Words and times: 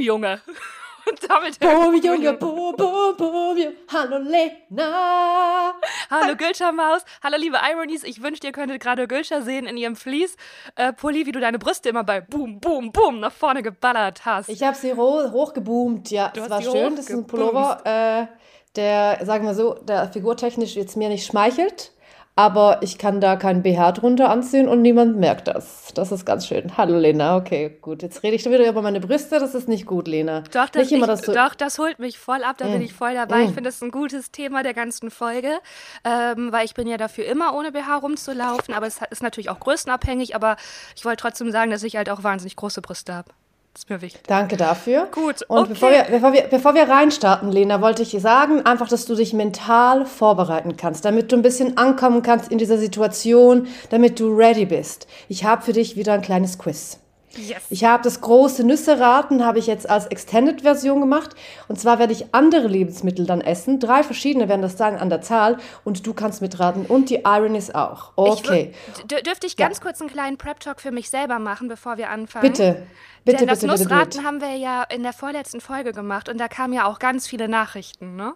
Boom, 0.00 0.06
Junge. 0.06 0.40
Und 1.10 1.30
damit 1.30 1.58
Boom, 1.60 1.94
Junge, 2.02 2.32
boom, 2.34 2.74
boom, 2.74 3.16
boom, 3.16 3.58
Junge. 3.58 3.74
Hallo, 3.92 4.16
Lena. 4.16 5.74
Hallo 6.10 6.36
Gülscher 6.36 6.72
Maus, 6.72 7.02
hallo 7.22 7.36
liebe 7.38 7.58
Ironies. 7.70 8.04
Ich 8.04 8.22
wünschte, 8.22 8.46
ihr 8.46 8.52
könntet 8.52 8.80
gerade 8.80 9.06
Gülscher 9.06 9.42
sehen 9.42 9.66
in 9.66 9.76
ihrem 9.76 9.96
Fleece-Pulli, 9.96 11.26
wie 11.26 11.32
du 11.32 11.40
deine 11.40 11.58
Brüste 11.58 11.90
immer 11.90 12.04
bei 12.04 12.22
Boom, 12.22 12.60
Boom, 12.60 12.92
Boom 12.92 13.20
nach 13.20 13.32
vorne 13.32 13.62
geballert 13.62 14.24
hast. 14.24 14.48
Ich 14.48 14.62
habe 14.62 14.74
sie 14.76 14.94
hochgeboomt, 14.94 16.10
ja. 16.10 16.28
Du 16.28 16.40
das 16.40 16.50
war 16.50 16.62
schön. 16.62 16.96
Das 16.96 17.06
ist 17.06 17.14
ein 17.14 17.26
Pullover, 17.26 17.80
äh, 17.84 18.26
der, 18.76 19.24
sagen 19.26 19.44
wir 19.44 19.54
so, 19.54 19.74
der 19.74 20.10
figurtechnisch 20.10 20.76
jetzt 20.76 20.96
mir 20.96 21.10
nicht 21.10 21.26
schmeichelt. 21.26 21.92
Aber 22.40 22.78
ich 22.80 22.96
kann 22.96 23.20
da 23.20 23.36
keinen 23.36 23.62
BH 23.62 23.92
drunter 23.92 24.30
anziehen 24.30 24.66
und 24.66 24.80
niemand 24.80 25.18
merkt 25.18 25.46
das. 25.48 25.92
Das 25.92 26.10
ist 26.10 26.24
ganz 26.24 26.46
schön. 26.46 26.74
Hallo 26.78 26.96
Lena, 26.96 27.36
okay, 27.36 27.76
gut. 27.82 28.00
Jetzt 28.02 28.22
rede 28.22 28.34
ich 28.34 28.46
wieder 28.46 28.66
über 28.66 28.80
meine 28.80 28.98
Brüste. 28.98 29.38
Das 29.38 29.54
ist 29.54 29.68
nicht 29.68 29.84
gut, 29.84 30.08
Lena. 30.08 30.40
Doch, 30.50 30.70
das, 30.70 30.84
nicht 30.84 30.92
immer, 30.92 31.02
ich, 31.02 31.10
dass 31.10 31.20
du, 31.20 31.32
doch, 31.32 31.54
das 31.54 31.78
holt 31.78 31.98
mich 31.98 32.18
voll 32.18 32.42
ab, 32.42 32.56
da 32.56 32.64
bin 32.66 32.78
Mm. 32.78 32.84
ich 32.84 32.94
voll 32.94 33.12
dabei. 33.12 33.42
Ich 33.42 33.50
Mm. 33.50 33.54
finde, 33.54 33.68
das 33.68 33.74
ist 33.74 33.82
ein 33.82 33.90
gutes 33.90 34.30
Thema 34.30 34.62
der 34.62 34.72
ganzen 34.72 35.10
Folge, 35.10 35.50
ähm, 36.02 36.50
weil 36.50 36.64
ich 36.64 36.72
bin 36.72 36.88
ja 36.88 36.96
dafür 36.96 37.26
immer 37.26 37.54
ohne 37.54 37.72
BH 37.72 37.96
rumzulaufen, 37.96 38.72
aber 38.72 38.86
es 38.86 39.00
ist 39.10 39.22
natürlich 39.22 39.50
auch 39.50 39.60
größenabhängig, 39.60 40.34
aber 40.34 40.56
ich 40.96 41.04
wollte 41.04 41.20
trotzdem 41.20 41.52
sagen, 41.52 41.70
dass 41.70 41.82
ich 41.82 41.96
halt 41.96 42.08
auch 42.08 42.22
wahnsinnig 42.22 42.56
große 42.56 42.80
Brüste 42.80 43.12
habe. 43.12 43.30
Das 43.72 43.84
ist 43.84 43.90
mir 43.90 44.02
wichtig. 44.02 44.22
Danke 44.26 44.56
dafür. 44.56 45.06
Gut, 45.12 45.42
Und 45.48 45.58
okay. 45.58 45.68
bevor, 45.70 45.90
wir, 45.90 46.02
bevor, 46.10 46.32
wir, 46.32 46.42
bevor 46.42 46.74
wir 46.74 46.88
reinstarten, 46.88 47.52
Lena, 47.52 47.80
wollte 47.80 48.02
ich 48.02 48.10
dir 48.10 48.20
sagen, 48.20 48.66
einfach, 48.66 48.88
dass 48.88 49.06
du 49.06 49.14
dich 49.14 49.32
mental 49.32 50.06
vorbereiten 50.06 50.76
kannst, 50.76 51.04
damit 51.04 51.30
du 51.30 51.36
ein 51.36 51.42
bisschen 51.42 51.76
ankommen 51.76 52.22
kannst 52.22 52.50
in 52.50 52.58
dieser 52.58 52.78
Situation, 52.78 53.68
damit 53.90 54.18
du 54.18 54.34
ready 54.34 54.66
bist. 54.66 55.06
Ich 55.28 55.44
habe 55.44 55.62
für 55.62 55.72
dich 55.72 55.96
wieder 55.96 56.14
ein 56.14 56.22
kleines 56.22 56.58
Quiz. 56.58 56.98
Yes. 57.36 57.62
Ich 57.70 57.84
habe 57.84 58.02
das 58.02 58.20
große 58.20 58.64
Nüsse-Raten, 58.64 59.44
habe 59.44 59.60
ich 59.60 59.68
jetzt 59.68 59.88
als 59.88 60.06
Extended-Version 60.06 61.00
gemacht. 61.00 61.36
Und 61.68 61.78
zwar 61.78 62.00
werde 62.00 62.12
ich 62.12 62.34
andere 62.34 62.66
Lebensmittel 62.66 63.24
dann 63.24 63.40
essen. 63.40 63.78
Drei 63.78 64.02
verschiedene 64.02 64.48
werden 64.48 64.62
das 64.62 64.76
sein 64.76 64.98
an 64.98 65.10
der 65.10 65.20
Zahl. 65.22 65.58
Und 65.84 66.06
du 66.06 66.12
kannst 66.12 66.42
mitraten. 66.42 66.86
Und 66.86 67.08
die 67.08 67.22
Ironies 67.24 67.72
auch. 67.72 68.12
Okay. 68.16 68.74
Ich 68.96 69.22
dürfte 69.22 69.46
ich 69.46 69.56
ganz 69.56 69.80
kurz 69.80 70.00
einen 70.00 70.10
kleinen 70.10 70.38
Prep-Talk 70.38 70.80
für 70.80 70.90
mich 70.90 71.08
selber 71.08 71.38
machen, 71.38 71.68
bevor 71.68 71.98
wir 71.98 72.10
anfangen? 72.10 72.50
Bitte. 72.50 72.82
Bitte, 73.24 73.38
Denn 73.38 73.48
das 73.48 73.60
bitte, 73.60 73.72
Nussraten 73.72 74.10
bitte. 74.10 74.24
haben 74.24 74.40
wir 74.40 74.56
ja 74.56 74.82
in 74.84 75.02
der 75.02 75.12
vorletzten 75.12 75.60
Folge 75.60 75.92
gemacht 75.92 76.28
und 76.28 76.38
da 76.38 76.48
kamen 76.48 76.72
ja 76.72 76.86
auch 76.86 76.98
ganz 76.98 77.26
viele 77.26 77.48
Nachrichten, 77.48 78.16
ne? 78.16 78.34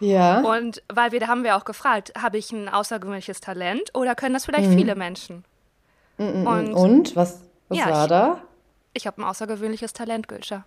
Ja. 0.00 0.40
Und 0.40 0.82
weil 0.92 1.12
wir, 1.12 1.20
da 1.20 1.28
haben 1.28 1.44
wir 1.44 1.56
auch 1.56 1.64
gefragt, 1.64 2.12
habe 2.20 2.36
ich 2.36 2.50
ein 2.50 2.68
außergewöhnliches 2.68 3.40
Talent 3.40 3.94
oder 3.94 4.14
können 4.16 4.34
das 4.34 4.44
vielleicht 4.44 4.70
Mhm. 4.70 4.76
viele 4.76 4.94
Menschen? 4.96 5.44
Und, 6.18 6.46
Und? 6.74 7.16
Was, 7.16 7.42
was 7.68 7.78
Ja, 7.78 7.90
war 7.90 8.02
ich- 8.04 8.08
da? 8.08 8.42
ich 8.92 9.06
habe 9.06 9.20
ein 9.22 9.24
außergewöhnliches 9.24 9.92
Talent, 9.92 10.26
Gülscher. 10.28 10.64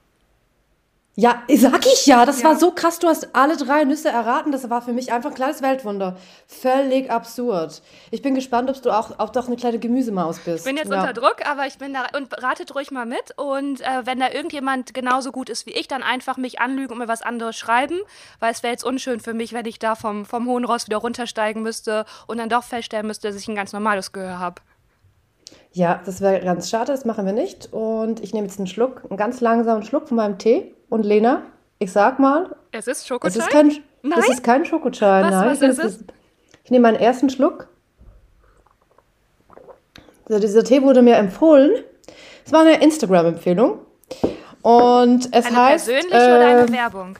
Ja, 1.19 1.41
sag 1.47 1.83
ich 1.87 2.05
ja. 2.05 2.27
Das 2.27 2.43
Ja. 2.43 2.49
war 2.49 2.59
so 2.59 2.69
krass. 2.69 2.99
Du 2.99 3.07
hast 3.07 3.35
alle 3.35 3.57
drei 3.57 3.85
Nüsse 3.85 4.09
erraten. 4.09 4.51
Das 4.51 4.69
war 4.69 4.83
für 4.83 4.93
mich 4.93 5.11
einfach 5.11 5.31
ein 5.31 5.35
kleines 5.35 5.63
Weltwunder. 5.63 6.15
Völlig 6.45 7.09
absurd. 7.09 7.81
Ich 8.11 8.21
bin 8.21 8.35
gespannt, 8.35 8.69
ob 8.69 8.79
du 8.83 8.91
auch, 8.91 9.17
auch 9.17 9.31
doch 9.31 9.47
eine 9.47 9.55
kleine 9.55 9.79
Gemüsemaus 9.79 10.37
bist. 10.37 10.59
Ich 10.59 10.63
bin 10.65 10.77
jetzt 10.77 10.91
ja. 10.91 10.99
unter 10.99 11.13
Druck, 11.13 11.37
aber 11.49 11.65
ich 11.65 11.79
bin 11.79 11.91
da 11.95 12.05
und 12.15 12.31
ratet 12.43 12.75
ruhig 12.75 12.91
mal 12.91 13.07
mit. 13.07 13.33
Und 13.35 13.81
äh, 13.81 14.05
wenn 14.05 14.19
da 14.19 14.29
irgendjemand 14.29 14.93
genauso 14.93 15.31
gut 15.31 15.49
ist 15.49 15.65
wie 15.65 15.71
ich, 15.71 15.87
dann 15.87 16.03
einfach 16.03 16.37
mich 16.37 16.59
anlügen 16.59 16.93
und 16.93 16.99
mir 16.99 17.07
was 17.07 17.23
anderes 17.23 17.57
schreiben, 17.57 17.97
weil 18.39 18.51
es 18.51 18.61
wäre 18.61 18.73
jetzt 18.73 18.83
unschön 18.83 19.19
für 19.19 19.33
mich, 19.33 19.53
wenn 19.53 19.65
ich 19.65 19.79
da 19.79 19.95
vom, 19.95 20.23
vom 20.23 20.45
hohen 20.45 20.65
Ross 20.65 20.85
wieder 20.85 20.97
runtersteigen 20.97 21.63
müsste 21.63 22.05
und 22.27 22.37
dann 22.37 22.49
doch 22.49 22.63
feststellen 22.63 23.07
müsste, 23.07 23.29
dass 23.29 23.37
ich 23.37 23.47
ein 23.47 23.55
ganz 23.55 23.73
normales 23.73 24.11
Gehör 24.11 24.37
habe. 24.37 24.61
Ja, 25.71 25.99
das 26.05 26.21
wäre 26.21 26.41
ganz 26.41 26.69
schade. 26.69 26.91
Das 26.91 27.05
machen 27.05 27.25
wir 27.25 27.33
nicht. 27.33 27.73
Und 27.73 28.19
ich 28.19 28.35
nehme 28.35 28.45
jetzt 28.45 28.59
einen 28.59 28.67
Schluck, 28.67 29.01
einen 29.09 29.17
ganz 29.17 29.41
langsamen 29.41 29.81
Schluck 29.81 30.09
von 30.09 30.17
meinem 30.17 30.37
Tee. 30.37 30.75
Und 30.89 31.05
Lena, 31.05 31.43
ich 31.79 31.91
sag 31.91 32.19
mal, 32.19 32.55
Es 32.71 32.87
ist 32.87 32.99
es 33.01 33.07
Schokochai? 33.07 33.37
ist 33.37 33.49
kein, 33.49 33.67
Nein? 34.01 34.13
das 34.15 34.29
ist 34.29 34.43
kein 34.43 34.65
Schokochai. 34.65 35.23
Was- 35.23 35.31
Nein, 35.31 35.49
was 35.49 35.59
das 35.59 35.77
ist 35.77 35.83
es? 35.83 36.03
Ich 36.63 36.71
nehme 36.71 36.83
meinen 36.83 36.99
ersten 37.01 37.29
Schluck. 37.29 37.67
Also 40.27 40.39
dieser 40.39 40.63
Tee 40.63 40.81
wurde 40.81 41.01
mir 41.01 41.15
empfohlen. 41.15 41.83
Es 42.45 42.51
war 42.51 42.61
eine 42.61 42.81
Instagram-Empfehlung. 42.83 43.79
Und 44.61 45.29
es 45.33 45.45
eine 45.45 45.55
heißt. 45.55 45.85
persönliche 45.85 46.15
oder 46.15 46.41
äh, 46.41 46.45
eine 46.61 46.71
Werbung? 46.71 47.17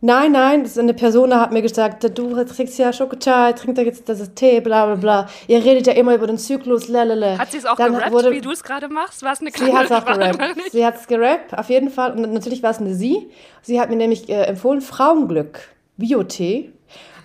Nein, 0.00 0.30
nein, 0.30 0.62
das 0.62 0.72
ist 0.72 0.78
eine 0.78 0.94
Person 0.94 1.34
hat 1.34 1.50
mir 1.50 1.60
gesagt, 1.60 2.04
du 2.16 2.44
trinkst 2.44 2.78
ja 2.78 2.92
Schokochai, 2.92 3.52
trink 3.54 3.74
doch 3.76 3.82
jetzt 3.82 4.08
das 4.08 4.32
Tee, 4.34 4.60
bla 4.60 4.86
bla 4.86 4.94
bla. 4.94 5.28
Ihr 5.48 5.64
redet 5.64 5.88
ja 5.88 5.92
immer 5.94 6.14
über 6.14 6.28
den 6.28 6.38
Zyklus, 6.38 6.86
lalala. 6.86 7.36
Hat 7.36 7.50
sie 7.50 7.58
es 7.58 7.66
auch 7.66 7.74
Dann 7.74 7.94
gerappt, 7.94 8.12
wurde- 8.12 8.30
wie 8.30 8.40
du 8.40 8.52
es 8.52 8.62
gerade 8.62 8.88
machst? 8.88 9.24
War 9.24 9.32
es 9.32 9.40
eine 9.40 9.50
Sie 9.50 9.72
hat 9.76 9.86
es 9.86 9.90
auch 9.92 10.04
gerappt. 10.04 10.40
Sie 10.70 10.86
hat 10.86 10.94
es 11.00 11.06
gerappt, 11.08 11.58
auf 11.58 11.68
jeden 11.68 11.90
Fall. 11.90 12.12
Und 12.12 12.32
natürlich 12.32 12.62
war 12.62 12.70
es 12.70 12.78
eine 12.78 12.94
Sie. 12.94 13.28
Sie 13.62 13.80
hat 13.80 13.90
mir 13.90 13.96
nämlich 13.96 14.28
äh, 14.28 14.44
empfohlen, 14.44 14.80
Frauenglück, 14.82 15.58
Bio-Tee. 15.96 16.70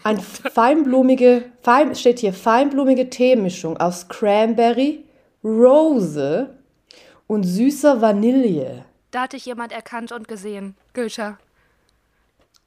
Ein 0.04 0.20
feinblumige, 0.54 1.44
fein, 1.62 1.94
steht 1.94 2.20
hier, 2.20 2.34
feinblumige 2.34 3.08
Teemischung 3.12 3.78
aus 3.78 4.08
Cranberry, 4.08 5.06
Rose 5.44 6.50
und 7.28 7.44
süßer 7.44 8.02
Vanille. 8.02 8.84
Da 9.12 9.22
hatte 9.22 9.38
ich 9.38 9.46
jemand 9.46 9.72
erkannt 9.72 10.12
und 10.12 10.28
gesehen. 10.28 10.76
Gülscher. 10.94 11.38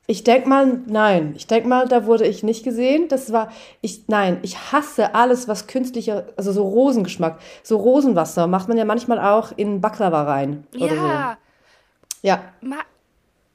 Ich 0.08 0.22
denk 0.22 0.46
mal, 0.46 0.80
nein. 0.86 1.34
Ich 1.36 1.46
denk 1.46 1.66
mal, 1.66 1.88
da 1.88 2.06
wurde 2.06 2.26
ich 2.26 2.42
nicht 2.42 2.64
gesehen. 2.64 3.08
Das 3.08 3.32
war, 3.32 3.50
ich, 3.80 4.06
nein, 4.06 4.38
ich 4.42 4.72
hasse 4.72 5.14
alles, 5.14 5.48
was 5.48 5.66
künstlicher, 5.66 6.26
also 6.36 6.52
so 6.52 6.62
Rosengeschmack. 6.62 7.40
So 7.62 7.76
Rosenwasser 7.76 8.46
macht 8.46 8.68
man 8.68 8.76
ja 8.76 8.84
manchmal 8.84 9.18
auch 9.18 9.52
in 9.56 9.80
Baklava 9.80 10.22
rein. 10.22 10.66
Ja, 10.74 10.88
so. 10.88 12.26
Ja, 12.26 12.44
ma 12.60 12.76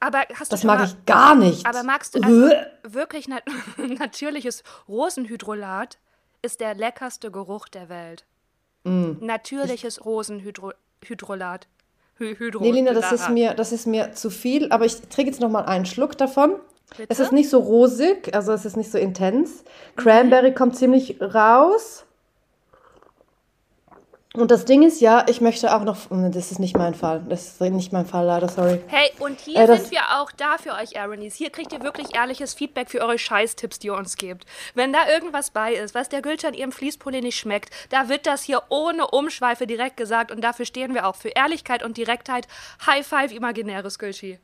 aber 0.04 0.24
hast 0.34 0.52
du 0.52 0.54
das 0.56 0.62
schon 0.62 0.68
mag 0.68 0.80
mal, 0.80 0.88
ich 0.88 1.06
gar 1.06 1.36
nicht. 1.36 1.66
Aber 1.66 1.84
magst 1.84 2.16
du 2.16 2.22
also 2.22 2.46
Uah. 2.48 2.66
wirklich 2.84 3.28
nat 3.28 3.44
natürliches 3.78 4.64
Rosenhydrolat 4.90 6.00
ist 6.42 6.60
der 6.60 6.74
leckerste 6.74 7.30
Geruch 7.30 7.68
der 7.68 7.88
Welt. 7.88 8.26
Mm. 8.84 9.24
Natürliches 9.24 10.04
Rosenhydrolat. 10.04 11.68
Hy 12.22 12.36
Hydro 12.38 12.62
Nee, 12.62 12.72
Lina, 12.72 12.94
das 12.94 13.12
ist 13.12 13.30
mir, 13.30 13.54
das 13.56 13.72
ist 13.72 13.88
mir 13.88 14.14
zu 14.14 14.30
viel, 14.30 14.72
aber 14.72 14.86
ich 14.86 14.96
trinke 15.10 15.32
jetzt 15.32 15.42
noch 15.42 15.50
mal 15.50 15.66
einen 15.66 15.86
Schluck 15.86 16.18
davon. 16.18 16.56
Bitte? 16.96 17.08
Es 17.10 17.20
ist 17.20 17.32
nicht 17.32 17.50
so 17.50 17.60
rosig, 17.60 18.36
also 18.36 18.52
es 18.52 18.66
ist 18.66 18.78
nicht 18.78 18.92
so 18.92 18.98
intens. 18.98 19.64
Cranberry 19.96 20.54
kommt 20.54 20.76
ziemlich 20.76 21.20
raus. 21.22 22.06
Und 24.34 24.50
das 24.50 24.64
Ding 24.64 24.82
ist 24.82 25.02
ja, 25.02 25.26
ich 25.28 25.42
möchte 25.42 25.76
auch 25.76 25.84
noch, 25.84 25.98
das 26.10 26.52
ist 26.52 26.60
nicht 26.60 26.78
mein 26.78 26.94
Fall, 26.94 27.22
das 27.28 27.48
ist 27.48 27.62
nicht 27.62 27.92
mein 27.92 28.06
Fall, 28.06 28.26
leider, 28.26 28.48
sorry. 28.48 28.80
Hey, 28.88 29.12
und 29.20 29.38
hier 29.42 29.60
Äh, 29.60 29.78
sind 29.78 29.92
wir 29.92 30.00
auch 30.22 30.32
da 30.32 30.58
für 30.58 30.72
euch, 30.72 30.98
Aronies. 30.98 31.36
Hier 31.36 31.50
kriegt 31.50 31.74
ihr 31.74 31.84
wirklich 31.84 32.16
ehrliches 32.16 32.54
Feedback 32.54 32.90
für 32.90 33.02
eure 33.02 33.18
Scheißtipps, 33.18 33.80
die 33.80 33.88
ihr 33.88 33.94
uns 33.94 34.16
gebt. 34.16 34.46
Wenn 34.74 34.94
da 34.94 35.00
irgendwas 35.12 35.50
bei 35.50 35.74
ist, 35.74 35.94
was 35.96 36.08
der 36.08 36.22
Gülter 36.22 36.48
in 36.48 36.54
ihrem 36.54 36.72
Fließpulli 36.72 37.20
nicht 37.20 37.38
schmeckt, 37.38 37.72
da 37.90 38.08
wird 38.08 38.26
das 38.26 38.44
hier 38.44 38.64
ohne 38.70 39.08
Umschweife 39.08 39.68
direkt 39.68 39.98
gesagt 39.98 40.32
und 40.32 40.42
dafür 40.42 40.66
stehen 40.66 40.94
wir 40.94 41.08
auch 41.08 41.18
für 41.18 41.30
Ehrlichkeit 41.30 41.84
und 41.84 41.98
Direktheit. 41.98 42.48
High 42.86 43.06
five, 43.06 43.34
imaginäres 43.34 44.00
Gülschi. 44.00 44.40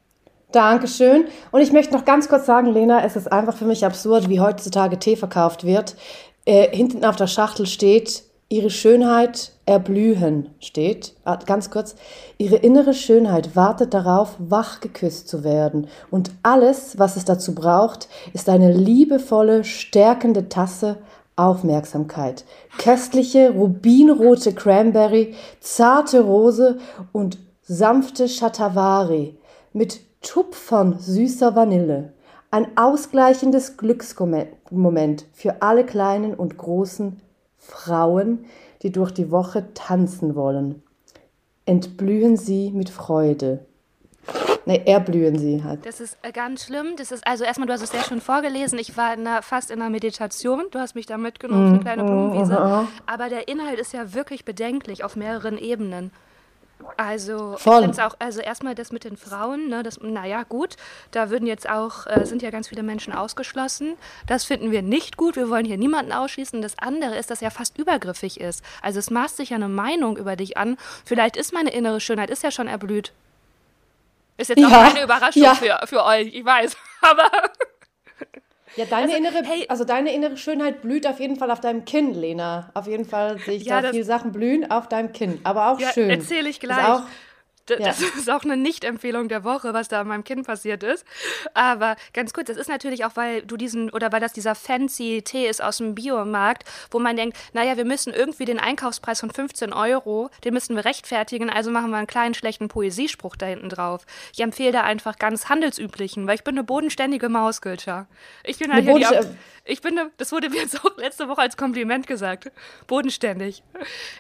Dankeschön. 0.52 1.28
Und 1.52 1.62
ich 1.62 1.72
möchte 1.72 1.94
noch 1.94 2.04
ganz 2.04 2.28
kurz 2.28 2.46
sagen, 2.46 2.68
Lena, 2.68 3.06
es 3.06 3.16
ist 3.16 3.31
einfach 3.31 3.56
für 3.56 3.66
mich 3.66 3.86
absurd, 3.86 4.28
wie 4.28 4.42
heutzutage 4.42 5.00
Tee 5.00 5.16
verkauft 5.16 5.64
wird. 5.66 5.96
Äh, 6.46 6.75
hinten 6.75 7.06
auf 7.06 7.16
der 7.16 7.28
Schachtel 7.28 7.66
steht, 7.68 8.24
ihre 8.50 8.69
Schönheit 8.69 9.52
erblühen 9.66 10.50
steht. 10.59 11.16
Ganz 11.46 11.69
kurz, 11.69 11.96
ihre 12.38 12.56
innere 12.56 12.94
Schönheit 12.94 13.56
wartet 13.56 13.94
darauf, 13.94 14.35
wach 14.40 14.80
geküsst 14.80 15.28
zu 15.28 15.44
werden. 15.44 15.88
Und 16.12 16.31
alles, 16.44 16.97
was 16.97 17.18
es 17.18 17.25
dazu 17.25 17.53
braucht, 17.53 18.07
ist 18.34 18.47
eine 18.47 18.72
liebevolle, 18.72 19.63
stärkende 19.63 20.47
Tasse 20.50 20.97
Aufmerksamkeit. 21.36 22.46
Köstliche, 22.80 23.52
rubinrote 23.52 24.53
Cranberry, 24.53 25.36
zarte 25.59 26.22
Rose 26.22 26.80
und 27.12 27.38
sanfte 27.62 28.28
Shatavari 28.28 29.38
mit 29.74 30.00
Tupfern 30.21 30.98
süßer 31.00 31.56
Vanille. 31.56 32.13
Ein 32.50 32.77
ausgleichendes 32.77 33.77
Glücksmoment 33.77 35.25
für 35.33 35.62
alle 35.62 35.86
kleinen 35.86 36.33
und 36.33 36.57
großen 36.57 37.21
Frauen, 37.68 38.46
die 38.81 38.92
durch 38.92 39.12
die 39.12 39.31
Woche 39.31 39.74
tanzen 39.74 40.36
wollen. 40.36 40.81
Entblühen 41.66 42.38
sie 42.38 42.72
mit 42.72 42.90
Freude. 42.90 43.66
Ne, 44.66 44.86
erblühen 44.86 45.38
sie 45.38 45.64
halt. 45.64 45.86
Das 45.86 46.02
ist 46.02 46.18
äh, 46.22 46.31
ganz 46.31 46.66
schlimm. 46.66 46.96
Das 46.98 47.12
ist, 47.12 47.25
also 47.25 47.46
erstmal, 47.46 47.68
du 47.68 47.74
hast 47.74 47.84
es 47.84 47.94
ja 47.94 48.04
schon 48.04 48.19
vorgelesen. 48.19 48.78
Ich 48.80 48.98
war 48.98 49.14
in 49.14 49.25
einer, 49.25 49.42
fast 49.42 49.72
in 49.72 49.81
einer 49.81 49.90
Meditation. 49.90 50.64
Du 50.72 50.80
hast 50.80 50.94
mich 50.94 51.06
da 51.06 51.18
mitgenommen 51.18 51.68
auf 51.68 51.74
eine 51.74 51.80
kleine 51.80 52.04
Blumenwiese. 52.04 52.88
Aber 53.06 53.30
der 53.30 53.48
Inhalt 53.48 53.80
ist 53.80 53.94
ja 53.94 54.14
wirklich 54.14 54.44
bedenklich 54.44 55.06
auf 55.06 55.16
mehreren 55.16 55.58
Ebenen. 55.58 56.12
Also, 56.95 57.57
Voll. 57.57 57.89
auch, 58.00 58.15
also 58.19 58.39
erstmal 58.39 58.75
das 58.75 58.91
mit 58.91 59.03
den 59.03 59.18
Frauen, 59.18 59.68
ne, 59.69 59.83
das, 59.83 60.00
naja, 60.01 60.44
gut, 60.44 60.75
da 61.12 61.29
würden 61.29 61.47
jetzt 61.47 61.69
auch, 61.69 62.07
äh, 62.07 62.25
sind 62.25 62.41
ja 62.41 62.50
ganz 62.50 62.68
viele 62.69 62.83
Menschen 62.83 63.13
ausgeschlossen. 63.13 63.95
Das 64.27 64.45
finden 64.45 64.71
wir 64.71 64.81
nicht 64.81 65.18
gut, 65.18 65.35
wir 65.35 65.50
wollen 65.50 65.65
hier 65.65 65.77
niemanden 65.77 66.12
ausschließen. 66.12 66.62
Das 66.62 66.77
andere 66.79 67.15
ist, 67.18 67.29
dass 67.29 67.41
er 67.41 67.51
fast 67.51 67.77
übergriffig 67.77 68.39
ist. 68.39 68.63
Also 68.81 69.00
es 69.00 69.09
maßt 69.09 69.38
sich 69.38 69.50
ja 69.50 69.56
eine 69.57 69.69
Meinung 69.69 70.18
über 70.18 70.35
dich 70.35 70.57
an. 70.57 70.77
Vielleicht 71.06 71.35
ist 71.38 71.53
meine 71.53 71.71
innere 71.71 72.00
Schönheit, 72.00 72.29
ist 72.29 72.44
ja 72.44 72.51
schon 72.51 72.68
erblüht. 72.68 73.12
Ist 74.38 74.50
jetzt 74.50 74.63
auch 74.63 74.69
Ja, 74.69 74.88
keine 74.88 75.03
Überraschung 75.03 75.41
ja. 75.41 75.56
für, 75.56 75.80
für 75.85 76.03
euch, 76.03 76.27
ich 76.33 76.45
weiß. 76.45 76.77
Aber 77.01 77.30
Ja, 78.77 78.85
deine 78.85 79.06
Also, 79.13 79.18
innere, 79.18 79.41
hey- 79.44 79.65
also 79.69 79.83
deine 79.83 80.13
innere 80.13 80.38
Schönheit 80.38 80.81
blüht 80.81 81.07
auf 81.07 81.19
jeden 81.19 81.35
Fall 81.35 81.50
auf 81.51 81.59
deinem 81.59 81.83
Kinn, 81.85 82.13
Lena. 82.13 82.69
Auf 82.75 82.88
jeden 82.88 83.06
Fall 83.06 83.39
sehe 83.39 83.56
ich 83.56 83.65
Ja, 83.65 83.81
da 83.81 83.91
viele 83.91 84.03
Sachen 84.03 84.31
blühen 84.31 84.69
auf 84.69 84.88
deinem 84.88 85.12
Kinn. 85.13 85.39
Aber 85.44 85.71
auch 85.71 85.79
ja, 85.79 85.91
schön. 85.91 86.09
erzähle 86.12 86.47
ich 86.50 86.57
Ist 86.57 86.62
gleich. 86.62 86.88
auch, 86.88 87.01
D 87.69 87.75
Ja. 87.80 87.88
Das 87.88 88.02
ist 88.18 88.30
auch 88.30 88.44
eine 88.44 88.58
Nicht-Empfehlung 88.58 89.30
der 89.30 89.44
Woche, 89.44 89.74
was 89.74 89.88
da 89.88 90.02
an 90.02 90.08
meinem 90.08 90.24
Kind 90.24 90.46
passiert 90.46 90.84
ist. 90.84 91.06
Aber 91.54 91.96
ganz 92.14 92.34
kurz, 92.34 92.48
das 92.48 92.58
ist 92.58 92.69
natürlich 92.69 93.06
auch, 93.06 93.16
weil 93.16 93.42
du 93.44 93.58
diesen, 93.58 93.90
oder 93.90 94.12
weil 94.12 94.19
das 94.19 94.34
dieser 94.34 94.56
fancy 94.56 95.22
Tee 95.24 95.48
ist 95.48 95.64
aus 95.64 95.78
dem 95.78 95.96
Biomarkt, 95.96 96.64
wo 96.92 97.00
man 97.00 97.16
denkt, 97.16 97.38
naja, 97.54 97.78
wir 97.78 97.86
müssen 97.86 98.14
irgendwie 98.14 98.46
den 98.46 98.60
Einkaufspreis 98.60 99.19
von 99.19 99.31
15 99.31 99.74
Euro, 99.74 100.30
den 100.44 100.54
müssen 100.54 100.75
wir 100.75 100.86
rechtfertigen, 100.86 101.50
also 101.50 101.72
machen 101.72 101.92
wir 101.92 101.98
einen 101.98 102.08
kleinen 102.08 102.34
schlechten 102.34 102.68
Poesiespruch 102.68 103.36
da 103.36 103.46
hinten 103.46 103.69
drauf. 103.69 104.06
Ich 104.34 104.40
empfehle 104.40 104.72
da 104.72 104.84
einfach 104.84 105.18
ganz 105.18 105.50
handelsüblichen, 105.50 106.28
weil 106.28 106.36
ich 106.36 106.44
bin 106.44 106.56
eine 106.56 106.64
bodenständige 106.64 107.30
Maus, 107.30 107.62
Gülscha. 107.62 108.08
Ich 108.44 108.60
bin 108.60 108.72
halt 108.72 108.88
Eine 108.88 108.98
hier 108.98 109.22
die, 109.22 109.28
ich 109.68 109.81
bin, 109.81 109.98
eine, 109.98 110.12
das 110.18 110.31
wurde 110.31 110.50
mir 110.50 110.58
jetzt 110.62 110.84
auch 110.84 110.98
letzte 110.98 111.28
Woche 111.30 111.42
als 111.42 111.58
Kompliment 111.58 112.08
gesagt. 112.08 112.52
Bodenständig. 112.88 113.64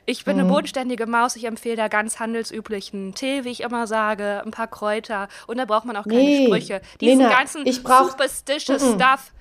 Ich 0.05 0.25
bin 0.25 0.35
Mhm. 0.35 0.41
eine 0.43 0.49
bodenständige 0.49 1.05
Maus. 1.07 1.35
Ich 1.35 1.45
empfehle 1.45 1.75
da 1.77 1.87
ganz 1.87 2.19
handelsüblichen 2.19 3.15
Tee, 3.15 3.43
wie 3.43 3.49
ich 3.51 3.61
immer 3.61 3.87
sage, 3.87 4.41
ein 4.45 4.51
paar 4.51 4.67
Kräuter. 4.67 5.27
Und 5.47 5.57
da 5.57 5.65
braucht 5.65 5.85
man 5.85 5.95
auch 5.97 6.03
keine 6.05 6.17
Nee, 6.21 6.45
Sprüche. 6.47 6.81
Diesen 7.01 7.19
Lena, 7.19 7.29
ganzen 7.33 7.65
ich 7.65 7.81
brauch- 7.83 8.09
superstitious 8.11 8.81
Stuff. 8.93 9.31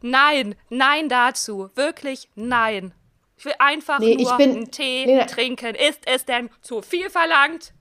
Nein, 0.00 0.54
nein 0.70 1.08
dazu. 1.08 1.70
Wirklich 1.74 2.28
nein. 2.34 2.92
Ich 3.36 3.44
will 3.44 3.54
einfach 3.58 3.98
Nee, 4.00 4.16
nur 4.16 4.36
bin- 4.36 4.50
einen 4.50 4.70
Tee 4.70 5.04
Lena- 5.04 5.24
trinken. 5.26 5.74
Ist 5.74 6.00
es 6.06 6.24
denn 6.24 6.50
zu 6.60 6.82
viel 6.82 7.10
verlangt? 7.10 7.72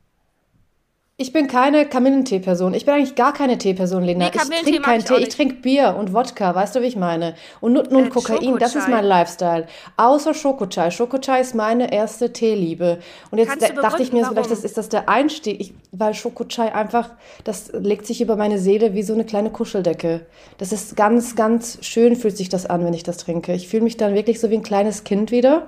Ich 1.20 1.34
bin 1.34 1.48
keine 1.48 1.88
Kamillentee-Person. 1.88 2.76
Ich 2.76 2.86
bin 2.86 2.94
eigentlich 2.94 3.16
gar 3.16 3.34
keine 3.34 3.58
Teeperson, 3.58 4.04
Lena. 4.04 4.26
Nee, 4.26 4.32
ich 4.36 4.62
trinke 4.62 4.82
keinen 4.82 5.04
Tee, 5.04 5.16
ich 5.16 5.30
trinke 5.30 5.56
Bier 5.56 5.96
und 5.98 6.14
Wodka, 6.14 6.54
weißt 6.54 6.76
du, 6.76 6.84
wie 6.84 6.86
ich 6.86 6.96
meine? 6.96 7.34
Und 7.60 7.74
Nutten 7.74 7.96
und 7.96 8.06
Äh, 8.06 8.10
Kokain, 8.10 8.60
das 8.60 8.76
ist 8.76 8.88
mein 8.88 9.04
Lifestyle. 9.04 9.66
Außer 9.98 10.36
Schokochai. 10.36 10.92
Schokochai 10.92 11.42
ist 11.42 11.56
meine 11.56 11.92
erste 11.92 12.34
Teeliebe. 12.34 13.00
Und 13.32 13.40
jetzt 13.40 13.60
dachte 13.60 14.04
ich 14.04 14.14
mir, 14.14 14.20
begründen, 14.20 14.44
vielleicht 14.44 14.52
das, 14.52 14.64
ist 14.64 14.78
das 14.78 14.90
der 14.90 15.10
Einstieg, 15.10 15.60
ich, 15.60 15.74
weil 15.92 16.14
Schokochai 16.14 16.76
einfach, 16.76 17.10
das 17.44 17.72
legt 17.74 18.06
sich 18.06 18.22
über 18.22 18.36
meine 18.36 18.60
Seele 18.60 18.94
wie 18.94 19.02
so 19.02 19.16
eine 19.16 19.26
kleine 19.26 19.50
Kuscheldecke. 19.50 20.28
Das 20.60 20.72
ist 20.72 20.96
ganz, 20.96 21.36
ganz 21.36 21.80
schön, 21.82 22.16
fühlt 22.16 22.38
sich 22.38 22.50
das 22.50 22.68
an, 22.68 22.86
wenn 22.86 22.94
ich 22.94 23.02
das 23.02 23.18
trinke. 23.18 23.54
Ich 23.54 23.68
fühle 23.68 23.82
mich 23.82 23.98
dann 23.98 24.14
wirklich 24.14 24.40
so 24.40 24.52
wie 24.52 24.56
ein 24.58 24.62
kleines 24.62 25.04
Kind 25.04 25.32
wieder. 25.32 25.68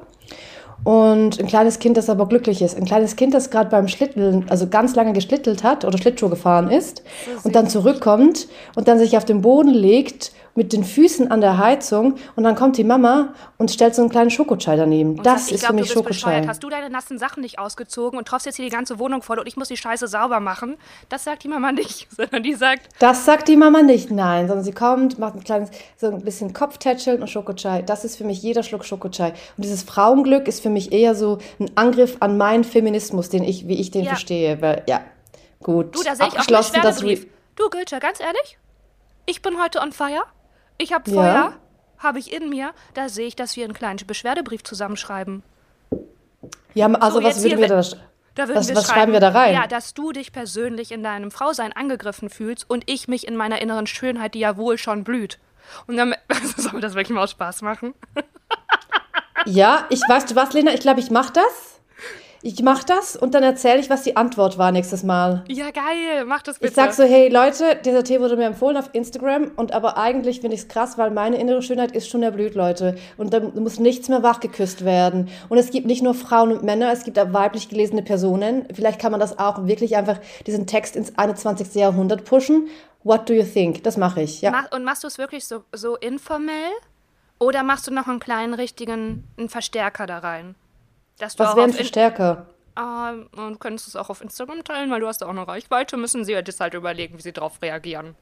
Und 0.84 1.40
ein 1.40 1.48
kleines 1.48 1.80
Kind, 1.80 1.98
das 1.98 2.10
aber 2.10 2.28
glücklich 2.28 2.62
ist. 2.62 2.78
Ein 2.78 2.86
kleines 2.86 3.16
Kind, 3.16 3.34
das 3.34 3.50
gerade 3.50 3.70
beim 3.70 3.88
Schlitteln, 3.88 4.46
also 4.50 4.68
ganz 4.68 4.96
lange 4.96 5.14
geschlittelt 5.14 5.64
hat 5.64 5.86
oder 5.86 5.98
Schlittschuh 5.98 6.30
gefahren 6.30 6.72
ist 6.72 7.04
und 7.44 7.56
dann 7.56 7.68
zurückkommt 7.68 8.48
und 8.76 8.88
dann 8.88 8.98
sich 8.98 9.18
auf 9.18 9.26
den 9.26 9.42
Boden 9.42 9.74
legt 9.74 10.32
mit 10.60 10.74
den 10.74 10.84
Füßen 10.84 11.32
an 11.32 11.40
der 11.40 11.58
Heizung 11.58 12.16
und 12.36 12.44
dann 12.44 12.54
kommt 12.54 12.76
die 12.76 12.84
Mama 12.84 13.34
und 13.58 13.72
stellt 13.72 13.96
so 13.96 14.02
einen 14.02 14.12
kleinen 14.12 14.30
Schokochai 14.30 14.76
daneben. 14.76 15.12
Und 15.18 15.26
das 15.26 15.48
ich 15.48 15.54
ist 15.54 15.60
glaub, 15.62 15.70
für 15.70 15.76
mich. 15.80 15.90
Schokochai. 15.90 16.46
Hast 16.46 16.62
du 16.62 16.70
deine 16.70 16.90
nassen 16.90 17.18
Sachen 17.18 17.40
nicht 17.40 17.60
ausgezogen 17.60 18.20
und 18.20 18.28
tropfst 18.28 18.46
jetzt 18.46 18.58
hier 18.58 18.66
die 18.66 18.72
ganze 18.72 19.00
Wohnung 19.00 19.22
voll 19.22 19.40
und 19.40 19.48
ich 19.48 19.56
muss 19.56 19.70
die 19.70 19.78
Scheiße 19.78 20.10
sauber 20.10 20.42
machen? 20.42 20.76
Das 21.08 21.24
sagt 21.24 21.46
die 21.46 21.48
Mama 21.48 21.72
nicht, 21.72 22.10
sondern 22.16 22.44
die 22.44 22.56
sagt, 22.56 22.90
Das 23.00 23.24
sagt 23.24 23.48
die 23.48 23.56
Mama 23.56 23.84
nicht, 23.84 24.12
nein, 24.12 24.50
sondern 24.50 24.66
sie 24.66 24.74
kommt, 24.74 25.18
macht 25.18 25.36
ein 25.36 25.46
kleines, 25.46 25.70
so 25.96 26.08
ein 26.08 26.26
bisschen 26.26 26.52
Kopftätscheln 26.52 27.22
und 27.22 27.30
Schokochai. 27.30 27.82
Das 27.84 28.04
ist 28.04 28.18
für 28.18 28.26
mich 28.26 28.42
jeder 28.42 28.62
Schluck 28.64 28.84
Schokochai. 28.84 29.30
Und 29.30 29.64
dieses 29.64 29.84
Frauenglück 29.84 30.50
ist 30.50 30.62
für 30.62 30.70
mich 30.70 30.92
eher 30.92 31.16
so 31.16 31.38
ein 31.62 31.72
Angriff 31.76 32.18
an 32.20 32.38
meinen 32.38 32.66
Feminismus, 32.66 33.30
den 33.30 33.46
ich, 33.46 33.70
wie 33.70 33.80
ich 33.80 33.92
den 33.92 34.04
Ja. 34.04 34.10
verstehe. 34.10 34.62
Weil, 34.62 34.84
ja, 34.90 35.00
gut. 35.64 35.96
du, 35.96 36.04
da 36.04 36.18
sehe 36.18 36.28
ich 36.28 36.34
auch 36.34 36.74
einen 36.74 36.84
das 36.84 37.00
Du, 37.00 37.70
Gülscha, 37.70 38.00
ganz 38.00 38.20
ehrlich, 38.20 38.58
ich 39.26 39.42
bin 39.42 39.62
heute 39.62 39.80
on 39.80 39.92
fire. 39.92 40.24
Ich 40.80 40.92
habe 40.94 41.10
Ja. 41.12 41.16
Feuer, 41.22 41.54
habe 42.00 42.18
ich 42.20 42.34
in 42.34 42.50
mir. 42.50 42.72
Da 42.96 43.10
sehe 43.10 43.28
ich, 43.28 43.36
dass 43.36 43.56
wir 43.56 43.66
einen 43.66 43.74
kleinen 43.74 44.00
Beschwerdebrief 44.08 44.64
zusammenschreiben. 44.64 45.44
Ja, 46.74 46.88
also 46.88 47.20
So, 47.20 47.24
was 47.28 47.44
würden 47.44 47.60
wir 47.60 47.68
da... 47.68 47.84
Da 48.36 48.48
würden 48.48 48.58
Was- 48.60 48.70
wir 48.70 48.76
was 48.78 48.88
schreiben 48.88 49.12
wir 49.12 49.20
da 49.20 49.30
rein? 49.30 49.54
Ja, 49.54 49.68
dass 49.68 49.94
du 49.94 50.12
dich 50.14 50.32
persönlich 50.32 50.92
in 50.94 51.04
deinem 51.04 51.30
Frausein 51.30 51.74
angegriffen 51.74 52.30
fühlst 52.30 52.70
und 52.70 52.84
ich 52.90 53.08
mich 53.10 53.28
in 53.28 53.36
meiner 53.36 53.62
inneren 53.62 53.86
Schönheit, 53.86 54.34
die 54.34 54.40
ja 54.40 54.56
wohl 54.56 54.78
schon 54.78 55.04
blüht. 55.04 55.40
Und 55.88 55.98
dann 55.98 56.16
soll 56.58 56.80
das 56.80 56.94
wirklich 56.96 57.10
mal 57.16 57.28
Spaß 57.28 57.62
machen. 57.64 57.94
Ja, 59.46 59.86
ich 59.90 60.00
weiß, 60.08 60.26
du 60.28 60.36
was, 60.36 60.54
Lena, 60.54 60.74
ich 60.74 60.80
glaube, 60.80 61.00
ich 61.02 61.12
mache 61.12 61.34
das. 61.34 61.79
Ich 62.42 62.62
mache 62.64 62.86
das 62.86 63.18
und 63.18 63.34
dann 63.34 63.44
erzähle 63.44 63.80
ich, 63.80 63.90
was 63.90 64.04
die 64.04 64.16
Antwort 64.16 64.58
war 64.58 64.72
nächstes 64.72 65.04
Mal. 65.04 65.44
Ja, 65.50 65.72
geil, 65.72 66.24
mach 66.26 66.42
das 66.42 66.58
bitte. 66.60 66.70
Ich 66.70 66.76
sag 66.76 66.94
so, 66.94 67.04
hey 67.04 67.28
Leute, 67.28 67.78
dieser 67.84 68.04
Tee 68.04 68.22
wurde 68.22 68.38
mir 68.38 68.46
empfohlen 68.46 68.78
auf 68.78 68.90
Instagram 68.94 69.52
und 69.58 69.74
aber 69.74 69.98
eigentlich 69.98 70.40
finde 70.40 70.56
ich 70.56 70.62
es 70.62 70.68
krass, 70.70 70.98
weil 70.98 71.12
meine 71.12 71.38
innere 71.38 71.62
Schönheit 71.62 71.92
ist 71.92 72.08
schon 72.08 72.24
erblüht, 72.24 72.56
Leute. 72.56 72.96
Und 73.18 73.34
da 73.34 73.42
muss 73.42 73.80
nichts 73.80 74.08
mehr 74.08 74.24
wachgeküsst 74.24 74.86
werden. 74.86 75.28
Und 75.50 75.58
es 75.58 75.70
gibt 75.72 75.86
nicht 75.86 76.02
nur 76.02 76.14
Frauen 76.14 76.54
und 76.54 76.64
Männer, 76.64 76.92
es 76.94 77.04
gibt 77.04 77.20
auch 77.20 77.34
weiblich 77.34 77.68
gelesene 77.68 78.04
Personen. 78.04 78.66
Vielleicht 78.74 79.00
kann 79.00 79.12
man 79.12 79.20
das 79.20 79.38
auch 79.38 79.68
wirklich 79.68 79.98
einfach 79.98 80.20
diesen 80.48 80.66
Text 80.66 80.96
ins 80.96 81.18
21. 81.18 81.76
Jahrhundert 81.76 82.24
pushen. 82.24 82.70
What 83.04 83.28
do 83.30 83.34
you 83.34 83.44
think? 83.44 83.84
Das 83.84 83.98
mache 83.98 84.22
ich, 84.22 84.42
ja. 84.42 84.52
Mach, 84.52 84.72
und 84.72 84.86
machst 84.86 85.04
du 85.04 85.08
es 85.08 85.18
wirklich 85.18 85.46
so, 85.46 85.64
so 85.74 85.98
informell? 85.98 86.72
Oder 87.38 87.64
machst 87.64 87.88
du 87.88 87.92
noch 87.92 88.08
einen 88.08 88.20
kleinen 88.20 88.54
richtigen 88.54 89.26
einen 89.38 89.50
Verstärker 89.50 90.06
da 90.06 90.20
rein? 90.20 90.56
Dass 91.20 91.38
Was 91.38 91.50
auch 91.50 91.56
wäre 91.56 91.66
ein 91.66 91.70
auf 91.70 91.76
In- 91.76 91.82
Verstärker? 91.84 92.48
Ähm, 92.78 93.28
und 93.36 93.54
du 93.54 93.58
könntest 93.60 93.88
es 93.90 93.96
auch 93.96 94.10
auf 94.10 94.22
Instagram 94.22 94.64
teilen, 94.64 94.90
weil 94.90 95.02
du 95.02 95.08
hast 95.08 95.22
da 95.22 95.26
auch 95.26 95.30
eine 95.32 95.48
Reichweite. 95.48 95.98
Müssen 95.98 96.24
sie 96.26 96.32
jetzt 96.32 96.60
halt 96.60 96.74
überlegen, 96.74 97.18
wie 97.18 97.22
sie 97.22 97.34
darauf 97.34 97.62
reagieren. 97.62 98.16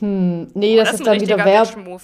Nee, 0.00 0.76
das, 0.76 0.90
Das 0.92 1.00
ist 1.00 1.06
dann 1.06 1.20
wieder 1.20 1.36
Werbung. 1.44 2.00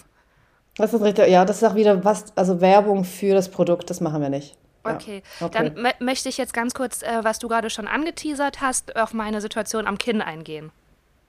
Das 0.77 0.93
ist 0.93 1.01
richtig, 1.01 1.29
ja, 1.29 1.45
das 1.47 1.63
ist 1.63 1.65
auch 1.69 1.75
wieder 1.75 2.05
was, 2.05 2.37
also 2.37 2.61
Werbung 2.61 3.05
für 3.05 3.33
das 3.35 3.51
Produkt, 3.51 3.89
das 3.89 4.01
machen 4.03 4.21
wir 4.21 4.29
nicht. 4.29 4.57
Ja, 4.85 4.95
Okay, 4.95 5.23
okay. 5.41 5.51
dann 5.53 5.75
mö- 5.87 5.95
möchte 6.05 6.29
ich 6.29 6.37
jetzt 6.37 6.53
ganz 6.53 6.75
kurz, 6.75 7.03
äh, 7.03 7.21
was 7.23 7.39
du 7.39 7.49
gerade 7.49 7.71
schon 7.71 7.89
angeteasert 7.89 8.61
hast, 8.61 8.95
auf 8.97 9.15
meine 9.15 9.41
Situation 9.41 9.87
am 9.87 9.97
Kinn 9.97 10.21
eingehen. 10.21 10.71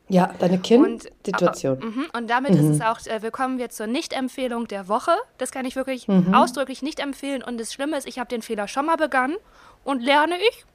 Ja, 0.10 0.34
deine 0.40 0.54
Und, 0.56 0.64
Kind-Situation. 0.64 1.80
Mhm, 1.80 2.06
und 2.14 2.30
damit 2.30 2.52
ist 2.56 2.64
es 2.64 2.82
auch, 2.82 2.98
äh, 3.08 3.22
willkommen 3.22 3.58
wir 3.58 3.70
zur 3.70 3.88
Nicht-Empfehlung 3.88 4.68
der 4.68 4.88
Woche. 4.88 5.12
Das 5.38 5.52
kann 5.52 5.66
ich 5.66 5.76
wirklich 5.76 6.08
ausdrücklich 6.32 6.82
nicht 6.82 7.00
empfehlen. 7.02 7.44
Und 7.44 7.60
das 7.60 7.74
Schlimme 7.74 7.98
ist, 7.98 8.08
ich 8.08 8.18
habe 8.18 8.30
den 8.30 8.42
Fehler 8.42 8.70
schon 8.70 8.86
mal 8.86 8.96
begangen 8.96 9.36
und 9.84 10.02
lerne 10.02 10.36
ich. 10.50 10.66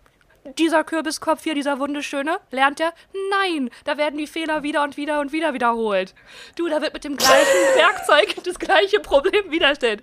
Dieser 0.58 0.82
Kürbiskopf 0.82 1.44
hier, 1.44 1.54
dieser 1.54 1.78
wunderschöne, 1.78 2.36
lernt 2.50 2.80
er? 2.80 2.92
Nein, 3.30 3.70
da 3.84 3.96
werden 3.96 4.18
die 4.18 4.26
Fehler 4.26 4.64
wieder 4.64 4.82
und 4.82 4.96
wieder 4.96 5.20
und 5.20 5.30
wieder 5.32 5.54
wiederholt. 5.54 6.16
Du, 6.56 6.68
da 6.68 6.82
wird 6.82 6.92
mit 6.94 7.04
dem 7.04 7.16
gleichen 7.16 7.46
Werkzeug 7.76 8.42
das 8.44 8.58
gleiche 8.58 8.98
Problem 8.98 9.50
widerstellt. 9.52 10.02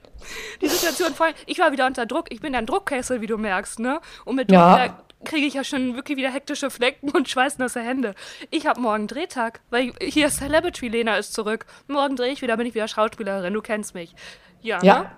Die 0.62 0.68
Situation 0.68 1.14
voll. 1.14 1.34
Ich 1.46 1.60
war 1.60 1.74
wieder 1.74 1.86
unter 1.86 2.06
Druck. 2.06 2.28
Ich 2.32 2.40
bin 2.40 2.56
ein 2.56 2.66
Druckkessel, 2.66 3.20
wie 3.20 3.28
du 3.28 3.38
merkst, 3.38 3.80
ne? 3.80 4.00
Und 4.24 4.38
mit 4.38 4.50
Druck 4.50 4.56
Ja. 4.60 4.88
da 4.88 4.98
kriege 5.26 5.46
ich 5.48 5.54
ja 5.54 5.64
schon 5.64 5.96
wirklich 5.96 6.18
wieder 6.18 6.32
hektische 6.32 6.70
Flecken 6.70 7.10
und 7.14 7.28
schweißnasse 7.30 7.82
Hände. 7.82 8.16
Ich 8.52 8.66
habe 8.68 8.80
morgen 8.80 9.08
Drehtag, 9.08 9.62
weil 9.70 9.94
hier 10.02 10.30
Celebrity 10.30 10.88
Lena 10.88 11.18
ist 11.18 11.34
zurück. 11.34 11.66
Morgen 11.88 12.16
drehe 12.16 12.32
ich 12.32 12.42
wieder, 12.42 12.58
bin 12.58 12.68
ich 12.68 12.76
wieder 12.76 12.88
Schauspielerin. 12.88 13.54
Du 13.54 13.62
kennst 13.62 13.94
mich. 13.94 14.16
Ja. 14.62 14.80
ne? 14.80 14.86
Ja. 14.86 15.12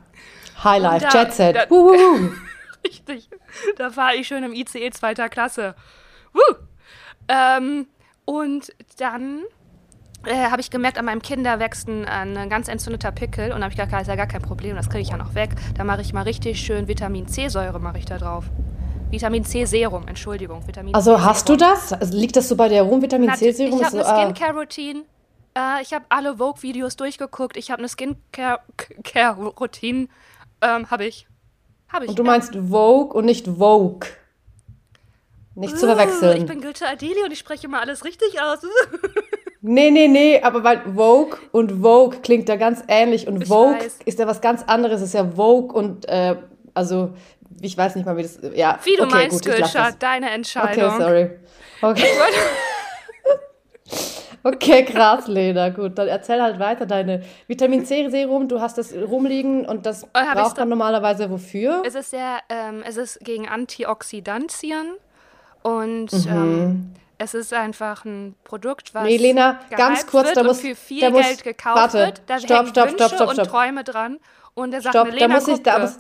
Highlife, 0.64 1.06
Und 1.06 1.14
da- 1.14 1.24
Jet 1.24 1.34
Set. 1.34 1.56
da-. 1.56 1.68
Richtig. 2.86 3.30
Da 3.78 3.92
fahre 3.92 4.16
ich 4.16 4.28
schön 4.28 4.44
im 4.44 4.54
ICE 4.54 4.90
zweiter 4.92 5.30
Klasse. 5.30 5.76
Woo! 6.34 6.56
Ähm, 7.28 7.88
und 8.26 8.74
dann 8.98 9.42
äh, 10.26 10.50
habe 10.50 10.62
ich 10.62 10.72
gemerkt, 10.72 10.98
an 10.98 11.06
meinem 11.06 11.22
Kinn 11.22 11.44
da 11.44 11.60
wächst 11.60 11.88
ein, 11.88 12.06
ein 12.08 12.50
ganz 12.50 12.68
entzündeter 12.68 13.12
Pickel. 13.12 13.52
Und 13.52 13.62
habe 13.64 13.70
ich 13.72 13.78
gedacht, 13.78 13.94
das 13.94 14.04
ist 14.04 14.08
ja 14.08 14.16
gar 14.16 14.28
kein 14.28 14.42
Problem, 14.42 14.76
das 14.76 14.90
kriege 14.90 15.02
ich 15.02 15.10
ja 15.10 15.18
noch 15.18 15.36
weg. 15.36 15.52
Da 15.76 15.84
mache 15.84 16.02
ich 16.02 16.12
mal 16.14 16.24
richtig 16.24 16.60
schön 16.60 16.88
Vitamin 16.88 17.28
C-Säure 17.28 17.80
mache 17.80 18.00
ich 18.00 18.06
da 18.06 18.18
drauf. 18.18 18.46
Vitamin 19.12 19.44
C-Serum, 19.46 20.08
Entschuldigung. 20.08 20.66
Vitamin 20.68 20.94
Also 20.96 21.24
hast 21.24 21.48
du 21.50 21.56
das? 21.56 21.94
Also 21.94 22.16
liegt 22.18 22.36
das 22.36 22.48
so 22.50 22.56
bei 22.56 22.70
dir 22.70 22.82
rum, 22.84 23.02
Vitamin 23.02 23.28
Nat- 23.30 23.38
C-Serum? 23.40 23.80
Ich 23.80 23.82
Ist 23.82 23.86
habe 23.94 24.06
eine 24.06 24.08
ah, 24.08 24.26
Skincare-Routine. 24.36 25.02
Äh, 25.58 25.82
ich 25.82 25.92
habe 25.94 26.06
alle 26.10 26.38
Vogue-Videos 26.38 26.96
durchgeguckt. 26.96 27.58
Ich 27.58 27.72
habe 27.72 27.80
eine 27.80 27.90
Skincare-Routine. 27.90 30.08
Ähm, 30.62 30.92
habe 30.92 31.06
ich. 31.06 31.28
Habe 31.90 32.06
ich. 32.06 32.10
Und 32.12 32.20
du 32.20 32.24
meinst 32.24 32.56
Vogue 32.56 33.12
und 33.14 33.26
nicht 33.26 33.48
Vogue. 33.48 34.08
Nicht 35.56 35.78
zu 35.78 35.86
Uh, 35.86 35.90
Ich 35.90 35.96
verwechseln. 35.98 36.46
bin 36.46 36.62
Gülce 36.62 36.86
Adeli 36.88 37.24
und 37.26 37.32
ich 37.34 37.40
spreche 37.40 37.68
immer 37.68 37.82
alles 37.82 38.06
richtig 38.06 38.40
aus. 38.42 38.60
Nee, 39.64 39.92
nee, 39.92 40.08
nee, 40.08 40.42
aber 40.42 40.64
weil 40.64 40.82
Vogue 40.96 41.38
und 41.52 41.84
Vogue 41.84 42.18
klingt 42.24 42.50
da 42.50 42.56
ganz 42.56 42.82
ähnlich 42.88 43.28
und 43.28 43.44
Ich 43.44 43.48
Vogue 43.48 43.78
ist 44.06 44.18
ja 44.18 44.26
was 44.26 44.42
ganz 44.42 44.64
anderes. 44.64 45.04
Ist 45.04 45.14
ja 45.14 45.24
Vogue 45.36 45.72
und, 45.80 46.10
äh, 46.10 46.36
also, 46.74 47.12
ich 47.62 47.78
weiß 47.78 47.96
nicht 47.96 48.06
mal, 48.06 48.18
wie 48.18 48.24
das, 48.24 48.40
ja. 48.56 48.80
Wie 48.84 48.96
du 48.96 49.04
okay, 49.04 49.14
meinst, 49.14 49.44
gut, 49.46 49.56
Gülscha, 49.56 49.92
deine 49.92 50.28
Okay, 50.28 50.36
Entscheidung. 50.36 50.98
sorry. 51.00 51.30
Okay. 51.82 52.06
Okay, 54.44 54.84
krass, 54.86 55.28
Lena. 55.28 55.70
Gut, 55.70 56.00
dann 56.00 56.08
erzähl 56.08 56.42
halt 56.42 56.58
weiter 56.58 56.88
deine 56.88 57.22
Vitamin 57.48 57.86
C-Serum. 57.86 58.48
Du 58.48 58.60
hast 58.60 58.76
das 58.76 58.92
rumliegen 58.92 59.66
und 59.68 59.86
das 59.86 60.02
hab 60.16 60.34
ich's 60.34 60.34
braucht 60.34 60.58
man 60.58 60.70
normalerweise 60.70 61.30
wofür? 61.30 61.84
Es 61.86 61.94
ist 61.94 62.10
sehr, 62.10 62.40
ähm, 62.50 62.82
es 62.84 62.98
ist 62.98 63.20
gegen 63.20 63.48
Antioxidantien 63.48 64.94
und 65.62 66.12
Mhm. 66.12 66.28
ähm, 66.28 66.94
Es 67.20 67.36
ist 67.36 67.54
einfach 67.54 68.04
ein 68.04 68.34
Produkt, 68.44 68.96
was 68.96 69.04
Nee, 69.04 69.18
Lena, 69.18 69.60
ganz 69.70 70.08
kurz, 70.08 70.30
wird 70.30 70.38
da 70.38 70.44
muss- 70.44 70.60
für 70.62 70.74
viel 70.74 71.02
da 71.02 71.12
muss- 71.12 71.22
Geld 71.24 71.44
gekauft 71.44 71.78
warte, 71.78 71.98
wird. 72.00 72.22
Da 72.26 72.40
stopp, 72.40 72.68
stopp, 72.70 72.86
Wünsche 72.90 72.96
stopp, 73.06 73.12
stopp, 73.14 73.28
und 73.30 73.34
stopp. 73.36 73.48
Träume 73.48 73.84
dran. 73.84 74.18
Und 74.56 74.74
er 74.74 74.82
sagt 74.82 74.96
Stopp, 74.96 75.06
mir, 75.06 75.12
da 75.20 75.26
Lena, 75.28 75.36
muss 75.36 75.48
ich, 75.48 75.62
da 75.62 75.78
muss, 75.78 76.00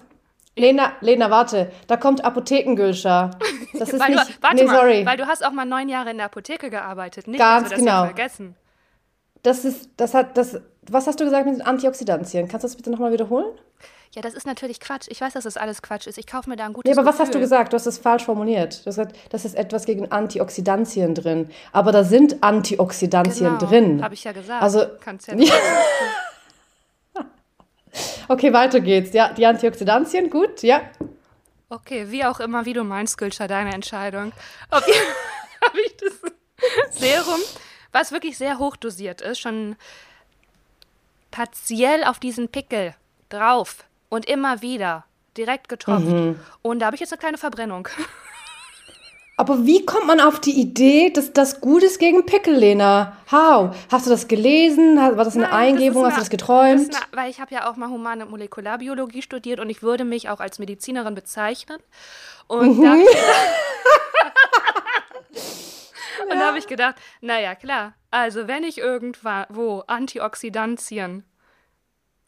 Lena, 0.58 0.92
Lena, 1.00 1.30
warte, 1.32 1.72
da 1.88 1.96
kommt 1.98 2.26
Apothekengülscher. 2.26 3.32
Das 3.74 3.90
ist 3.94 4.00
weil 4.00 4.12
nicht, 4.12 4.30
du, 4.30 4.34
warte 4.42 4.56
nee, 4.58 4.64
mal, 4.66 4.76
sorry. 4.76 5.06
weil 5.06 5.18
du 5.18 5.26
hast 5.28 5.46
auch 5.46 5.52
mal 5.52 5.66
neun 5.66 5.88
Jahre 5.88 6.12
in 6.12 6.18
der 6.18 6.26
Apotheke 6.26 6.70
gearbeitet. 6.70 7.28
Nicht, 7.28 7.40
Ganz 7.40 7.70
dass 7.70 7.72
wir 7.72 7.78
das 7.78 7.86
genau. 7.86 7.98
hier 8.06 8.14
vergessen. 8.16 8.56
Das 9.44 9.66
ist, 9.66 9.90
das 9.98 10.14
hat, 10.14 10.38
das, 10.38 10.60
was 10.84 11.08
hast 11.08 11.20
du 11.20 11.24
gesagt 11.24 11.46
mit 11.48 11.56
den 11.56 11.62
Antioxidantien? 11.62 12.48
Kannst 12.48 12.64
du 12.64 12.68
das 12.68 12.76
bitte 12.76 12.92
nochmal 12.92 13.12
wiederholen? 13.12 13.48
Ja, 14.14 14.22
das 14.22 14.34
ist 14.34 14.46
natürlich 14.46 14.82
Quatsch. 14.82 15.08
Ich 15.08 15.22
weiß, 15.22 15.32
dass 15.34 15.46
das 15.46 15.56
alles 15.56 15.82
Quatsch 15.82 16.06
ist. 16.06 16.18
Ich 16.18 16.28
kaufe 16.28 16.50
mir 16.50 16.58
da 16.58 16.66
ein 16.66 16.74
gutes 16.74 16.92
Nee, 16.94 17.00
aber 17.00 17.08
was 17.08 17.16
hast 17.18 17.30
du 17.30 17.40
Gefühl. 17.40 17.42
gesagt? 17.44 17.72
Du 17.72 17.76
hast 17.76 17.86
das 17.88 17.98
falsch 17.98 18.26
formuliert. 18.26 18.74
Du 18.74 18.88
hast 18.88 18.98
gesagt, 18.98 19.16
das 19.30 19.46
ist 19.46 19.56
etwas 19.56 19.86
gegen 19.86 20.12
Antioxidantien 20.12 21.16
drin. 21.16 21.50
Aber 21.72 21.94
da 21.94 22.04
sind 22.04 22.44
Antioxidantien 22.44 23.58
Genau, 23.58 23.70
drin. 23.70 24.04
Habe 24.04 24.14
ich 24.14 24.26
ja 24.26 24.34
gesagt. 24.34 24.62
Also, 24.62 24.84
Kannst 25.00 25.28
ja 25.28 25.36
Ja. 25.36 25.54
okay, 28.28 28.54
weiter 28.54 28.80
geht's. 28.80 29.14
Ja, 29.14 29.34
die 29.34 29.46
Antioxidantien, 29.46 30.30
gut, 30.30 30.62
ja. 30.64 30.82
Okay, 31.70 32.12
wie 32.12 32.26
auch 32.26 32.40
immer, 32.40 32.66
wie 32.66 32.74
du 32.74 32.84
meinst, 32.84 33.18
Gülscher, 33.18 33.48
deine 33.48 33.74
Entscheidung. 33.74 34.34
Fall 34.70 34.82
habe 35.66 35.80
ich 35.86 35.96
das 35.98 37.00
Serum, 37.00 37.40
was 37.92 38.12
wirklich 38.12 38.38
sehr 38.38 38.60
hochdosiert 38.60 39.22
ist, 39.22 39.40
schon 39.40 39.76
partiell 41.32 42.04
auf 42.04 42.20
diesen 42.20 42.50
Pickel 42.50 42.94
drauf 43.30 43.86
und 44.10 44.26
immer 44.26 44.62
wieder 44.62 45.06
direkt 45.38 45.70
getropft. 45.70 46.08
Mhm. 46.08 46.40
Und 46.62 46.80
da 46.80 46.88
habe 46.88 46.96
ich 46.96 47.00
jetzt 47.00 47.14
eine 47.14 47.20
kleine 47.20 47.38
Verbrennung. 47.38 47.88
Aber 49.42 49.66
wie 49.66 49.84
kommt 49.88 50.06
man 50.06 50.20
auf 50.22 50.40
die 50.40 50.52
Idee, 50.62 51.10
dass 51.10 51.34
das 51.34 51.62
gut 51.62 51.82
ist 51.82 51.98
gegen 51.98 52.28
Pickel, 52.28 52.54
Lena? 52.56 53.18
How? 53.32 53.76
Hast 53.92 54.06
du 54.06 54.12
das 54.12 54.28
gelesen? 54.28 54.98
War 54.98 55.16
das 55.16 55.34
eine 55.36 55.46
Nein, 55.46 55.54
Eingebung? 55.78 56.04
das 56.04 56.16
Hast 56.16 56.32
du 56.32 56.38
das 56.38 56.48
eine- 56.52 56.76
geträumt? 56.78 56.94
Das 56.94 57.02
eine, 57.02 57.18
weil 57.24 57.32
ich 57.32 57.42
habe 57.42 57.52
ja 57.56 57.68
auch 57.68 57.76
mal 57.76 57.90
humane 57.90 58.28
Molekularbiologie 58.28 59.24
studiert 59.24 59.60
und 59.60 59.72
ich 59.72 59.82
würde 59.82 60.06
mich 60.06 60.30
auch 60.30 60.42
als 60.42 60.60
Medizinerin 60.60 61.16
bezeichnen. 61.16 61.80
Und 62.46 62.78
Mhm. 62.78 62.84
da 62.84 62.90
habe 62.92 63.02
ich, 63.02 63.08
gedacht- 63.08 63.50
und 66.32 66.40
da 66.40 66.48
hab 66.48 66.56
ich 66.56 66.68
gedacht, 66.68 66.96
naja, 67.22 67.56
klar, 67.56 67.94
also 68.12 68.48
wenn 68.48 68.64
ich 68.64 68.78
irgendwo 68.78 69.80
Antioxidantien 69.88 71.24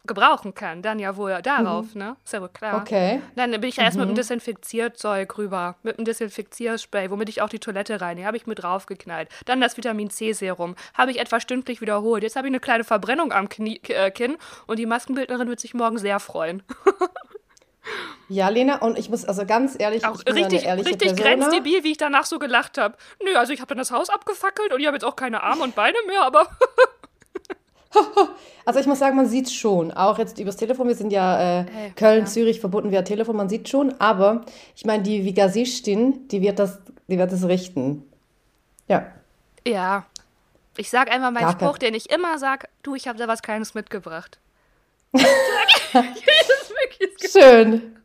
gebrauchen 0.05 0.53
kann, 0.53 0.81
dann 0.81 0.99
ja 0.99 1.15
wohl 1.15 1.41
darauf, 1.41 1.95
ne? 1.95 2.17
Ist 2.25 2.33
ja 2.33 2.41
wohl 2.41 2.49
klar. 2.49 2.75
Mhm. 2.75 2.81
Okay. 2.81 3.15
Mhm. 3.17 3.21
Dann 3.35 3.51
bin 3.51 3.63
ich 3.63 3.77
erst 3.77 3.97
mit 3.97 4.05
einem 4.05 4.15
Desinfizierzeug 4.15 5.37
rüber, 5.37 5.75
mit 5.83 5.97
einem 5.97 6.05
Desinfizierspray, 6.05 7.09
womit 7.09 7.29
ich 7.29 7.41
auch 7.41 7.49
die 7.49 7.59
Toilette 7.59 8.01
reinige, 8.01 8.27
habe 8.27 8.35
ich 8.35 8.45
mit 8.45 8.61
draufgeknallt. 8.61 9.29
Dann 9.45 9.61
das 9.61 9.77
Vitamin 9.77 10.09
C-Serum, 10.09 10.75
habe 10.93 11.11
ich 11.11 11.19
etwa 11.19 11.39
stündlich 11.39 11.79
wiederholt. 11.79 12.23
Jetzt 12.23 12.35
habe 12.35 12.47
ich 12.47 12.51
eine 12.51 12.59
kleine 12.59 12.83
Verbrennung 12.83 13.31
am 13.31 13.47
Knie, 13.47 13.79
äh, 13.87 14.11
Kinn 14.11 14.37
und 14.67 14.77
die 14.77 14.85
Maskenbildnerin 14.85 15.47
wird 15.47 15.59
sich 15.59 15.73
morgen 15.73 15.97
sehr 15.97 16.19
freuen. 16.19 16.63
Ja, 18.29 18.47
Lena, 18.47 18.77
und 18.77 18.97
ich 18.97 19.09
muss 19.09 19.25
also 19.25 19.45
ganz 19.45 19.75
ehrlich, 19.77 20.05
Auch 20.05 20.17
ich 20.17 20.25
bin 20.25 20.35
richtig, 20.35 20.67
eine 20.67 20.85
richtig 20.85 21.15
Persona. 21.15 21.35
grenzdebil, 21.35 21.83
wie 21.83 21.91
ich 21.91 21.97
danach 21.97 22.23
so 22.23 22.39
gelacht 22.39 22.77
habe. 22.77 22.95
Nö, 23.21 23.35
also 23.35 23.51
ich 23.51 23.59
habe 23.59 23.67
dann 23.67 23.77
das 23.77 23.91
Haus 23.91 24.09
abgefackelt 24.09 24.71
und 24.73 24.79
ich 24.79 24.87
habe 24.87 24.95
jetzt 24.95 25.03
auch 25.03 25.17
keine 25.17 25.43
Arme 25.43 25.63
und 25.63 25.75
Beine 25.75 25.97
mehr, 26.07 26.21
aber 26.23 26.47
Also 28.65 28.79
ich 28.79 28.85
muss 28.87 28.99
sagen, 28.99 29.17
man 29.17 29.27
sieht 29.27 29.49
schon, 29.51 29.91
auch 29.91 30.17
jetzt 30.17 30.39
übers 30.39 30.55
Telefon, 30.55 30.87
wir 30.87 30.95
sind 30.95 31.11
ja 31.11 31.59
äh, 31.59 31.65
Hey, 31.69 31.91
Köln, 31.97 32.19
ja. 32.19 32.25
Zürich 32.25 32.61
verbunden 32.61 32.91
via 32.91 33.01
Telefon, 33.01 33.35
man 33.35 33.49
sieht 33.49 33.67
schon, 33.67 33.93
aber 33.99 34.45
ich 34.73 34.85
meine, 34.85 35.03
die 35.03 35.25
Vigasistin, 35.25 36.29
die 36.29 36.41
wird 36.41 36.59
das, 36.59 36.79
die 37.09 37.17
wird 37.17 37.29
das 37.29 37.43
richten. 37.45 38.03
Ja. 38.87 39.05
ja. 39.67 40.05
Ich 40.77 40.89
sag 40.89 41.11
einfach 41.11 41.31
meinen 41.31 41.43
kein- 41.45 41.59
Spruch, 41.59 41.77
den 41.77 41.93
ich 41.93 42.09
immer 42.09 42.39
sag, 42.39 42.69
du, 42.83 42.95
ich 42.95 43.09
habe 43.09 43.19
da 43.19 43.27
was 43.27 43.41
Kleines 43.41 43.73
mitgebracht. 43.73 44.39
das 45.11 45.21
ist 45.93 46.71
wirklich 46.71 47.31
Schön. 47.31 47.97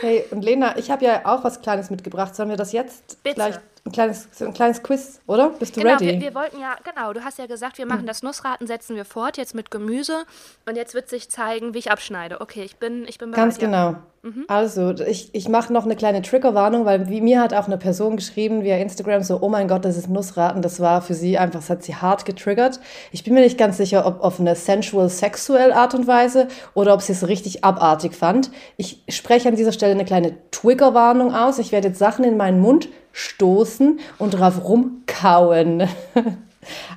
Hey, 0.00 0.24
und 0.30 0.42
Lena, 0.42 0.76
ich 0.76 0.90
habe 0.90 1.04
ja 1.06 1.22
auch 1.24 1.44
was 1.44 1.62
Kleines 1.62 1.88
mitgebracht. 1.90 2.36
Sollen 2.36 2.50
wir 2.50 2.56
das 2.56 2.72
jetzt 2.72 3.22
Bitte. 3.22 3.34
vielleicht 3.36 3.60
ein 3.84 3.92
kleines, 3.92 4.28
ein 4.40 4.52
kleines 4.52 4.82
Quiz, 4.82 5.20
oder? 5.26 5.50
Bist 5.50 5.76
du 5.76 5.80
Genau, 5.80 5.94
ready? 5.94 6.06
wir, 6.06 6.20
wir 6.20 6.34
wollten 6.34 6.60
ja, 6.60 6.76
genau, 6.84 7.12
du 7.12 7.24
hast 7.24 7.38
ja 7.38 7.46
gesagt, 7.46 7.78
wir 7.78 7.86
machen 7.86 8.06
das 8.06 8.22
Nussraten, 8.22 8.66
setzen 8.66 8.96
wir 8.96 9.04
fort, 9.04 9.36
jetzt 9.36 9.54
mit 9.54 9.70
Gemüse. 9.70 10.24
Und 10.68 10.76
jetzt 10.76 10.94
wird 10.94 11.08
sich 11.08 11.30
zeigen, 11.30 11.74
wie 11.74 11.78
ich 11.78 11.90
abschneide. 11.90 12.40
Okay, 12.40 12.62
ich 12.62 12.76
bin, 12.76 13.04
ich 13.08 13.18
bin 13.18 13.30
bereit. 13.30 13.44
Ganz 13.44 13.60
ja. 13.60 13.66
genau. 13.66 13.96
Mhm. 14.22 14.44
Also, 14.48 14.90
ich, 14.90 15.34
ich 15.34 15.48
mache 15.48 15.72
noch 15.72 15.84
eine 15.84 15.96
kleine 15.96 16.22
Triggerwarnung, 16.22 16.84
weil 16.84 17.08
wie 17.08 17.20
mir 17.20 17.40
hat 17.40 17.54
auch 17.54 17.66
eine 17.66 17.78
Person 17.78 18.16
geschrieben 18.16 18.64
via 18.64 18.76
Instagram 18.76 19.22
so, 19.22 19.38
oh 19.40 19.48
mein 19.48 19.68
Gott, 19.68 19.84
das 19.84 19.96
ist 19.96 20.08
Nussraten. 20.08 20.60
Das 20.60 20.80
war 20.80 21.02
für 21.02 21.14
sie 21.14 21.38
einfach, 21.38 21.60
das 21.60 21.70
hat 21.70 21.82
sie 21.82 21.94
hart 21.94 22.24
getriggert. 22.24 22.80
Ich 23.12 23.24
bin 23.24 23.34
mir 23.34 23.40
nicht 23.40 23.58
ganz 23.58 23.76
sicher, 23.76 24.06
ob 24.06 24.22
auf 24.22 24.40
eine 24.40 24.56
sensual, 24.56 25.08
sexuell 25.08 25.72
Art 25.72 25.94
und 25.94 26.06
Weise 26.06 26.48
oder 26.74 26.94
ob 26.94 27.02
sie 27.02 27.12
es 27.12 27.28
richtig 27.28 27.64
abartig 27.64 28.14
fand. 28.14 28.50
Ich 28.76 29.02
spreche 29.08 29.48
an 29.48 29.56
dieser 29.56 29.72
Stelle 29.72 29.92
eine 29.92 30.04
kleine 30.04 30.34
Triggerwarnung 30.50 31.34
aus. 31.34 31.58
Ich 31.58 31.72
werde 31.72 31.88
jetzt 31.88 31.98
Sachen 31.98 32.24
in 32.24 32.36
meinen 32.36 32.60
Mund 32.60 32.88
stoßen 33.18 34.00
und 34.18 34.30
drauf 34.30 34.64
rumkauen. 34.64 35.88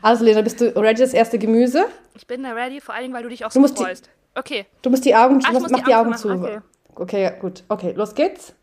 Also, 0.01 0.25
Lena, 0.25 0.41
bist 0.41 0.59
du 0.59 0.75
ready, 0.75 0.99
das 0.99 1.13
erste 1.13 1.39
Gemüse? 1.39 1.85
Ich 2.15 2.27
bin 2.27 2.43
da 2.43 2.51
ready, 2.51 2.81
vor 2.81 2.93
allem, 2.93 3.13
weil 3.13 3.23
du 3.23 3.29
dich 3.29 3.45
auch 3.45 3.51
so 3.51 3.61
musst 3.61 3.79
die- 3.79 3.83
freust. 3.83 4.09
Okay, 4.35 4.65
Du 4.81 4.89
musst 4.89 5.05
die 5.05 5.15
Augen, 5.15 5.39
Ah, 5.45 5.51
ich 5.53 5.59
mach, 5.61 5.69
die 5.69 5.75
die 5.83 5.95
Augen 5.95 6.09
Augen 6.13 6.17
zu. 6.17 6.61
Okay. 6.95 7.23
ja, 7.23 7.29
gut. 7.29 7.63
Okay, 7.69 7.93
los 7.93 8.13
geht's. 8.13 8.53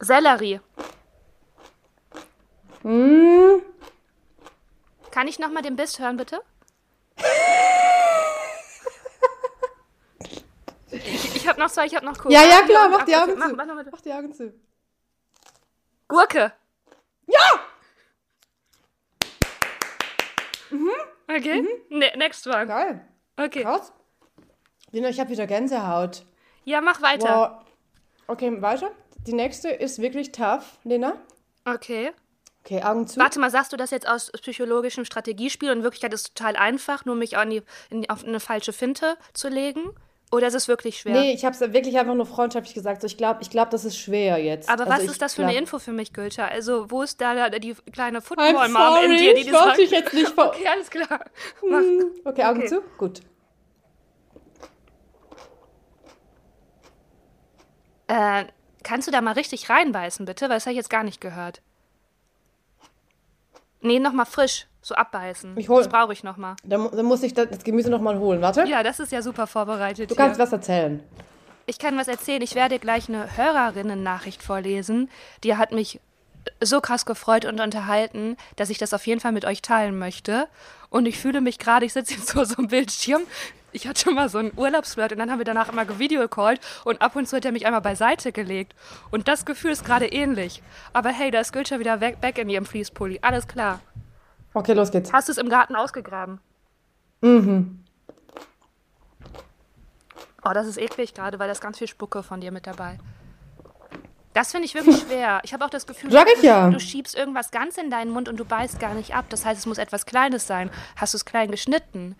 Sellerie. 0.00 0.58
Hm, 2.82 3.62
Kann 5.12 5.28
ich 5.28 5.38
nochmal 5.38 5.62
den 5.62 5.76
Biss 5.76 6.00
hören, 6.00 6.16
bitte? 6.16 6.40
ich 10.90 11.36
ich 11.36 11.48
habe 11.48 11.60
noch 11.60 11.70
zwei, 11.70 11.86
ich 11.86 11.94
habe 11.94 12.04
noch 12.06 12.18
Kurve. 12.18 12.34
Ja, 12.34 12.42
ja, 12.42 12.62
klar, 12.62 12.88
mach 12.88 13.04
die 13.04 13.14
Ach, 13.14 13.22
Augen 13.22 13.32
okay, 13.42 13.50
zu. 13.50 13.56
Mach 13.92 14.00
die 14.00 14.12
Augen 14.12 14.34
zu. 14.34 14.52
Gurke. 16.08 16.52
Ja! 17.26 17.60
Okay, 21.28 21.64
ne 21.90 22.12
next 22.16 22.46
one. 22.46 22.66
Geil. 22.66 23.04
Okay, 23.36 23.62
Krass. 23.62 23.92
Lena, 24.92 25.08
ich 25.08 25.20
habe 25.20 25.30
wieder 25.30 25.46
Gänsehaut. 25.46 26.24
ja, 26.64 26.80
mach 26.80 27.02
weiter. 27.02 27.60
Wow. 27.60 27.66
Okay, 28.28 28.62
weiter. 28.62 28.90
Die 29.26 29.32
nächste 29.32 29.68
ist 29.70 30.00
wirklich 30.00 30.32
tough, 30.32 30.78
Lena. 30.84 31.14
Okay. 31.64 32.12
Okay, 32.64 32.82
Augen 32.82 33.06
zu. 33.06 33.20
Warte 33.20 33.38
mal, 33.38 33.50
sagst 33.50 33.72
du 33.72 33.76
das 33.76 33.90
jetzt 33.90 34.08
aus 34.08 34.30
psychologischem 34.32 35.04
Strategiespiel 35.04 35.70
und 35.70 35.78
in 35.78 35.82
Wirklichkeit 35.82 36.12
ist 36.12 36.28
es 36.28 36.34
total 36.34 36.56
einfach, 36.56 37.04
nur 37.04 37.14
mich 37.16 37.36
an 37.36 37.50
die, 37.50 37.62
in, 37.90 38.08
auf 38.08 38.24
eine 38.24 38.40
falsche 38.40 38.72
Finte 38.72 39.16
zu 39.34 39.48
legen? 39.48 39.90
Oder 40.32 40.48
ist 40.48 40.54
es 40.54 40.66
wirklich 40.66 40.98
schwer? 40.98 41.12
Nee, 41.20 41.32
ich 41.32 41.44
habe 41.44 41.54
es 41.54 41.60
wirklich 41.60 41.96
einfach 41.98 42.14
nur 42.14 42.26
freundschaftlich 42.26 42.74
gesagt. 42.74 43.00
So, 43.00 43.06
ich 43.06 43.16
glaube, 43.16 43.42
ich 43.42 43.50
glaub, 43.50 43.70
das 43.70 43.84
ist 43.84 43.96
schwer 43.96 44.38
jetzt. 44.38 44.68
Aber 44.68 44.82
Also 44.82 44.92
was 44.94 45.02
ich 45.04 45.10
ist 45.12 45.22
das 45.22 45.34
für 45.34 45.42
glaub- 45.42 45.50
eine 45.50 45.58
Info 45.58 45.78
für 45.78 45.92
mich, 45.92 46.12
Gülter? 46.12 46.48
Also, 46.48 46.90
wo 46.90 47.02
ist 47.02 47.20
da, 47.20 47.48
da 47.48 47.58
die 47.60 47.74
kleine 47.92 48.20
Football-Mom 48.20 49.04
in 49.04 49.16
dir, 49.18 49.34
die 49.34 49.42
ich 49.42 49.52
wollte 49.52 49.66
sagt... 49.66 49.78
dich 49.78 49.90
jetzt 49.90 50.12
nicht 50.14 50.28
ver... 50.34 50.48
Okay, 50.52 50.66
alles 50.66 50.90
klar. 50.90 51.20
Mach. 51.68 51.82
Okay, 52.24 52.42
Augen 52.44 52.58
Okay. 52.58 52.68
zu. 52.68 52.80
Gut. 52.98 53.20
Äh, 58.08 58.44
kannst 58.82 59.08
du 59.08 59.12
da 59.12 59.20
mal 59.20 59.32
richtig 59.32 59.68
reinbeißen, 59.68 60.26
bitte? 60.26 60.48
Weil 60.48 60.56
das 60.56 60.66
habe 60.66 60.72
ich 60.72 60.76
jetzt 60.78 60.90
gar 60.90 61.02
nicht 61.02 61.20
gehört. 61.20 61.60
Nee, 63.80 63.98
nochmal 63.98 64.26
frisch. 64.26 64.66
So 64.86 64.94
abbeißen. 64.94 65.56
Ich 65.58 65.68
hol- 65.68 65.82
Das 65.82 65.88
brauche 65.90 66.12
ich 66.12 66.22
nochmal. 66.22 66.54
Dann, 66.62 66.88
dann 66.92 67.04
muss 67.06 67.24
ich 67.24 67.34
das, 67.34 67.64
Gemüse 67.64 67.90
nochmal 67.90 68.20
holen. 68.20 68.40
Warte. 68.40 68.62
Ja, 68.68 68.84
das 68.84 69.00
ist 69.00 69.10
ja 69.10 69.20
super 69.20 69.48
vorbereitet 69.48 70.08
du 70.12 70.14
hier. 70.14 70.24
kannst 70.24 70.38
was 70.38 70.52
erzählen. 70.52 71.02
Ich 71.66 71.80
kann 71.80 71.98
was 71.98 72.06
erzählen. 72.06 72.40
Ich 72.40 72.54
werde 72.54 72.78
gleich 72.78 73.08
eine 73.08 73.36
Hörerinnen-Nachricht 73.36 74.44
vorlesen. 74.44 75.10
Die 75.42 75.56
hat 75.56 75.72
mich 75.72 75.98
so 76.62 76.80
krass 76.80 77.04
gefreut 77.04 77.46
und 77.46 77.60
unterhalten, 77.60 78.36
dass 78.54 78.70
ich 78.70 78.78
das 78.78 78.94
auf 78.94 79.04
jeden 79.08 79.20
Fall 79.20 79.32
mit 79.32 79.44
euch 79.44 79.60
teilen 79.60 79.98
möchte. 79.98 80.46
Und 80.88 81.06
ich 81.06 81.18
fühle 81.18 81.40
mich 81.40 81.58
gerade, 81.58 81.84
ich 81.84 81.92
sitze 81.92 82.14
jetzt 82.14 82.30
vor 82.34 82.46
so 82.46 82.54
einem 82.58 82.68
Bildschirm. 82.68 83.22
Ich 83.72 83.88
hatte 83.88 84.12
mal 84.12 84.28
so 84.28 84.38
einen 84.38 84.52
Urlaubsflirt 84.56 85.10
und 85.10 85.18
dann 85.18 85.32
haben 85.32 85.38
wir 85.38 85.44
danach 85.44 85.68
immer 85.72 85.84
gevideocallt 85.84 86.60
und 86.84 87.02
ab 87.02 87.16
und 87.16 87.26
zu 87.28 87.34
hat 87.38 87.44
er 87.44 87.50
mich 87.50 87.66
einmal 87.66 87.80
beiseite 87.80 88.30
gelegt. 88.30 88.76
Und 89.10 89.26
das 89.26 89.44
Gefühl 89.44 89.72
ist 89.72 89.84
gerade 89.84 90.06
ähnlich. 90.06 90.62
Aber 90.92 91.08
hey, 91.10 91.32
da 91.32 91.40
ist 91.40 91.52
Gülscher 91.52 91.80
wieder 91.80 92.00
weg, 92.00 92.18
weg 92.20 92.38
in 92.38 92.48
ihrem 92.48 92.66
Fließpulli. 92.66 93.18
Alles 93.22 93.48
klar. 93.48 93.80
Okay, 94.56 94.72
los 94.72 94.90
geht's. 94.90 95.12
Hast 95.12 95.28
du 95.28 95.32
es 95.32 95.38
im 95.38 95.50
Garten 95.50 95.76
ausgegraben? 95.76 96.40
Mhm. 97.20 97.84
Oh, 100.42 100.52
das 100.54 100.66
ist 100.66 100.78
eklig 100.78 101.12
gerade, 101.12 101.38
weil 101.38 101.46
da 101.46 101.52
ist 101.52 101.60
ganz 101.60 101.76
viel 101.76 101.88
Spucke 101.88 102.22
von 102.22 102.40
dir 102.40 102.50
mit 102.52 102.66
dabei. 102.66 102.96
Das 104.32 104.52
finde 104.52 104.64
ich 104.64 104.74
wirklich 104.74 104.96
schwer. 105.06 105.40
Ich 105.42 105.52
habe 105.52 105.62
auch 105.62 105.68
das 105.68 105.86
Gefühl, 105.86 106.10
Sag 106.10 106.26
ich 106.34 106.40
du, 106.40 106.46
ja. 106.46 106.70
du 106.70 106.80
schiebst 106.80 107.14
irgendwas 107.14 107.50
ganz 107.50 107.76
in 107.76 107.90
deinen 107.90 108.10
Mund 108.10 108.30
und 108.30 108.40
du 108.40 108.46
beißt 108.46 108.80
gar 108.80 108.94
nicht 108.94 109.14
ab. 109.14 109.26
Das 109.28 109.44
heißt, 109.44 109.58
es 109.60 109.66
muss 109.66 109.76
etwas 109.76 110.06
Kleines 110.06 110.46
sein. 110.46 110.70
Hast 110.96 111.12
du 111.12 111.18
es 111.18 111.26
klein 111.26 111.50
geschnitten? 111.50 112.16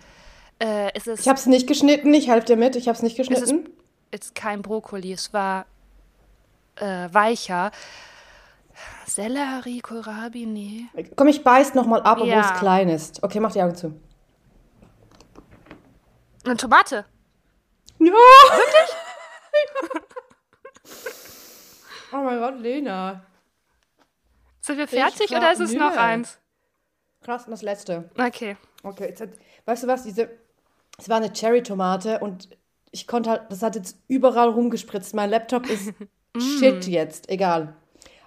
Äh, 0.62 0.94
ist 0.94 1.06
es 1.08 1.20
Ich 1.20 1.28
habe 1.28 1.38
es 1.38 1.46
nicht 1.46 1.66
geschnitten. 1.66 2.12
Ich 2.12 2.28
helfe 2.28 2.48
dir 2.48 2.56
mit. 2.56 2.76
Ich 2.76 2.86
habe 2.88 2.96
es 2.96 3.02
nicht 3.02 3.18
ist 3.18 3.30
geschnitten. 3.30 3.70
jetzt 4.12 4.34
kein 4.34 4.60
Brokkoli, 4.60 5.12
es 5.14 5.32
war 5.32 5.64
äh, 6.74 7.08
weicher. 7.10 7.70
Sellerie, 9.06 9.80
Kohlrabi, 9.80 10.46
nee. 10.46 10.86
Komm, 11.16 11.28
ich 11.28 11.42
beiß 11.42 11.74
nochmal 11.74 12.02
ab, 12.02 12.18
obwohl 12.18 12.28
Ja. 12.28 12.52
es 12.52 12.58
klein 12.58 12.88
ist. 12.88 13.22
Okay, 13.22 13.40
mach 13.40 13.52
die 13.52 13.62
Augen 13.62 13.74
zu. 13.74 13.98
Eine 16.44 16.56
Tomate. 16.56 17.04
Ja! 17.98 18.06
Wirklich? 18.06 18.96
oh 22.12 22.16
mein 22.18 22.38
Gott, 22.38 22.60
Lena. 22.60 23.22
Sind 24.60 24.78
wir 24.78 24.88
fertig 24.88 25.30
oder 25.30 25.52
ist 25.52 25.60
es 25.60 25.72
noch 25.72 25.92
nö. 25.92 25.98
eins? 25.98 26.38
Krass, 27.22 27.44
und 27.44 27.52
das 27.52 27.62
letzte. 27.62 28.10
Okay. 28.18 28.56
Okay, 28.82 29.06
jetzt 29.08 29.20
hat, 29.20 29.30
weißt 29.64 29.84
du 29.84 29.86
was, 29.88 30.02
diese, 30.04 30.28
es 30.98 31.08
war 31.08 31.16
eine 31.16 31.32
Cherry-Tomate 31.32 32.20
und 32.20 32.48
ich 32.90 33.06
konnte 33.06 33.30
halt, 33.30 33.42
das 33.50 33.62
hat 33.62 33.74
jetzt 33.76 33.98
überall 34.08 34.48
rumgespritzt. 34.48 35.14
Mein 35.14 35.30
Laptop 35.30 35.68
ist 35.68 35.92
shit 36.36 36.86
jetzt, 36.86 37.28
egal. 37.28 37.74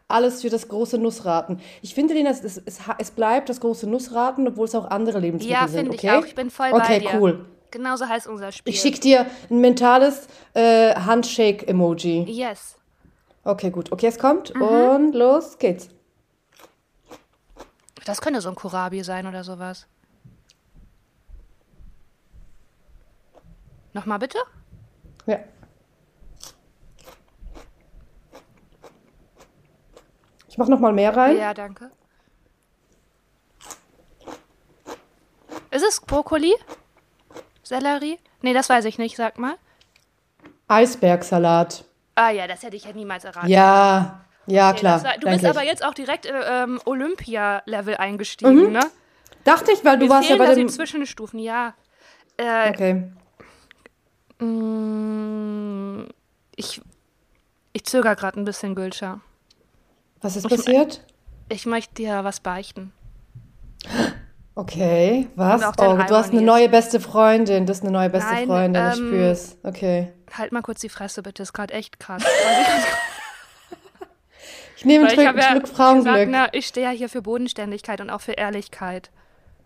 Alles 0.10 0.42
für 0.42 0.50
das 0.50 0.68
große 0.68 0.98
Nussraten. 0.98 1.62
Ich 1.84 1.94
finde, 1.94 2.16
Lena, 2.16 2.32
es, 2.32 2.44
es, 2.44 2.62
es, 2.98 3.12
bleibt 3.12 3.48
das 3.48 3.60
große 3.62 3.88
Nussraten, 3.88 4.48
obwohl 4.48 4.66
es 4.66 4.74
auch 4.74 4.90
andere 4.90 5.20
Lebensmittel 5.20 5.54
Ja, 5.56 5.68
sind, 5.68 5.82
finde 5.82 5.92
okay? 5.98 6.08
ich 6.08 6.12
auch. 6.14 6.26
Ich 6.26 6.34
bin 6.36 6.50
voll 6.50 6.72
bei 6.72 6.78
Okay, 6.78 7.00
dir. 7.00 7.10
cool. 7.14 7.46
Genauso 7.70 8.08
heißt 8.08 8.26
unser 8.26 8.52
Spiel. 8.52 8.74
Ich 8.74 8.82
schicke 8.82 9.00
dir 9.00 9.28
ein 9.52 9.62
mentales 9.62 10.26
äh, 10.56 10.96
Handshake-Emoji. 10.96 12.24
Yes. 12.28 12.76
Okay, 13.44 13.70
gut. 13.70 13.92
Okay, 13.92 14.08
es 14.08 14.18
kommt 14.18 14.56
Mhm. 14.56 14.62
und 14.64 15.14
los 15.14 15.60
geht's. 15.60 15.90
Das 18.06 18.20
könnte 18.20 18.42
so 18.42 18.50
ein 18.50 18.56
Kohlrabi 18.56 19.04
sein 19.04 19.28
oder 19.28 19.44
sowas. 19.44 19.86
Nochmal 23.94 24.18
bitte? 24.18 24.40
Ja. 25.28 25.38
Mach 30.60 30.68
noch 30.68 30.80
mal 30.80 30.92
mehr 30.94 31.16
rein. 31.16 31.38
Ja, 31.38 31.54
danke. 31.54 31.90
Ist 35.72 35.84
es 35.86 36.02
Brokkoli? 36.02 36.54
Sellerie? 37.64 38.20
Nee, 38.42 38.54
das 38.54 38.70
weiß 38.70 38.86
ich 38.86 38.98
nicht, 38.98 39.16
sag 39.16 39.38
mal. 39.40 39.56
Eisbergsalat. 40.68 41.86
Ah 42.16 42.30
ja, 42.32 42.46
das 42.48 42.62
hätte 42.64 42.76
ich 42.76 42.84
ja 42.84 42.92
niemals 42.94 43.24
erraten. 43.24 43.48
Ja, 43.48 44.26
ja, 44.48 44.72
Nee, 44.74 44.80
klar. 44.80 45.04
war, 45.04 45.18
du 45.18 45.28
bist 45.30 45.46
aber 45.46 45.64
jetzt 45.64 45.84
auch 45.86 45.94
direkt 45.94 46.26
äh, 46.26 46.64
ähm, 46.64 46.82
Olympia-Level 46.86 47.96
eingestiegen, 47.98 48.72
ne? 48.72 48.82
Dachte 49.46 49.72
ich, 49.72 49.86
weil 49.86 49.96
Mhm. 49.96 50.00
du 50.02 50.06
Mir 50.08 50.12
warst 50.12 50.30
ja 50.30 50.36
bei 50.36 50.54
die 50.56 50.66
Zwischenstufen, 50.68 51.40
ja. 51.40 51.74
Äh, 52.38 52.70
Okay. 52.72 53.12
mh, 54.40 56.06
ich 56.56 56.82
ich 57.72 57.86
zögere 57.86 58.16
gerade 58.16 58.40
ein 58.40 58.46
bisschen, 58.46 58.76
Gülscher. 58.76 59.22
Was 60.22 60.36
ist 60.36 60.48
passiert? 60.48 61.04
Ich 61.50 61.66
möchte 61.66 61.96
dir 61.96 62.24
was 62.24 62.40
beichten. 62.40 62.92
Okay, 64.56 65.28
was? 65.36 65.64
Oh, 65.64 65.72
du 65.78 66.16
hast 66.16 66.32
eine 66.32 66.42
neue 66.42 66.68
beste 66.68 67.00
Freundin. 67.00 67.66
Das 67.66 67.78
ist 67.78 67.84
eine 67.84 67.92
neue 67.92 68.10
beste 68.10 68.30
Nein, 68.30 68.48
Freundin. 68.48 68.88
ich 68.92 69.00
ähm, 69.00 69.08
spür's. 69.08 69.58
Okay. 69.64 70.12
Halt 70.38 70.52
mal 70.52 70.62
kurz 70.62 70.82
die 70.82 70.90
Fresse, 70.90 71.24
bitte. 71.24 71.44
Ist 71.44 71.54
gerade 71.54 71.74
echt 71.74 72.00
krass. 72.00 72.24
Ich 74.80 74.86
nehme 74.86 75.10
einen 75.10 75.20
ich 75.20 75.22
Schluck, 75.22 75.36
ja 75.36 75.52
Schluck 75.52 75.68
Frauenglück. 75.68 76.06
gesagt, 76.14 76.32
na, 76.32 76.54
ich 76.54 76.66
stehe 76.66 76.86
ja 76.86 76.94
hier 76.94 77.10
für 77.10 77.22
Bodenständigkeit 77.22 78.00
und 78.00 78.10
auch 78.10 78.22
für 78.22 78.32
Ehrlichkeit. 78.32 79.12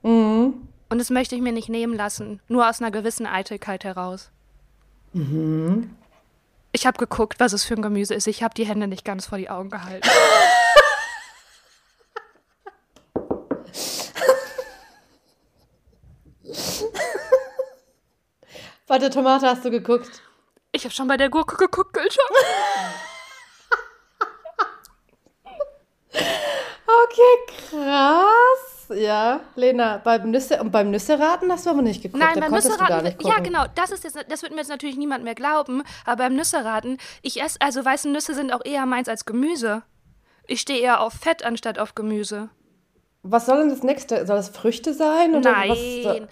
Mhm. 0.02 0.68
Und 0.90 0.98
das 0.98 1.12
möchte 1.12 1.36
ich 1.36 1.42
mir 1.42 1.52
nicht 1.52 1.70
nehmen 1.70 1.96
lassen. 1.96 2.40
Nur 2.48 2.68
aus 2.68 2.82
einer 2.82 2.90
gewissen 2.90 3.28
Eitelkeit 3.28 3.84
heraus. 3.84 4.32
Mhm. 5.14 5.92
Ich 6.76 6.88
habe 6.88 6.98
geguckt, 6.98 7.40
was 7.40 7.54
es 7.54 7.64
für 7.64 7.76
ein 7.76 7.84
Gemüse 7.84 8.16
ist. 8.16 8.26
Ich 8.28 8.42
habe 8.42 8.56
die 8.56 8.66
Hände 8.66 8.88
nicht 8.88 9.06
ganz 9.06 9.28
vor 9.28 9.38
die 9.38 9.50
Augen 9.50 9.70
gehalten. 9.70 10.10
Bei 18.88 18.98
der 18.98 19.12
Tomate 19.12 19.46
hast 19.48 19.64
du 19.64 19.70
geguckt. 19.72 20.22
Ich 20.72 20.84
habe 20.84 20.94
schon 20.94 21.08
bei 21.08 21.16
der 21.16 21.30
Gurke 21.30 21.56
geguckt, 21.56 21.94
Gülscher. 21.94 22.22
Okay, 27.06 27.70
krass. 27.70 28.73
Ja, 28.96 29.42
Lena, 29.56 29.98
beim 30.04 30.32
Nüsse 30.32 30.62
und 30.62 30.72
beim 30.72 30.92
Nüsseraten 30.92 31.52
hast 31.52 31.66
du 31.66 31.70
aber 31.70 31.82
nicht 31.82 32.02
geguckt. 32.02 32.22
Nein, 32.22 32.36
da 32.36 32.42
beim 32.42 32.52
Nüsseraten, 32.52 33.16
ja 33.22 33.40
genau, 33.40 33.66
das 33.76 33.92
ist 33.92 34.04
jetzt, 34.04 34.18
das 34.30 34.42
wird 34.42 34.52
mir 34.52 34.60
jetzt 34.60 34.70
natürlich 34.70 34.98
niemand 34.98 35.24
mehr 35.24 35.36
glauben, 35.36 35.84
aber 36.06 36.24
beim 36.24 36.36
Nüsseraten, 36.36 36.98
ich 37.22 37.42
esse, 37.42 37.60
also 37.62 37.84
weiße 37.84 38.10
Nüsse 38.10 38.34
sind 38.34 38.52
auch 38.54 38.64
eher 38.64 38.86
meins 38.86 39.08
als 39.10 39.26
Gemüse. 39.26 39.84
Ich 40.48 40.62
stehe 40.62 40.80
eher 40.80 41.02
auf 41.02 41.14
Fett 41.14 41.44
anstatt 41.44 41.80
auf 41.80 41.96
Gemüse. 41.96 42.50
Was 43.24 43.46
soll 43.46 43.60
denn 43.60 43.70
das 43.70 43.84
nächste? 43.84 44.26
Soll 44.26 44.36
das 44.36 44.50
Früchte 44.50 44.94
sein? 44.94 45.34
Oder 45.34 45.52
Was, 45.52 45.80
Nein. 46.04 46.28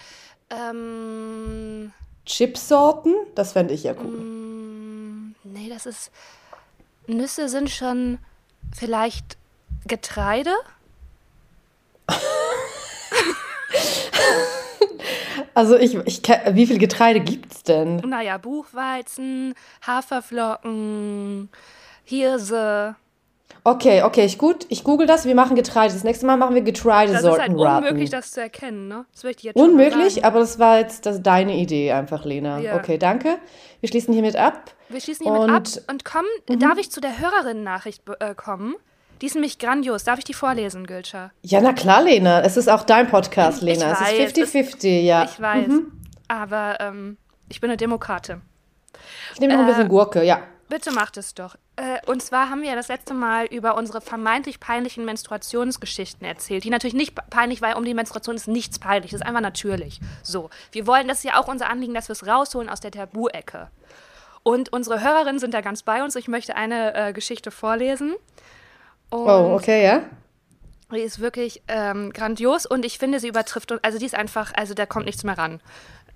Ähm, 0.50 1.92
Chipsorten? 2.26 3.14
Das 3.34 3.52
fände 3.52 3.72
ich 3.72 3.84
ja 3.84 3.94
cool. 3.94 4.18
Mm. 4.18 5.34
nee, 5.44 5.70
das 5.70 5.86
ist, 5.86 6.10
Nüsse 7.06 7.48
sind 7.48 7.70
schon 7.70 8.18
vielleicht 8.76 9.38
Getreide? 9.86 10.54
Also 15.54 15.76
ich, 15.76 15.94
ich 16.06 16.22
wie 16.52 16.66
viel 16.66 16.78
Getreide 16.78 17.20
gibt's 17.20 17.62
denn? 17.62 17.96
Naja, 17.96 18.38
Buchweizen, 18.38 19.54
Haferflocken, 19.86 21.50
Hirse. 22.04 22.96
Okay, 23.64 24.02
okay, 24.02 24.24
ich 24.24 24.38
gut. 24.38 24.66
Ich 24.70 24.82
google 24.82 25.06
das. 25.06 25.24
Wir 25.24 25.34
machen 25.34 25.54
Getreide. 25.54 25.92
Das 25.94 26.04
nächste 26.04 26.26
Mal 26.26 26.36
machen 26.36 26.54
wir 26.54 26.62
Das 26.62 26.70
ist 26.70 26.82
Getreidesorten 26.82 27.58
halt 27.64 27.84
unmöglich, 27.84 28.10
das 28.10 28.32
zu 28.32 28.40
erkennen, 28.40 28.88
ne? 28.88 29.04
Das 29.12 29.22
möchte 29.22 29.40
ich 29.40 29.44
jetzt 29.44 29.56
Unmöglich, 29.56 30.24
aber 30.24 30.40
das 30.40 30.58
war 30.58 30.78
jetzt 30.78 31.06
das, 31.06 31.22
deine 31.22 31.56
Idee 31.56 31.92
einfach, 31.92 32.24
Lena. 32.24 32.58
Ja. 32.58 32.76
Okay, 32.76 32.98
danke. 32.98 33.38
Wir 33.80 33.88
schließen 33.88 34.14
hiermit 34.14 34.36
ab. 34.36 34.74
Wir 34.88 35.00
schließen 35.00 35.24
hiermit 35.24 35.42
Und- 35.42 35.50
ab 35.78 35.84
und 35.90 36.04
kommen. 36.04 36.60
Darf 36.60 36.78
ich 36.78 36.90
zu 36.90 37.00
der 37.00 37.18
Hörerinnen-Nachricht 37.18 38.02
äh, 38.18 38.34
kommen? 38.34 38.74
Die 39.22 39.26
ist 39.26 39.34
nämlich 39.34 39.58
grandios. 39.58 40.04
Darf 40.04 40.18
ich 40.18 40.24
die 40.24 40.34
vorlesen, 40.34 40.84
Gülscher? 40.86 41.30
Ja, 41.42 41.60
na 41.60 41.72
klar, 41.72 42.02
Lena. 42.02 42.42
Es 42.42 42.56
ist 42.56 42.68
auch 42.68 42.82
dein 42.82 43.08
Podcast, 43.08 43.62
Lena. 43.62 43.92
weiß, 43.92 44.18
es 44.18 44.32
ist 44.36 44.54
50-50, 44.54 45.00
ja. 45.02 45.24
Ich 45.24 45.40
weiß. 45.40 45.70
Aber 46.28 46.78
ähm, 46.80 47.16
ich 47.48 47.60
bin 47.60 47.70
eine 47.70 47.76
Demokratin. 47.76 48.42
Ich 49.34 49.40
nehme 49.40 49.54
noch 49.54 49.60
ein 49.60 49.66
Äh, 49.68 49.72
bisschen 49.72 49.88
Gurke, 49.88 50.24
ja. 50.24 50.42
Bitte 50.68 50.90
macht 50.90 51.16
es 51.18 51.34
doch. 51.34 51.54
Äh, 51.76 51.98
und 52.06 52.22
zwar 52.22 52.50
haben 52.50 52.62
wir 52.62 52.70
ja 52.70 52.74
das 52.74 52.88
letzte 52.88 53.14
Mal 53.14 53.46
über 53.46 53.76
unsere 53.76 54.00
vermeintlich 54.00 54.58
peinlichen 54.58 55.04
Menstruationsgeschichten 55.04 56.26
erzählt, 56.26 56.64
die 56.64 56.70
natürlich 56.70 56.94
nicht 56.94 57.14
peinlich, 57.30 57.62
weil 57.62 57.74
um 57.74 57.84
die 57.84 57.94
Menstruation 57.94 58.34
ist 58.36 58.48
nichts 58.48 58.78
peinlich, 58.78 59.12
das 59.12 59.20
ist 59.20 59.26
einfach 59.26 59.40
natürlich. 59.40 60.00
So, 60.22 60.50
wir 60.72 60.86
wollen, 60.86 61.06
das 61.08 61.18
ist 61.18 61.24
ja 61.24 61.38
auch 61.40 61.46
unser 61.48 61.70
Anliegen, 61.70 61.94
dass 61.94 62.08
wir 62.08 62.14
es 62.14 62.26
rausholen 62.26 62.68
aus 62.68 62.80
der 62.80 62.90
Tabu-Ecke. 62.90 63.68
Und 64.42 64.72
unsere 64.72 65.00
Hörerinnen 65.00 65.38
sind 65.38 65.54
da 65.54 65.60
ganz 65.60 65.82
bei 65.82 66.02
uns. 66.02 66.16
Ich 66.16 66.26
möchte 66.26 66.56
eine 66.56 66.94
äh, 66.94 67.12
Geschichte 67.12 67.50
vorlesen. 67.52 68.14
Und 69.12 69.28
Oh, 69.28 69.54
okay, 69.54 69.84
ja. 69.84 70.02
die 70.90 71.00
ist 71.00 71.20
wirklich 71.20 71.62
ähm, 71.68 72.12
grandios 72.12 72.64
und 72.64 72.84
ich 72.84 72.98
finde, 72.98 73.20
sie 73.20 73.28
übertrifft, 73.28 73.72
also 73.82 73.98
die 73.98 74.06
ist 74.06 74.14
einfach, 74.14 74.52
also 74.54 74.72
da 74.72 74.86
kommt 74.86 75.04
nichts 75.04 75.22
mehr 75.22 75.36
ran. 75.36 75.60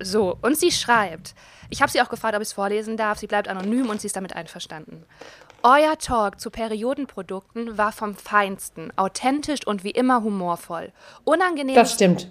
So, 0.01 0.37
und 0.43 0.59
sie 0.59 0.71
schreibt, 0.71 1.35
ich 1.71 1.83
habe 1.83 1.91
sie 1.91 2.01
auch 2.01 2.09
gefragt, 2.09 2.35
ob 2.35 2.43
ich 2.43 2.49
es 2.49 2.53
vorlesen 2.55 2.97
darf, 2.97 3.19
sie 3.19 3.27
bleibt 3.27 3.49
anonym 3.49 3.89
und 3.91 4.01
sie 4.01 4.07
ist 4.07 4.17
damit 4.17 4.35
einverstanden. 4.35 5.05
Euer 5.63 5.99
Talk 5.99 6.41
zu 6.41 6.51
Periodenprodukten 6.51 7.77
war 7.77 7.93
vom 7.93 8.15
Feinsten, 8.15 8.93
authentisch 8.97 9.67
und 9.67 9.85
wie 9.85 9.91
immer 9.91 10.23
humorvoll. 10.23 10.93
Unangenehm 11.25 11.75
Das 11.75 11.93
stimmt. 11.93 12.29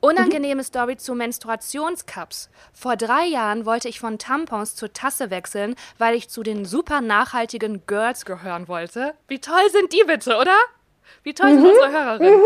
Unangenehme 0.00 0.64
Story 0.64 0.96
zu 0.96 1.14
Menstruationscups. 1.14 2.48
Vor 2.72 2.96
drei 2.96 3.26
Jahren 3.26 3.66
wollte 3.66 3.88
ich 3.88 4.00
von 4.00 4.18
Tampons 4.18 4.74
zur 4.74 4.94
Tasse 4.94 5.30
wechseln, 5.30 5.74
weil 5.98 6.14
ich 6.14 6.30
zu 6.30 6.42
den 6.42 6.64
super 6.64 7.02
nachhaltigen 7.02 7.86
Girls 7.86 8.24
gehören 8.24 8.66
wollte. 8.66 9.14
Wie 9.28 9.40
toll 9.40 9.68
sind 9.70 9.92
die 9.92 10.02
bitte, 10.06 10.38
oder? 10.38 10.56
Wie 11.22 11.34
toll 11.34 11.50
sind 11.50 11.66
unsere 11.66 11.90
Hörerinnen? 11.90 12.40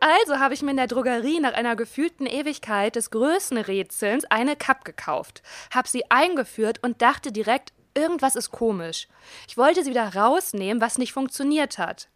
Also 0.00 0.38
habe 0.38 0.54
ich 0.54 0.62
mir 0.62 0.70
in 0.70 0.78
der 0.78 0.86
Drogerie 0.86 1.40
nach 1.40 1.52
einer 1.52 1.76
gefühlten 1.76 2.26
Ewigkeit 2.26 2.96
des 2.96 3.10
Größenrätselns 3.10 4.24
eine 4.30 4.56
Cup 4.56 4.84
gekauft, 4.84 5.42
habe 5.74 5.88
sie 5.88 6.10
eingeführt 6.10 6.78
und 6.82 7.02
dachte 7.02 7.32
direkt, 7.32 7.74
irgendwas 7.94 8.36
ist 8.36 8.50
komisch. 8.50 9.08
Ich 9.48 9.58
wollte 9.58 9.84
sie 9.84 9.90
wieder 9.90 10.14
rausnehmen, 10.14 10.80
was 10.80 10.96
nicht 10.96 11.12
funktioniert 11.12 11.76
hat. 11.76 12.08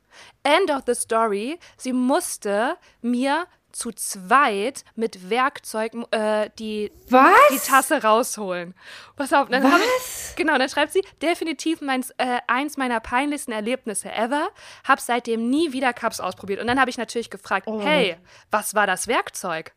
End 0.43 0.71
of 0.71 0.83
the 0.87 0.95
story, 0.95 1.59
sie 1.77 1.93
musste 1.93 2.77
mir 3.01 3.47
zu 3.73 3.93
zweit 3.93 4.85
mit 4.95 5.31
Werkzeug 5.31 5.93
äh, 6.11 6.51
die, 6.59 6.93
Was? 7.09 7.33
die 7.53 7.59
Tasse 7.59 8.03
rausholen. 8.03 8.75
Pass 9.17 9.33
auf, 9.33 9.49
dann 9.49 9.65
habe 9.71 9.83
ich, 9.83 10.37
genau, 10.37 10.59
dann 10.59 10.69
schreibt 10.69 10.93
sie, 10.93 11.03
definitiv 11.23 11.81
meins, 11.81 12.11
äh, 12.19 12.39
eins 12.47 12.77
meiner 12.77 13.01
peinlichsten 13.01 13.53
Erlebnisse 13.53 14.11
ever, 14.13 14.49
hab 14.85 15.01
seitdem 15.01 15.51
nie 15.51 15.73
wieder 15.73 15.93
Cups 15.93 16.21
ausprobiert. 16.21 16.61
Und 16.61 16.67
dann 16.67 16.81
habe 16.81 16.91
ich 16.91 16.99
natürlich 16.99 17.31
gefragt, 17.31 17.69
hey, 17.81 18.17
was 18.51 18.75
war 18.75 18.87
das 18.87 19.09
Werkzeug? 19.09 19.73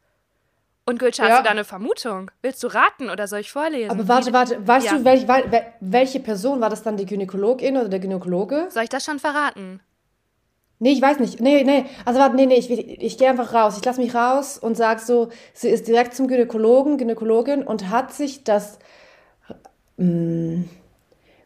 Und 0.85 0.99
Gülscha, 0.99 1.23
hast 1.23 1.39
du 1.39 1.43
da 1.43 1.51
eine 1.51 1.63
Vermutung? 1.63 2.29
Willst 2.41 2.61
du 2.61 2.67
raten 2.67 3.09
oder 3.09 3.27
soll 3.27 3.39
ich 3.39 3.51
vorlesen? 3.51 3.89
Aber 3.89 4.07
warte, 4.07 4.33
warte, 4.33 4.67
weißt 4.67 4.87
ja. 4.87 4.97
du, 4.97 5.05
welch, 5.05 5.25
welche 5.79 6.19
Person 6.19 6.59
war 6.59 6.69
das 6.69 6.83
dann, 6.83 6.97
die 6.97 7.05
Gynäkologin 7.05 7.77
oder 7.77 7.87
der 7.87 7.99
Gynäkologe? 7.99 8.67
Soll 8.69 8.83
ich 8.83 8.89
das 8.89 9.05
schon 9.05 9.19
verraten? 9.19 9.79
Nee, 10.83 10.91
ich 10.91 11.01
weiß 11.01 11.19
nicht. 11.19 11.39
Nee, 11.39 11.63
nee. 11.63 11.85
Also 12.03 12.19
warte, 12.19 12.35
nee, 12.35 12.45
nee, 12.45 12.55
ich, 12.55 12.69
ich, 12.69 13.17
gehe 13.17 13.29
einfach 13.29 13.53
raus. 13.53 13.77
Ich 13.77 13.85
lasse 13.85 14.01
mich 14.01 14.13
raus 14.13 14.57
und 14.57 14.75
sag 14.75 14.99
so, 14.99 15.29
sie 15.53 15.69
ist 15.69 15.87
direkt 15.87 16.13
zum 16.13 16.27
Gynäkologen, 16.27 16.97
Gynäkologin 16.97 17.63
und 17.63 17.89
hat 17.89 18.11
sich 18.11 18.43
das 18.43 18.79
mh, 19.95 20.05
mm, 20.05 20.69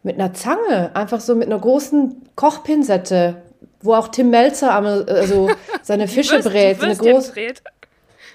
mit 0.02 0.16
einer 0.16 0.34
Zange, 0.34 0.90
einfach 0.96 1.20
so 1.20 1.36
mit 1.36 1.46
einer 1.46 1.60
großen 1.60 2.30
Kochpinsette, 2.36 3.44
wo 3.82 3.94
auch 3.94 4.08
Tim 4.08 4.32
Melzer 4.32 4.72
also 4.72 5.52
seine 5.84 6.08
Fische 6.08 6.40
brät. 6.40 6.82
Eine 6.82 6.96
groß, 6.96 7.30
brät. 7.30 7.62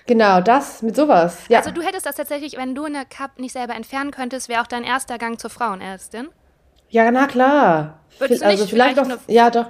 Genau, 0.06 0.40
das 0.40 0.82
mit 0.82 0.94
sowas. 0.94 1.36
Ja. 1.48 1.58
Also 1.58 1.72
du 1.72 1.82
hättest 1.82 2.06
das 2.06 2.14
tatsächlich, 2.14 2.56
wenn 2.56 2.76
du 2.76 2.84
eine 2.84 3.06
Cup 3.06 3.40
nicht 3.40 3.54
selber 3.54 3.74
entfernen 3.74 4.12
könntest, 4.12 4.48
wäre 4.48 4.62
auch 4.62 4.68
dein 4.68 4.84
erster 4.84 5.18
Gang 5.18 5.40
zur 5.40 5.50
Frauenärztin? 5.50 6.28
Ja, 6.90 7.10
na 7.10 7.26
klar. 7.26 7.98
Würdest 8.20 8.44
also 8.44 8.66
vielleicht, 8.66 8.96
vielleicht 9.00 9.08
noch, 9.08 9.18
ja 9.26 9.50
doch. 9.50 9.66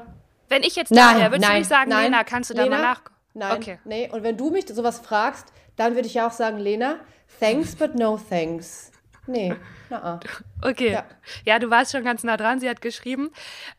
Wenn 0.52 0.62
ich 0.62 0.76
jetzt 0.76 0.94
da 0.94 1.16
wäre, 1.16 1.30
würdest 1.30 1.42
nein, 1.42 1.52
du 1.52 1.58
nicht 1.60 1.68
sagen, 1.68 1.90
nein, 1.90 2.04
Lena, 2.04 2.24
kannst 2.24 2.50
du 2.50 2.54
da 2.54 2.64
Lena, 2.64 2.76
mal 2.76 2.82
nach? 2.82 3.02
Nein, 3.32 3.56
okay. 3.56 3.78
nee. 3.84 4.10
Und 4.10 4.22
wenn 4.22 4.36
du 4.36 4.50
mich 4.50 4.68
sowas 4.68 5.00
fragst, 5.00 5.46
dann 5.76 5.94
würde 5.94 6.06
ich 6.06 6.14
ja 6.14 6.26
auch 6.26 6.32
sagen, 6.32 6.58
Lena, 6.58 6.96
thanks 7.40 7.74
but 7.74 7.94
no 7.94 8.18
thanks. 8.28 8.90
Nee, 9.26 9.54
na 9.88 10.20
Okay. 10.62 10.92
Ja. 10.92 11.04
ja. 11.44 11.58
du 11.58 11.70
warst 11.70 11.92
schon 11.92 12.04
ganz 12.04 12.22
nah 12.22 12.36
dran. 12.36 12.60
Sie 12.60 12.68
hat 12.68 12.82
geschrieben, 12.82 13.30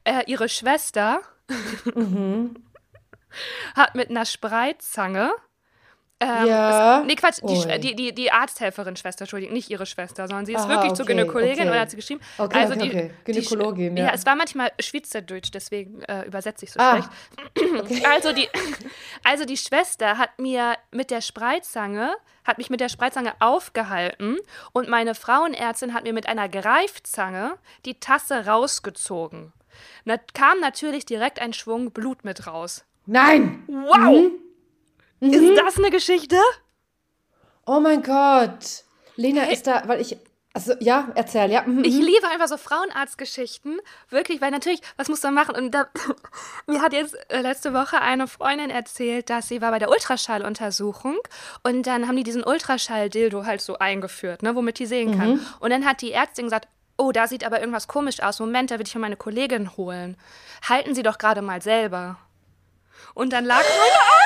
äh, 0.04 0.24
ihre 0.26 0.50
Schwester 0.50 1.22
mhm. 1.96 2.56
hat 3.76 3.94
mit 3.94 4.10
einer 4.10 4.26
Spreizzange 4.26 5.32
ähm, 6.24 6.48
ja. 6.48 7.00
Es, 7.02 7.08
nee, 7.08 7.16
Quatsch, 7.16 7.40
die, 7.44 7.80
die, 7.80 7.96
die, 7.96 8.16
die, 8.16 8.32
Arzthelferin 8.32 8.96
Schwester, 8.96 9.24
Entschuldigung, 9.24 9.54
nicht 9.54 9.70
ihre 9.70 9.86
Schwester, 9.86 10.28
sondern 10.28 10.46
sie 10.46 10.54
ist 10.54 10.62
Aha, 10.62 10.70
wirklich 10.70 10.92
okay, 10.92 10.98
zur 10.98 11.06
Gynäkologin 11.06 11.54
okay. 11.54 11.70
und 11.70 11.80
hat 11.80 11.90
sie 11.90 11.96
geschrieben. 11.96 12.22
Okay, 12.38 12.58
also 12.58 12.74
okay, 12.74 12.84
die, 12.84 12.90
okay. 12.90 13.12
Gynäkologin, 13.26 13.96
die, 13.96 14.02
ja. 14.02 14.08
ja. 14.08 14.14
es 14.14 14.26
war 14.26 14.36
manchmal 14.36 14.72
Schweizerdeutsch, 14.80 15.52
deswegen 15.54 16.02
äh, 16.04 16.26
übersetze 16.26 16.66
ich 16.66 16.72
so 16.72 16.80
ah. 16.80 16.94
schlecht. 16.94 17.10
Also 18.06 18.34
die, 18.34 18.48
also 19.24 19.46
die 19.46 19.58
Schwester 19.58 20.18
hat 20.18 20.40
mir 20.40 20.76
mit 20.92 21.12
der 21.12 21.22
Spreizange, 21.22 22.16
hat 22.44 22.58
mich 22.58 22.70
mit 22.70 22.80
der 22.80 22.90
Spreizange 22.90 23.34
aufgehalten 23.40 24.38
und 24.74 24.90
meine 24.90 25.16
Frauenärztin 25.16 25.94
hat 25.94 26.04
mir 26.04 26.14
mit 26.14 26.28
einer 26.28 26.50
Greifzange 26.50 27.58
die 27.86 28.00
Tasse 28.00 28.46
rausgezogen. 28.46 29.54
Da 30.06 30.18
kam 30.34 30.60
natürlich 30.60 31.06
direkt 31.06 31.40
ein 31.40 31.54
Schwung 31.54 31.92
Blut 31.92 32.24
mit 32.24 32.48
raus. 32.48 32.86
Nein! 33.06 33.64
Wow! 33.68 34.32
Mhm. 34.32 34.43
Mhm. 35.24 35.34
Ist 35.34 35.58
das 35.58 35.78
eine 35.78 35.90
Geschichte? 35.90 36.38
Oh 37.66 37.80
mein 37.80 38.04
Gott. 38.04 38.84
Lena 39.16 39.44
ist 39.44 39.68
da, 39.68 39.84
weil 39.88 40.02
ich. 40.02 40.18
Also, 40.56 40.74
ja, 40.82 41.08
erzähl, 41.16 41.50
ja. 41.50 41.64
Mhm. 41.64 41.84
Ich 41.84 41.96
mhm. 41.96 42.02
liebe 42.02 42.28
einfach 42.28 42.48
so 42.48 42.58
Frauenarztgeschichten. 42.58 43.80
Wirklich, 44.10 44.42
weil 44.42 44.52
natürlich, 44.52 44.82
was 44.98 45.08
muss 45.08 45.24
man 45.24 45.34
machen? 45.34 45.56
Und 45.56 45.72
da, 45.72 45.88
mir 46.68 46.82
hat 46.82 46.94
jetzt 46.94 47.16
äh, 47.32 47.42
letzte 47.42 47.74
Woche 47.74 48.02
eine 48.02 48.28
Freundin 48.28 48.70
erzählt, 48.70 49.30
dass 49.30 49.48
sie 49.48 49.62
war 49.62 49.72
bei 49.72 49.80
der 49.80 49.90
Ultraschalluntersuchung 49.90 51.18
und 51.64 51.88
dann 51.88 52.08
haben 52.08 52.18
die 52.18 52.24
diesen 52.24 52.44
Ultraschall-Dildo 52.44 53.46
halt 53.46 53.62
so 53.62 53.80
eingeführt, 53.80 54.44
ne, 54.44 54.56
womit 54.56 54.78
die 54.78 54.86
sehen 54.86 55.18
kann. 55.18 55.36
Mhm. 55.36 55.46
Und 55.60 55.70
dann 55.72 55.86
hat 55.86 56.02
die 56.02 56.12
Ärztin 56.12 56.46
gesagt, 56.46 56.68
oh, 56.98 57.12
da 57.12 57.28
sieht 57.28 57.46
aber 57.46 57.60
irgendwas 57.60 57.88
komisch 57.88 58.22
aus. 58.22 58.40
Moment, 58.40 58.70
da 58.70 58.78
will 58.78 58.86
ich 58.86 58.94
mir 58.94 59.02
meine 59.02 59.18
Kollegin 59.18 59.76
holen. 59.78 60.18
Halten 60.68 60.94
Sie 60.94 61.02
doch 61.02 61.18
gerade 61.18 61.42
mal 61.42 61.62
selber. 61.62 62.18
Und 63.16 63.34
dann 63.34 63.46
lag 63.46 63.58
meine 63.58 63.72
Sie 63.92 64.23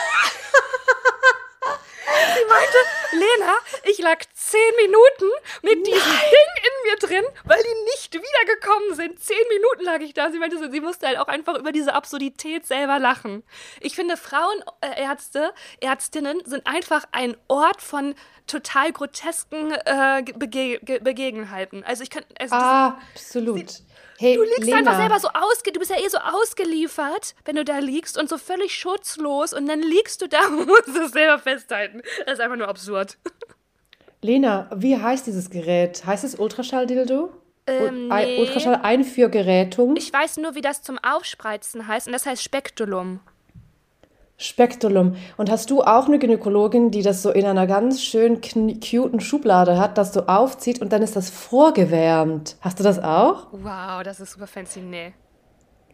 meinte, 2.57 2.77
Lena, 3.11 3.53
ich 3.83 3.99
lag 3.99 4.19
zehn 4.33 4.75
Minuten 4.77 5.25
mit 5.61 5.87
diesem 5.87 5.99
Nein. 5.99 6.31
Ding 6.31 6.63
in 6.67 6.91
mir 6.91 6.97
drin, 6.97 7.33
weil 7.45 7.61
die 7.61 7.83
nicht 7.91 8.13
wiedergekommen 8.13 8.95
sind. 8.95 9.19
Zehn 9.19 9.37
Minuten 9.49 9.83
lag 9.83 9.99
ich 9.99 10.13
da. 10.13 10.31
Sie 10.31 10.39
meinte, 10.39 10.57
sie 10.71 10.81
musste 10.81 11.07
halt 11.07 11.19
auch 11.19 11.27
einfach 11.27 11.57
über 11.57 11.71
diese 11.71 11.93
Absurdität 11.93 12.65
selber 12.65 12.99
lachen. 12.99 13.43
Ich 13.79 13.95
finde, 13.95 14.17
Frauenärzte, 14.17 15.53
Ärztinnen 15.81 16.41
sind 16.45 16.65
einfach 16.67 17.05
ein 17.11 17.37
Ort 17.47 17.81
von 17.81 18.15
total 18.47 18.91
grotesken 18.91 19.71
äh, 19.71 20.23
Bege 20.35 20.79
Begebenheiten. 21.01 21.83
Also 21.83 22.03
ich 22.03 22.09
kann. 22.09 22.23
Also 22.39 22.55
Absolut. 22.55 23.69
Sie, 23.69 23.83
Hey, 24.17 24.35
du 24.35 24.43
liegst 24.43 24.63
Lena. 24.63 24.77
einfach 24.77 24.97
selber 24.97 25.19
so 25.19 25.27
ausge, 25.29 25.71
du 25.71 25.79
bist 25.79 25.91
ja 25.91 25.97
eh 25.97 26.07
so 26.09 26.17
ausgeliefert, 26.17 27.35
wenn 27.45 27.55
du 27.55 27.63
da 27.63 27.77
liegst 27.79 28.17
und 28.17 28.29
so 28.29 28.37
völlig 28.37 28.73
schutzlos 28.73 29.53
und 29.53 29.67
dann 29.67 29.81
liegst 29.81 30.21
du 30.21 30.27
da 30.27 30.47
und 30.47 30.67
musst 30.67 30.87
es 30.87 31.11
selber 31.11 31.39
festhalten. 31.39 32.01
Das 32.25 32.35
ist 32.35 32.39
einfach 32.39 32.57
nur 32.57 32.67
absurd. 32.67 33.17
Lena, 34.21 34.69
wie 34.75 34.97
heißt 34.97 35.27
dieses 35.27 35.49
Gerät? 35.49 36.05
Heißt 36.05 36.23
es 36.23 36.35
Ultraschalldildo? 36.39 37.31
Ähm, 37.67 38.07
nee. 38.07 38.39
Ultraschall-Einführgerätung? 38.39 39.95
Ich 39.97 40.11
weiß 40.11 40.37
nur, 40.37 40.55
wie 40.55 40.61
das 40.61 40.81
zum 40.81 40.97
Aufspreizen 40.97 41.87
heißt 41.87 42.07
und 42.07 42.13
das 42.13 42.25
heißt 42.25 42.41
Spektulum. 42.41 43.19
Spektulum. 44.37 45.15
Und 45.37 45.49
hast 45.49 45.71
du 45.71 45.81
auch 45.81 46.07
eine 46.07 46.19
Gynäkologin, 46.19 46.91
die 46.91 47.01
das 47.01 47.23
so 47.23 47.31
in 47.31 47.45
einer 47.45 47.65
ganz 47.65 48.03
schön 48.03 48.39
cuten 48.39 49.19
Schublade 49.19 49.79
hat, 49.79 49.97
dass 49.97 50.11
du 50.11 50.29
aufzieht 50.29 50.79
und 50.79 50.93
dann 50.93 51.01
ist 51.01 51.15
das 51.15 51.31
vorgewärmt? 51.31 52.55
Hast 52.61 52.79
du 52.79 52.83
das 52.83 52.99
auch? 52.99 53.47
Wow, 53.51 54.03
das 54.03 54.19
ist 54.19 54.33
super 54.33 54.45
fancy. 54.45 54.81
Nee. 54.81 55.13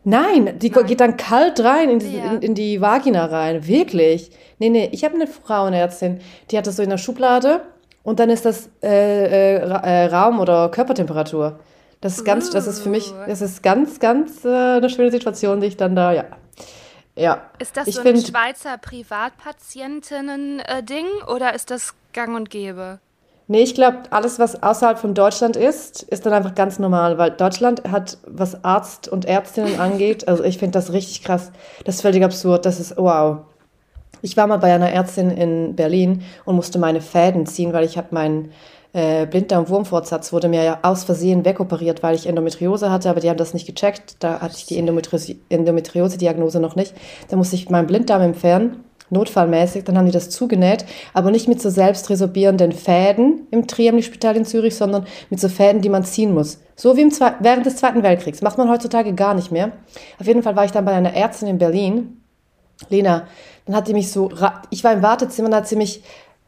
Nein, 0.03 0.59
die 0.59 0.69
Nein. 0.69 0.85
geht 0.85 0.99
dann 0.99 1.15
kalt 1.15 1.63
rein 1.63 1.89
in 1.89 1.99
die, 1.99 2.17
ja. 2.17 2.33
in, 2.33 2.41
in 2.41 2.55
die 2.55 2.81
Vagina 2.81 3.25
rein. 3.25 3.65
Wirklich. 3.65 4.31
Nee, 4.59 4.69
nee, 4.69 4.89
ich 4.91 5.05
habe 5.05 5.15
eine 5.15 5.27
Frauenärztin, 5.27 6.19
die 6.51 6.57
hat 6.57 6.67
das 6.67 6.75
so 6.75 6.83
in 6.83 6.89
der 6.89 6.97
Schublade 6.97 7.61
und 8.03 8.19
dann 8.19 8.29
ist 8.29 8.43
das 8.43 8.69
äh, 8.83 9.55
äh, 9.55 9.69
äh 9.69 10.05
Raum- 10.07 10.41
oder 10.41 10.67
Körpertemperatur. 10.67 11.59
Das 12.01 12.17
ist 12.17 12.25
ganz, 12.25 12.49
uh. 12.49 12.51
das 12.51 12.67
ist 12.67 12.81
für 12.81 12.89
mich, 12.89 13.13
das 13.25 13.41
ist 13.41 13.63
ganz, 13.63 14.01
ganz 14.01 14.43
äh, 14.43 14.49
eine 14.49 14.89
schöne 14.89 15.09
Situation, 15.09 15.61
die 15.61 15.67
ich 15.67 15.77
dann 15.77 15.95
da, 15.95 16.11
ja, 16.11 16.25
ja. 17.15 17.49
Ist 17.59 17.77
das 17.77 17.87
ich 17.87 17.95
so 17.95 18.01
ein 18.01 18.15
find, 18.15 18.27
Schweizer 18.27 18.77
Privatpatientinnen-Ding 18.77 21.05
oder 21.27 21.53
ist 21.53 21.71
das 21.71 21.93
gang 22.11 22.35
und 22.35 22.49
gäbe? 22.49 22.99
Nee, 23.47 23.63
ich 23.63 23.75
glaube, 23.75 24.03
alles, 24.09 24.39
was 24.39 24.63
außerhalb 24.63 24.97
von 24.97 25.13
Deutschland 25.13 25.57
ist, 25.57 26.03
ist 26.03 26.25
dann 26.25 26.33
einfach 26.33 26.55
ganz 26.55 26.79
normal, 26.79 27.17
weil 27.17 27.31
Deutschland 27.31 27.83
hat, 27.91 28.17
was 28.25 28.63
Arzt 28.63 29.09
und 29.09 29.25
Ärztinnen 29.25 29.79
angeht, 29.79 30.27
also 30.27 30.43
ich 30.43 30.57
finde 30.57 30.79
das 30.79 30.93
richtig 30.93 31.23
krass. 31.23 31.51
Das 31.83 31.95
ist 31.95 32.01
völlig 32.01 32.23
absurd. 32.23 32.65
Das 32.65 32.79
ist 32.79 32.97
wow. 32.97 33.39
Ich 34.21 34.37
war 34.37 34.47
mal 34.47 34.57
bei 34.57 34.73
einer 34.73 34.89
Ärztin 34.89 35.29
in 35.29 35.75
Berlin 35.75 36.23
und 36.45 36.55
musste 36.55 36.79
meine 36.79 37.01
Fäden 37.01 37.45
ziehen, 37.45 37.73
weil 37.73 37.83
ich 37.83 37.97
habe 37.97 38.07
meinen 38.11 38.53
äh, 38.93 39.25
Blinddarm-Wurmfortsatz 39.25 40.31
wurde 40.31 40.47
mir 40.47 40.63
ja 40.63 40.79
aus 40.83 41.03
Versehen 41.03 41.45
wegoperiert, 41.45 42.03
weil 42.03 42.15
ich 42.15 42.27
Endometriose 42.27 42.91
hatte, 42.91 43.09
aber 43.09 43.19
die 43.19 43.29
haben 43.29 43.37
das 43.37 43.53
nicht 43.53 43.65
gecheckt. 43.65 44.17
Da 44.19 44.39
hatte 44.39 44.55
ich 44.55 44.65
die 44.67 44.77
Endometriose-Diagnose 44.77 46.59
noch 46.59 46.75
nicht. 46.75 46.93
Da 47.29 47.35
musste 47.35 47.55
ich 47.55 47.69
meinen 47.69 47.87
Blinddarm 47.87 48.21
entfernen, 48.21 48.83
notfallmäßig. 49.09 49.83
Dann 49.83 49.97
haben 49.97 50.05
die 50.05 50.11
das 50.11 50.29
zugenäht, 50.29 50.85
aber 51.13 51.31
nicht 51.31 51.47
mit 51.47 51.59
so 51.59 51.71
selbst 51.71 52.11
resorbierenden 52.11 52.71
Fäden 52.71 53.47
im 53.49 53.65
Triemli-Spital 53.65 54.37
in 54.37 54.45
Zürich, 54.45 54.75
sondern 54.75 55.07
mit 55.31 55.39
so 55.39 55.49
Fäden, 55.49 55.81
die 55.81 55.89
man 55.89 56.03
ziehen 56.03 56.33
muss. 56.33 56.59
So 56.75 56.95
wie 56.95 57.01
im 57.01 57.11
während 57.39 57.65
des 57.65 57.77
Zweiten 57.77 58.03
Weltkriegs. 58.03 58.43
Macht 58.43 58.59
man 58.59 58.69
heutzutage 58.69 59.13
gar 59.13 59.33
nicht 59.33 59.51
mehr. 59.51 59.71
Auf 60.19 60.27
jeden 60.27 60.43
Fall 60.43 60.55
war 60.55 60.65
ich 60.65 60.71
dann 60.71 60.85
bei 60.85 60.93
einer 60.93 61.15
Ärztin 61.15 61.47
in 61.47 61.57
Berlin. 61.57 62.19
Lena, 62.89 63.27
dann 63.65 63.75
hat 63.75 63.87
die 63.87 63.93
mich 63.93 64.11
so, 64.11 64.29
ich 64.69 64.83
war 64.83 64.93
im 64.93 65.01
Wartezimmer, 65.01 65.49
dann 65.49 65.61
hat 65.61 65.67
sie 65.67 65.75
mich 65.75 66.03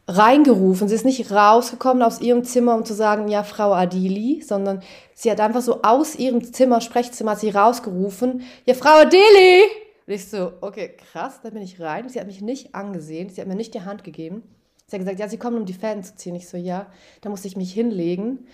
reingerufen. 0.07 0.87
Sie 0.87 0.95
ist 0.95 1.05
nicht 1.05 1.31
rausgekommen 1.31 2.03
aus 2.03 2.21
ihrem 2.21 2.43
Zimmer, 2.43 2.75
um 2.75 2.85
zu 2.85 2.93
sagen, 2.93 3.27
ja, 3.27 3.43
Frau 3.43 3.73
Adili, 3.73 4.41
sondern 4.41 4.81
sie 5.13 5.31
hat 5.31 5.39
einfach 5.39 5.61
so 5.61 5.81
aus 5.81 6.15
ihrem 6.15 6.43
Zimmer, 6.43 6.81
Sprechzimmer, 6.81 7.31
hat 7.31 7.39
sie 7.39 7.49
rausgerufen, 7.49 8.43
ja, 8.65 8.73
Frau 8.73 9.01
Adili! 9.01 9.63
Und 10.07 10.13
ich 10.13 10.29
so, 10.29 10.53
okay, 10.61 10.95
krass, 11.11 11.39
da 11.41 11.49
bin 11.49 11.63
ich 11.63 11.81
rein. 11.81 12.09
Sie 12.09 12.19
hat 12.19 12.27
mich 12.27 12.41
nicht 12.41 12.75
angesehen, 12.75 13.29
sie 13.29 13.41
hat 13.41 13.47
mir 13.47 13.55
nicht 13.55 13.73
die 13.73 13.81
Hand 13.81 14.03
gegeben. 14.03 14.43
Sie 14.87 14.95
hat 14.95 14.99
gesagt, 14.99 15.19
ja, 15.19 15.27
Sie 15.27 15.37
kommen, 15.37 15.57
um 15.57 15.65
die 15.65 15.73
Fäden 15.73 16.03
zu 16.03 16.15
ziehen. 16.15 16.35
Ich 16.35 16.47
so, 16.47 16.57
ja. 16.57 16.85
Da 17.21 17.29
musste 17.29 17.47
ich 17.47 17.57
mich 17.57 17.73
hinlegen. 17.73 18.47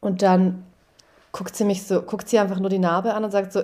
Und 0.00 0.22
dann 0.22 0.64
guckt 1.32 1.56
sie 1.56 1.64
mich 1.64 1.82
so, 1.82 2.02
guckt 2.02 2.28
sie 2.28 2.38
einfach 2.38 2.60
nur 2.60 2.70
die 2.70 2.78
Narbe 2.78 3.14
an 3.14 3.24
und 3.24 3.32
sagt 3.32 3.52
so, 3.52 3.62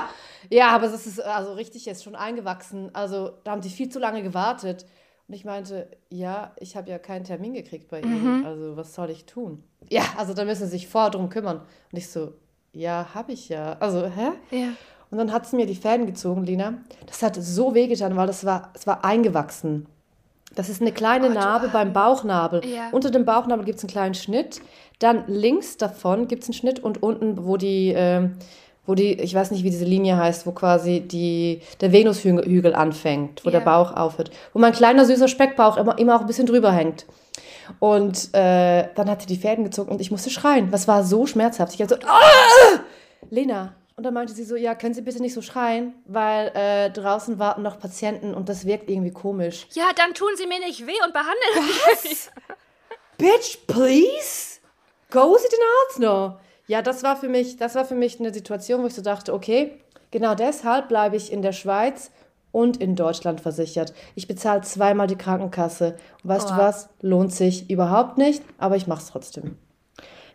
ja, 0.50 0.68
aber 0.68 0.88
das 0.88 1.06
ist 1.06 1.20
also 1.22 1.52
richtig 1.52 1.84
jetzt 1.84 2.02
schon 2.02 2.16
eingewachsen. 2.16 2.88
Also 2.94 3.32
da 3.44 3.50
haben 3.50 3.62
sie 3.62 3.68
viel 3.68 3.90
zu 3.90 3.98
lange 3.98 4.22
gewartet. 4.22 4.86
Und 5.26 5.34
ich 5.34 5.44
meinte, 5.44 5.88
ja, 6.10 6.52
ich 6.58 6.76
habe 6.76 6.90
ja 6.90 6.98
keinen 6.98 7.24
Termin 7.24 7.54
gekriegt 7.54 7.88
bei 7.88 8.00
Ihnen. 8.00 8.40
Mhm. 8.40 8.46
Also 8.46 8.76
was 8.76 8.94
soll 8.94 9.10
ich 9.10 9.24
tun? 9.24 9.64
Ja, 9.88 10.02
also 10.16 10.34
da 10.34 10.44
müssen 10.44 10.64
Sie 10.64 10.72
sich 10.72 10.88
vorher 10.88 11.10
drum 11.10 11.30
kümmern. 11.30 11.58
Und 11.92 11.98
ich 11.98 12.08
so, 12.08 12.34
ja, 12.72 13.06
habe 13.14 13.32
ich 13.32 13.48
ja. 13.48 13.76
Also, 13.80 14.06
hä? 14.06 14.32
Ja. 14.50 14.68
Und 15.10 15.18
dann 15.18 15.32
hat 15.32 15.46
sie 15.46 15.56
mir 15.56 15.66
die 15.66 15.76
Fäden 15.76 16.06
gezogen, 16.06 16.44
Lina. 16.44 16.74
Das 17.06 17.22
hat 17.22 17.36
so 17.36 17.74
wehgetan, 17.74 18.16
weil 18.16 18.26
das 18.26 18.44
war, 18.44 18.72
es 18.74 18.86
war 18.86 19.04
eingewachsen. 19.04 19.86
Das 20.56 20.68
ist 20.68 20.80
eine 20.80 20.92
kleine 20.92 21.28
oh, 21.28 21.32
Narbe 21.32 21.68
beim 21.68 21.92
Bauchnabel. 21.92 22.64
Ja. 22.66 22.90
Unter 22.90 23.10
dem 23.10 23.24
Bauchnabel 23.24 23.64
gibt 23.64 23.78
es 23.78 23.84
einen 23.84 23.90
kleinen 23.90 24.14
Schnitt. 24.14 24.60
Dann 24.98 25.24
links 25.26 25.76
davon 25.76 26.28
gibt 26.28 26.42
es 26.42 26.48
einen 26.48 26.54
Schnitt 26.54 26.80
und 26.80 27.02
unten, 27.02 27.44
wo 27.44 27.56
die, 27.56 27.92
äh, 27.92 28.28
wo 28.86 28.94
die, 28.94 29.12
ich 29.14 29.34
weiß 29.34 29.50
nicht, 29.50 29.64
wie 29.64 29.70
diese 29.70 29.84
Linie 29.84 30.16
heißt, 30.16 30.46
wo 30.46 30.52
quasi 30.52 31.00
die, 31.00 31.60
der 31.80 31.92
Venushügel 31.92 32.74
anfängt, 32.74 33.44
wo 33.44 33.50
yeah. 33.50 33.58
der 33.58 33.64
Bauch 33.64 33.96
aufhört, 33.96 34.30
wo 34.52 34.58
mein 34.58 34.72
kleiner 34.72 35.04
süßer 35.04 35.28
Speckbauch 35.28 35.76
immer, 35.76 35.98
immer 35.98 36.16
auch 36.16 36.20
ein 36.20 36.26
bisschen 36.26 36.46
drüber 36.46 36.72
hängt. 36.72 37.06
Und 37.78 38.34
äh, 38.34 38.88
dann 38.94 39.08
hat 39.08 39.22
sie 39.22 39.26
die 39.26 39.36
Fäden 39.36 39.64
gezogen 39.64 39.90
und 39.90 40.00
ich 40.00 40.10
musste 40.10 40.30
schreien. 40.30 40.70
Das 40.70 40.86
war 40.86 41.02
so 41.02 41.26
schmerzhaft. 41.26 41.74
Ich 41.74 41.80
hatte 41.80 41.98
so, 42.00 42.06
ah! 42.06 42.80
Lena. 43.30 43.74
Und 43.96 44.02
dann 44.02 44.12
meinte 44.12 44.32
sie 44.32 44.44
so, 44.44 44.56
ja, 44.56 44.74
können 44.74 44.92
Sie 44.92 45.02
bitte 45.02 45.22
nicht 45.22 45.34
so 45.34 45.40
schreien, 45.40 45.94
weil 46.04 46.48
äh, 46.54 46.90
draußen 46.90 47.38
warten 47.38 47.62
noch 47.62 47.78
Patienten 47.78 48.34
und 48.34 48.48
das 48.48 48.66
wirkt 48.66 48.90
irgendwie 48.90 49.12
komisch. 49.12 49.68
Ja, 49.72 49.84
dann 49.94 50.14
tun 50.14 50.30
Sie 50.36 50.48
mir 50.48 50.58
nicht 50.58 50.84
weh 50.84 50.96
und 51.04 51.12
behandeln 51.12 51.78
Was? 51.86 52.30
Bitch, 53.16 53.58
please? 53.68 54.58
Go 55.12 55.36
Sie 55.38 55.48
den 55.48 55.60
Arzt 55.80 55.98
noch. 56.00 56.40
Ja, 56.66 56.82
das 56.82 57.02
war 57.02 57.16
für 57.16 57.28
mich, 57.28 57.56
das 57.56 57.74
war 57.74 57.84
für 57.84 57.94
mich 57.94 58.18
eine 58.20 58.32
Situation, 58.32 58.82
wo 58.82 58.86
ich 58.86 58.94
so 58.94 59.02
dachte, 59.02 59.34
okay, 59.34 59.72
genau 60.10 60.34
deshalb 60.34 60.88
bleibe 60.88 61.16
ich 61.16 61.32
in 61.32 61.42
der 61.42 61.52
Schweiz 61.52 62.10
und 62.52 62.76
in 62.76 62.94
Deutschland 62.94 63.40
versichert. 63.40 63.92
Ich 64.14 64.28
bezahle 64.28 64.62
zweimal 64.62 65.06
die 65.06 65.16
Krankenkasse. 65.16 65.96
Und 66.22 66.30
weißt 66.30 66.46
Oha. 66.46 66.56
du 66.56 66.62
was? 66.62 66.88
Lohnt 67.00 67.32
sich 67.32 67.68
überhaupt 67.68 68.16
nicht, 68.16 68.42
aber 68.58 68.76
ich 68.76 68.86
mache 68.86 69.02
es 69.02 69.08
trotzdem. 69.08 69.58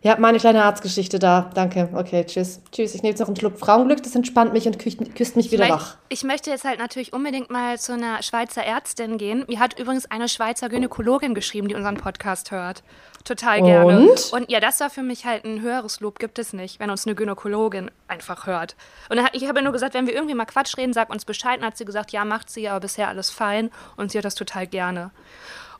Ja, 0.02 0.16
meine 0.18 0.38
kleine 0.38 0.64
Arztgeschichte 0.64 1.18
da. 1.18 1.50
Danke. 1.52 1.90
Okay, 1.92 2.24
tschüss. 2.24 2.62
Tschüss. 2.72 2.94
Ich 2.94 3.02
nehme 3.02 3.10
jetzt 3.10 3.20
noch 3.20 3.26
einen 3.26 3.36
Schluck 3.36 3.58
Frauenglück. 3.58 4.02
Das 4.02 4.14
entspannt 4.14 4.54
mich 4.54 4.66
und 4.66 4.78
küsst, 4.78 4.98
mich 5.36 5.50
wieder 5.52 5.64
Vielleicht- 5.66 5.70
wach. 5.72 5.96
Ich 6.08 6.24
möchte 6.24 6.48
jetzt 6.48 6.64
halt 6.64 6.78
natürlich 6.78 7.12
unbedingt 7.12 7.50
mal 7.50 7.78
zu 7.78 7.92
einer 7.92 8.22
Schweizer 8.22 8.64
Ärztin 8.64 9.18
gehen. 9.18 9.44
Mir 9.46 9.58
hat 9.60 9.78
übrigens 9.78 10.10
eine 10.10 10.30
Schweizer 10.30 10.70
Gynäkologin 10.70 11.34
geschrieben, 11.34 11.68
die 11.68 11.74
unseren 11.74 11.98
Podcast 11.98 12.50
hört. 12.50 12.82
Total 13.24 13.60
gerne. 13.60 14.08
Und? 14.10 14.32
Und 14.32 14.50
ja, 14.50 14.58
das 14.60 14.80
war 14.80 14.88
für 14.88 15.02
mich 15.02 15.26
halt 15.26 15.44
ein 15.44 15.60
höheres 15.60 16.00
Lob, 16.00 16.18
gibt 16.18 16.38
es 16.38 16.54
nicht, 16.54 16.80
wenn 16.80 16.88
uns 16.88 17.06
eine 17.06 17.14
Gynäkologin 17.14 17.90
einfach 18.08 18.46
hört. 18.46 18.76
Und 19.10 19.20
ich 19.34 19.46
habe 19.46 19.60
nur 19.60 19.72
gesagt, 19.72 19.92
wenn 19.92 20.06
wir 20.06 20.14
irgendwie 20.14 20.34
mal 20.34 20.46
Quatsch 20.46 20.78
reden, 20.78 20.94
sag 20.94 21.10
uns 21.10 21.26
Bescheid. 21.26 21.58
Und 21.60 21.66
hat 21.66 21.76
sie 21.76 21.84
gesagt, 21.84 22.10
ja, 22.10 22.24
macht 22.24 22.48
sie, 22.48 22.70
aber 22.70 22.80
bisher 22.80 23.08
alles 23.08 23.28
fein. 23.28 23.70
Und 23.96 24.12
sie 24.12 24.16
hat 24.18 24.24
das 24.24 24.34
total 24.34 24.66
gerne. 24.66 25.10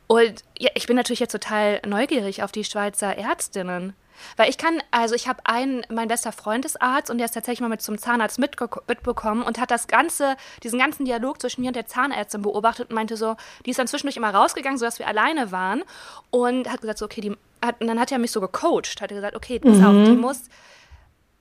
Und 0.09 0.45
ja, 0.59 0.71
ich 0.75 0.87
bin 0.87 0.97
natürlich 0.97 1.21
jetzt 1.21 1.33
total 1.33 1.81
neugierig 1.87 2.43
auf 2.43 2.53
die 2.53 2.65
Schweizer 2.65 3.17
Ärztinnen. 3.17 3.95
Weil 4.37 4.51
ich 4.51 4.59
kann, 4.59 4.83
also 4.91 5.15
ich 5.15 5.29
habe 5.29 5.41
einen, 5.45 5.83
mein 5.89 6.09
bester 6.09 6.33
Freund 6.33 6.65
ist 6.65 6.81
Arzt 6.81 7.11
und 7.11 7.19
der 7.19 7.27
ist 7.27 7.33
tatsächlich 7.33 7.61
mal 7.61 7.69
mit 7.69 7.83
zum 7.83 7.99
Zahnarzt 7.99 8.39
mitbekommen 8.39 9.43
und 9.43 9.61
hat 9.61 9.71
das 9.71 9.87
ganze, 9.87 10.37
diesen 10.63 10.79
ganzen 10.79 11.05
Dialog 11.05 11.41
zwischen 11.41 11.63
mir 11.63 11.69
und 11.69 11.77
der 11.77 11.87
Zahnärztin 11.87 12.43
beobachtet 12.43 12.91
und 12.91 12.95
meinte 12.95 13.17
so, 13.17 13.37
die 13.67 13.71
ist 13.71 13.79
dann 13.79 13.87
zwischendurch 13.87 14.17
immer 14.17 14.35
rausgegangen, 14.35 14.79
sodass 14.79 14.99
wir 14.99 15.09
alleine 15.09 15.53
waren 15.53 15.83
und 16.31 16.71
hat 16.71 16.81
gesagt 16.81 16.99
so, 16.99 17.05
okay, 17.05 17.21
die, 17.21 17.37
hat, 17.65 17.81
und 17.81 17.87
dann 17.87 18.01
hat 18.01 18.13
er 18.13 18.19
mich 18.19 18.31
so 18.31 18.41
gecoacht, 18.41 19.01
hat 19.01 19.11
er 19.11 19.17
gesagt, 19.17 19.37
okay, 19.37 19.59
pass 19.59 19.83
auf, 19.85 20.05
die 20.07 20.17
muss, 20.17 20.43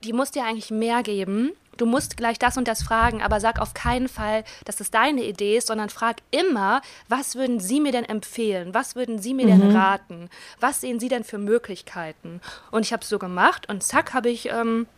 die 0.04 0.12
muss 0.12 0.30
dir 0.30 0.44
eigentlich 0.44 0.70
mehr 0.70 1.02
geben. 1.02 1.52
Du 1.80 1.86
musst 1.86 2.18
gleich 2.18 2.38
das 2.38 2.58
und 2.58 2.68
das 2.68 2.82
fragen, 2.82 3.22
aber 3.22 3.40
sag 3.40 3.58
auf 3.58 3.72
keinen 3.72 4.08
Fall, 4.08 4.44
dass 4.66 4.80
es 4.80 4.90
deine 4.90 5.24
Idee 5.24 5.56
ist, 5.56 5.68
sondern 5.68 5.88
frag 5.88 6.16
immer, 6.30 6.82
was 7.08 7.36
würden 7.36 7.58
Sie 7.58 7.80
mir 7.80 7.90
denn 7.90 8.04
empfehlen? 8.04 8.74
Was 8.74 8.96
würden 8.96 9.18
Sie 9.18 9.32
mir 9.32 9.46
denn 9.46 9.74
raten? 9.74 10.28
Was 10.60 10.82
sehen 10.82 11.00
Sie 11.00 11.08
denn 11.08 11.24
für 11.24 11.38
Möglichkeiten? 11.38 12.42
Und 12.70 12.84
ich 12.84 12.92
habe 12.92 13.02
es 13.02 13.08
so 13.08 13.18
gemacht 13.18 13.66
und 13.70 13.82
zack, 13.82 14.12
habe 14.12 14.28
ich, 14.28 14.50
ähm, 14.50 14.88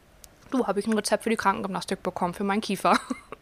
du, 0.51 0.66
habe 0.66 0.81
ich 0.81 0.88
ein 0.88 0.95
Rezept 0.95 1.23
für 1.23 1.31
die 1.31 1.37
Krankengymnastik 1.37 2.03
bekommen, 2.03 2.35
für 2.35 2.42
meinen 2.42 2.61
Kiefer. 2.61 2.99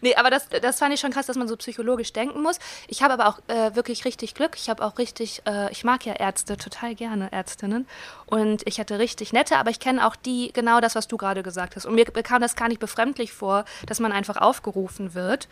Nee, 0.00 0.14
aber 0.14 0.30
das, 0.30 0.48
das 0.48 0.78
fand 0.78 0.94
ich 0.94 1.00
schon 1.00 1.10
krass, 1.10 1.26
dass 1.26 1.36
man 1.36 1.48
so 1.48 1.56
psychologisch 1.56 2.12
denken 2.12 2.42
muss. 2.42 2.58
Ich 2.86 3.02
habe 3.02 3.14
aber 3.14 3.28
auch 3.28 3.38
äh, 3.48 3.74
wirklich 3.74 4.04
richtig 4.04 4.34
Glück. 4.34 4.56
Ich 4.56 4.68
habe 4.68 4.84
auch 4.84 4.98
richtig, 4.98 5.42
äh, 5.46 5.70
ich 5.72 5.84
mag 5.84 6.04
ja 6.06 6.14
Ärzte 6.14 6.56
total 6.56 6.94
gerne, 6.94 7.32
Ärztinnen. 7.32 7.86
Und 8.26 8.66
ich 8.66 8.80
hatte 8.80 8.98
richtig 8.98 9.32
nette, 9.32 9.56
aber 9.56 9.70
ich 9.70 9.80
kenne 9.80 10.06
auch 10.06 10.16
die, 10.16 10.52
genau 10.52 10.80
das, 10.80 10.94
was 10.94 11.08
du 11.08 11.16
gerade 11.16 11.42
gesagt 11.42 11.76
hast. 11.76 11.86
Und 11.86 11.94
mir 11.94 12.04
kam 12.04 12.40
das 12.40 12.56
gar 12.56 12.68
nicht 12.68 12.80
befremdlich 12.80 13.32
vor, 13.32 13.64
dass 13.86 14.00
man 14.00 14.12
einfach 14.12 14.36
aufgerufen 14.36 15.14
wird. 15.14 15.48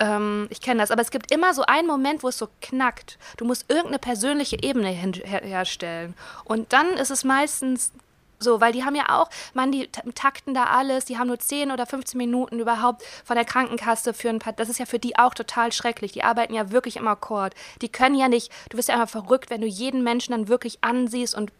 Ähm, 0.00 0.48
ich 0.50 0.60
kenne 0.60 0.80
das. 0.80 0.90
Aber 0.90 1.02
es 1.02 1.10
gibt 1.10 1.30
immer 1.30 1.54
so 1.54 1.62
einen 1.62 1.86
Moment, 1.86 2.22
wo 2.22 2.28
es 2.28 2.38
so 2.38 2.48
knackt. 2.60 3.18
Du 3.36 3.44
musst 3.44 3.66
irgendeine 3.68 3.98
persönliche 3.98 4.60
Ebene 4.62 4.88
her 4.88 5.40
herstellen. 5.42 6.14
Und 6.44 6.72
dann 6.72 6.88
ist 6.94 7.10
es 7.10 7.22
meistens 7.22 7.92
so, 8.40 8.60
weil 8.60 8.72
die 8.72 8.84
haben 8.84 8.94
ja 8.94 9.20
auch, 9.20 9.28
man, 9.54 9.70
die 9.70 9.86
ta- 9.88 10.02
takten 10.14 10.54
da 10.54 10.64
alles, 10.64 11.04
die 11.04 11.18
haben 11.18 11.28
nur 11.28 11.38
10 11.38 11.70
oder 11.70 11.86
15 11.86 12.16
Minuten 12.16 12.58
überhaupt 12.58 13.02
von 13.24 13.36
der 13.36 13.44
Krankenkasse 13.44 14.14
für 14.14 14.30
ein 14.30 14.38
paar, 14.38 14.54
das 14.54 14.68
ist 14.70 14.78
ja 14.78 14.86
für 14.86 14.98
die 14.98 15.18
auch 15.18 15.34
total 15.34 15.72
schrecklich. 15.72 16.12
Die 16.12 16.24
arbeiten 16.24 16.54
ja 16.54 16.70
wirklich 16.70 16.96
im 16.96 17.06
Akkord. 17.06 17.54
Die 17.82 17.90
können 17.90 18.14
ja 18.14 18.28
nicht, 18.28 18.50
du 18.70 18.78
wirst 18.78 18.88
ja 18.88 18.94
einfach 18.94 19.10
verrückt, 19.10 19.50
wenn 19.50 19.60
du 19.60 19.66
jeden 19.66 20.02
Menschen 20.02 20.32
dann 20.32 20.48
wirklich 20.48 20.78
ansiehst 20.82 21.34
und 21.34 21.52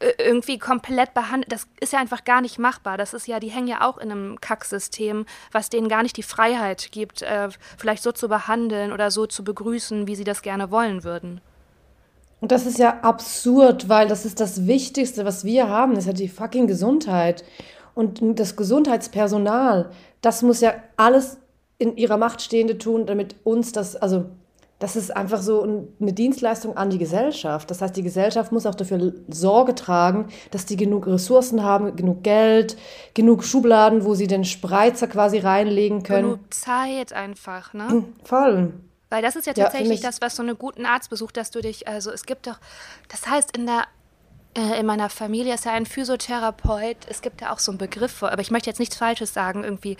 äh, 0.00 0.12
irgendwie 0.18 0.58
komplett 0.58 1.14
behandelt. 1.14 1.52
Das 1.52 1.66
ist 1.80 1.92
ja 1.92 1.98
einfach 1.98 2.24
gar 2.24 2.40
nicht 2.40 2.58
machbar. 2.58 2.96
Das 2.96 3.14
ist 3.14 3.26
ja, 3.26 3.40
die 3.40 3.50
hängen 3.50 3.68
ja 3.68 3.86
auch 3.88 3.98
in 3.98 4.10
einem 4.10 4.40
Kacksystem, 4.40 5.26
was 5.52 5.70
denen 5.70 5.88
gar 5.88 6.02
nicht 6.02 6.16
die 6.16 6.22
Freiheit 6.22 6.90
gibt, 6.92 7.22
äh, 7.22 7.48
vielleicht 7.76 8.02
so 8.02 8.12
zu 8.12 8.28
behandeln 8.28 8.92
oder 8.92 9.10
so 9.10 9.26
zu 9.26 9.44
begrüßen, 9.44 10.06
wie 10.06 10.16
sie 10.16 10.24
das 10.24 10.42
gerne 10.42 10.70
wollen 10.70 11.04
würden. 11.04 11.40
Und 12.40 12.52
das 12.52 12.66
ist 12.66 12.78
ja 12.78 13.00
absurd, 13.02 13.88
weil 13.88 14.06
das 14.08 14.24
ist 14.24 14.38
das 14.40 14.66
Wichtigste, 14.66 15.24
was 15.24 15.44
wir 15.44 15.68
haben, 15.68 15.94
das 15.94 16.04
ist 16.04 16.06
ja 16.08 16.12
die 16.12 16.28
fucking 16.28 16.66
Gesundheit. 16.68 17.44
Und 17.94 18.20
das 18.38 18.54
Gesundheitspersonal, 18.54 19.90
das 20.20 20.42
muss 20.42 20.60
ja 20.60 20.74
alles 20.96 21.38
in 21.78 21.96
ihrer 21.96 22.16
Macht 22.16 22.42
Stehende 22.42 22.78
tun, 22.78 23.06
damit 23.06 23.36
uns 23.44 23.72
das, 23.72 23.96
also 23.96 24.26
das 24.80 24.94
ist 24.94 25.16
einfach 25.16 25.42
so 25.42 25.62
ein- 25.64 25.88
eine 26.00 26.12
Dienstleistung 26.12 26.76
an 26.76 26.90
die 26.90 26.98
Gesellschaft. 26.98 27.68
Das 27.68 27.82
heißt, 27.82 27.96
die 27.96 28.02
Gesellschaft 28.04 28.52
muss 28.52 28.64
auch 28.66 28.76
dafür 28.76 29.12
Sorge 29.28 29.74
tragen, 29.74 30.26
dass 30.52 30.66
die 30.66 30.76
genug 30.76 31.08
Ressourcen 31.08 31.64
haben, 31.64 31.96
genug 31.96 32.22
Geld, 32.22 32.76
genug 33.14 33.42
Schubladen, 33.42 34.04
wo 34.04 34.14
sie 34.14 34.28
den 34.28 34.44
Spreizer 34.44 35.08
quasi 35.08 35.38
reinlegen 35.38 36.04
können. 36.04 36.30
Genug 36.30 36.54
Zeit 36.54 37.12
einfach, 37.12 37.74
ne? 37.74 38.04
Voll. 38.22 38.72
Weil 39.10 39.22
das 39.22 39.36
ist 39.36 39.46
ja 39.46 39.54
Ja, 39.56 39.64
tatsächlich 39.64 39.88
mich- 39.90 40.00
das, 40.00 40.20
was 40.20 40.36
so 40.36 40.42
einen 40.42 40.58
guten 40.58 40.84
Arzt 40.86 41.10
besucht, 41.10 41.36
dass 41.36 41.50
du 41.50 41.60
dich, 41.60 41.88
also 41.88 42.10
es 42.10 42.26
gibt 42.26 42.46
doch, 42.46 42.58
das 43.08 43.26
heißt 43.26 43.56
in 43.56 43.66
der, 43.66 43.84
äh, 44.54 44.78
in 44.80 44.86
meiner 44.86 45.08
Familie 45.08 45.54
ist 45.54 45.64
ja 45.64 45.72
ein 45.72 45.86
Physiotherapeut, 45.86 46.96
es 47.08 47.22
gibt 47.22 47.40
ja 47.40 47.52
auch 47.52 47.58
so 47.58 47.70
einen 47.72 47.78
Begriff, 47.78 48.22
aber 48.22 48.40
ich 48.40 48.50
möchte 48.50 48.68
jetzt 48.70 48.78
nichts 48.78 48.96
Falsches 48.96 49.32
sagen, 49.32 49.64
irgendwie, 49.64 49.96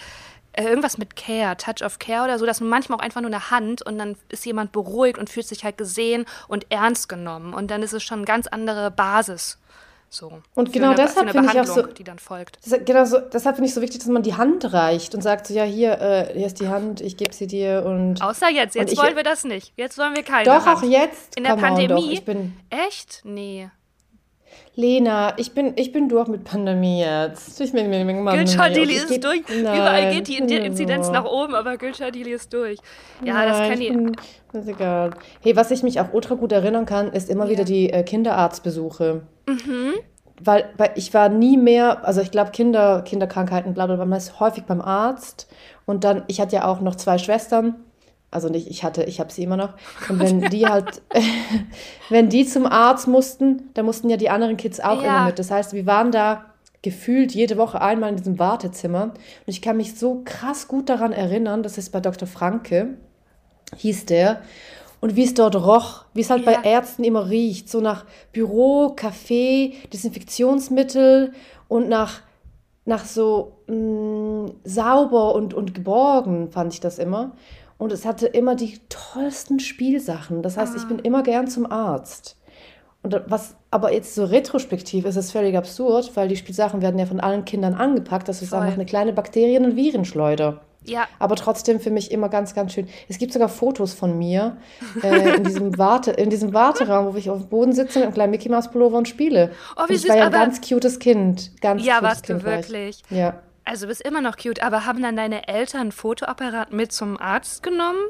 äh, 0.53 0.65
irgendwas 0.65 0.99
mit 0.99 1.17
Care, 1.17 1.57
Touch 1.57 1.83
of 1.85 1.99
Care 1.99 2.25
oder 2.25 2.39
so, 2.39 2.45
dass 2.47 2.61
man 2.61 2.69
manchmal 2.71 2.99
auch 2.99 3.03
einfach 3.03 3.21
nur 3.21 3.31
eine 3.31 3.51
Hand 3.51 3.83
und 3.83 3.99
dann 3.99 4.17
ist 4.29 4.45
jemand 4.45 4.73
beruhigt 4.73 5.19
und 5.19 5.31
fühlt 5.31 5.47
sich 5.47 5.65
halt 5.65 5.79
gesehen 5.79 6.27
und 6.49 6.67
ernst 6.71 7.09
genommen 7.09 7.55
und 7.55 7.71
dann 7.71 7.83
ist 7.83 7.93
es 7.93 8.03
schon 8.03 8.19
eine 8.19 8.27
ganz 8.27 8.47
andere 8.47 8.91
Basis. 8.91 9.59
So. 10.11 10.33
Und 10.55 10.73
genau 10.73 10.89
eine, 10.89 10.97
deshalb 10.97 11.31
finde 11.31 11.51
ich 11.53 11.61
auch 11.61 11.65
so- 11.67 11.83
die 11.83 12.05
dann 12.05 12.19
folgt. 12.19 12.59
Das, 12.65 12.81
genau 12.85 13.05
so, 13.05 13.19
deshalb 13.19 13.57
finde 13.57 13.69
ich 13.69 13.75
so 13.75 13.83
wichtig, 13.83 13.99
dass 14.01 14.09
man 14.09 14.23
die 14.23 14.35
Hand 14.35 14.73
reicht 14.73 15.15
und 15.15 15.21
sagt 15.23 15.47
so, 15.47 15.55
ja, 15.55 15.65
hier, 15.65 16.01
äh, 16.01 16.33
hier 16.35 16.47
ist 16.47 16.61
die 16.61 16.69
Hand, 16.69 17.01
ich 17.01 17.17
gebe 17.17 17.35
sie 17.35 17.47
dir 17.47 17.85
und... 17.87 18.23
Außer 18.23 18.49
jetzt, 18.51 18.75
jetzt 18.75 18.93
ich- 18.93 18.99
wollen 18.99 19.17
wir 19.17 19.23
das 19.23 19.45
nicht. 19.45 19.73
Jetzt 19.77 19.99
wollen 19.99 20.17
wir 20.17 20.23
keine 20.23 20.45
Doch, 20.45 20.65
Hand. 20.65 20.79
auch 20.79 20.83
jetzt. 20.83 21.37
In 21.37 21.45
der 21.45 21.55
on, 21.55 21.61
Pandemie? 21.61 22.13
Ich 22.13 22.25
bin, 22.25 22.55
Echt? 22.71 23.21
Nee. 23.25 23.71
Lena, 24.75 25.33
ich 25.39 25.53
bin, 25.55 25.73
ich 25.77 25.93
bin 25.93 26.09
durch 26.09 26.29
mit 26.29 26.45
Pandemie 26.45 27.01
jetzt. 27.01 27.61
Ich 27.61 27.73
bin, 27.73 27.91
bin, 27.91 28.07
bin 28.07 28.25
Gülschadili 28.25 28.95
ist 28.95 29.11
geb- 29.11 29.21
durch. 29.23 29.43
Nein, 29.49 29.61
Überall 29.77 30.13
geht 30.15 30.29
die 30.29 30.37
Inzidenz 30.39 31.07
so. 31.07 31.13
nach 31.13 31.25
oben, 31.25 31.55
aber 31.55 31.77
Gülschadili 31.77 32.31
ist 32.31 32.53
durch. 32.53 32.79
Ja, 33.25 33.45
das 33.45 33.59
Nein, 33.59 33.71
kann 33.71 33.81
ich 33.81 33.89
bin, 33.89 34.13
das 34.53 34.63
ist 34.65 34.69
egal. 34.69 35.11
Hey, 35.41 35.57
was 35.57 35.71
ich 35.73 35.83
mich 35.83 36.01
auch 36.01 36.13
ultra 36.13 36.37
gut 36.37 36.53
erinnern 36.53 36.87
kann, 36.87 37.13
ist 37.13 37.29
immer 37.29 37.45
Ja. 37.47 37.51
wieder 37.51 37.65
die 37.65 37.91
äh, 37.93 38.03
Kinderarztbesuche. 38.05 39.23
Mhm. 39.49 39.95
Weil, 40.41 40.71
weil 40.77 40.93
ich 40.95 41.13
war 41.15 41.29
nie 41.29 41.57
mehr, 41.57 42.07
also 42.07 42.21
ich 42.21 42.31
glaube 42.31 42.53
Kinder, 42.53 43.03
Kinderkrankheiten, 43.03 43.75
bla 43.75 43.87
bla 43.87 43.97
bla, 43.97 44.05
man 44.05 44.19
ist 44.19 44.39
häufig 44.39 44.63
beim 44.65 44.81
Arzt. 44.81 45.49
Und 45.85 46.05
dann, 46.05 46.23
ich 46.29 46.41
hatte 46.41 46.55
ja 46.57 46.67
auch 46.67 46.81
noch 46.81 46.95
zwei 46.95 47.19
Schwestern. 47.19 47.75
Also 48.31 48.49
nicht, 48.49 48.69
ich 48.69 48.85
hatte, 48.85 49.05
ich 49.05 49.21
habe 49.21 49.33
sie 49.33 49.43
immer 49.43 49.57
noch. 49.57 49.75
Und 50.09 50.21
wenn 50.21 50.51
die 50.51 50.69
halt, 50.69 51.01
wenn 52.11 52.29
die 52.29 52.45
zum 52.47 52.67
Arzt 52.67 53.09
mussten, 53.09 53.71
dann 53.75 53.87
mussten 53.87 54.11
ja 54.11 54.17
die 54.19 54.29
anderen 54.31 54.57
Kids 54.57 54.81
auch 54.81 55.03
Ja. 55.03 55.17
immer 55.17 55.27
mit. 55.27 55.39
Das 55.39 55.51
heißt, 55.51 55.73
wir 55.73 55.87
waren 55.87 56.13
da 56.13 56.45
gefühlt 56.83 57.35
jede 57.35 57.57
Woche 57.57 57.81
einmal 57.81 58.11
in 58.11 58.17
diesem 58.17 58.39
Wartezimmer. 58.39 59.05
Und 59.05 59.15
ich 59.47 59.63
kann 59.63 59.77
mich 59.79 59.99
so 59.99 60.23
krass 60.25 60.69
gut 60.69 60.89
daran 60.89 61.13
erinnern, 61.13 61.63
das 61.63 61.79
ist 61.79 61.91
bei 61.91 62.01
Dr. 62.01 62.29
Franke, 62.29 62.95
hieß 63.77 64.07
der. 64.07 64.43
Und 65.01 65.17
wie 65.17 65.25
es 65.25 65.33
dort 65.35 65.57
roch, 65.57 66.05
wie 66.13 66.21
es 66.21 66.29
halt 66.31 66.45
Ja. 66.45 66.53
bei 66.61 66.69
Ärzten 66.69 67.05
immer 67.05 67.29
riecht, 67.31 67.69
so 67.71 67.81
nach 67.81 68.05
Büro, 68.33 68.91
Kaffee, 68.95 69.75
Desinfektionsmittel 69.93 71.33
und 71.69 71.89
nach, 71.89 72.21
nach 72.85 73.05
so 73.05 73.53
mh, 73.69 74.51
sauber 74.65 75.35
und, 75.35 75.55
und 75.55 75.75
geborgen 75.75 76.51
fand 76.51 76.73
ich 76.75 76.81
das 76.81 76.99
immer. 76.99 77.33
Und 77.79 77.93
es 77.93 78.05
hatte 78.05 78.27
immer 78.27 78.57
die 78.57 78.79
tollsten 78.89 79.61
Spielsachen. 79.61 80.43
Das 80.43 80.57
heißt, 80.57 80.77
ich 80.77 80.87
bin 80.89 80.99
immer 80.99 81.23
gern 81.23 81.47
zum 81.47 81.71
Arzt. 81.71 82.37
Und 83.03 83.23
was 83.29 83.55
aber 83.71 83.93
jetzt 83.93 84.15
so 84.17 84.25
retrospektiv 84.25 85.05
ist, 85.05 85.17
ist 85.17 85.31
völlig 85.31 85.57
absurd, 85.57 86.11
weil 86.17 86.27
die 86.27 86.37
Spielsachen 86.37 86.83
werden 86.83 86.99
ja 86.99 87.07
von 87.07 87.21
allen 87.21 87.45
Kindern 87.45 87.75
angepackt. 87.75 88.29
Das 88.29 88.43
ist 88.43 88.51
Voll. 88.51 88.59
einfach 88.59 88.75
eine 88.75 88.87
kleine 88.87 89.13
Bakterien- 89.13 89.65
und 89.65 89.77
Virenschleuder. 89.77 90.61
Ja, 90.85 91.07
Aber 91.19 91.37
trotzdem 91.37 91.81
für 91.81 91.91
mich 91.91 92.11
immer 92.11 92.29
ganz, 92.29 92.55
ganz 92.55 92.73
schön. 92.73 92.89
Es 93.09 93.19
gibt 93.19 93.33
sogar 93.33 93.49
Fotos 93.49 93.93
von 93.93 94.17
mir 94.17 94.57
äh, 95.03 95.37
in, 95.37 95.45
diesem 95.45 95.77
Warte, 95.79 96.13
in 96.13 96.31
diesem 96.31 96.55
Warteraum, 96.55 97.13
wo 97.13 97.19
ich 97.19 97.31
auf 97.31 97.41
dem 97.41 97.49
Boden 97.49 97.73
sitze 97.73 97.99
mit 97.99 98.07
einem 98.07 98.15
kleinen 98.15 98.31
Mickey 98.31 98.49
Mouse 98.49 98.71
Pullover 98.71 98.97
und 98.97 99.07
spiele. 99.07 99.53
Oh, 99.77 99.81
wie 99.81 99.83
und 99.83 99.91
ich 99.91 100.01
süß, 100.03 100.11
war 100.11 100.17
ja 100.17 100.27
ein 100.27 100.33
ganz 100.33 100.61
cutes 100.67 100.99
Kind. 100.99 101.61
Ganz 101.61 101.85
ja, 101.85 101.97
cutes 101.97 102.09
warst 102.09 102.29
du 102.29 102.33
kind 102.35 102.45
war 102.45 102.59
ich. 102.61 102.69
wirklich. 102.71 103.03
Ja. 103.11 103.43
Also 103.69 103.87
bist 103.87 104.01
immer 104.01 104.23
noch 104.23 104.37
cute, 104.39 104.63
aber 104.63 104.87
haben 104.87 105.03
dann 105.03 105.15
deine 105.15 105.47
Eltern 105.47 105.89
ein 105.89 105.93
Fotoapparat 105.93 106.73
mit 106.73 106.91
zum 106.91 107.21
Arzt 107.21 107.63
genommen? 107.63 108.01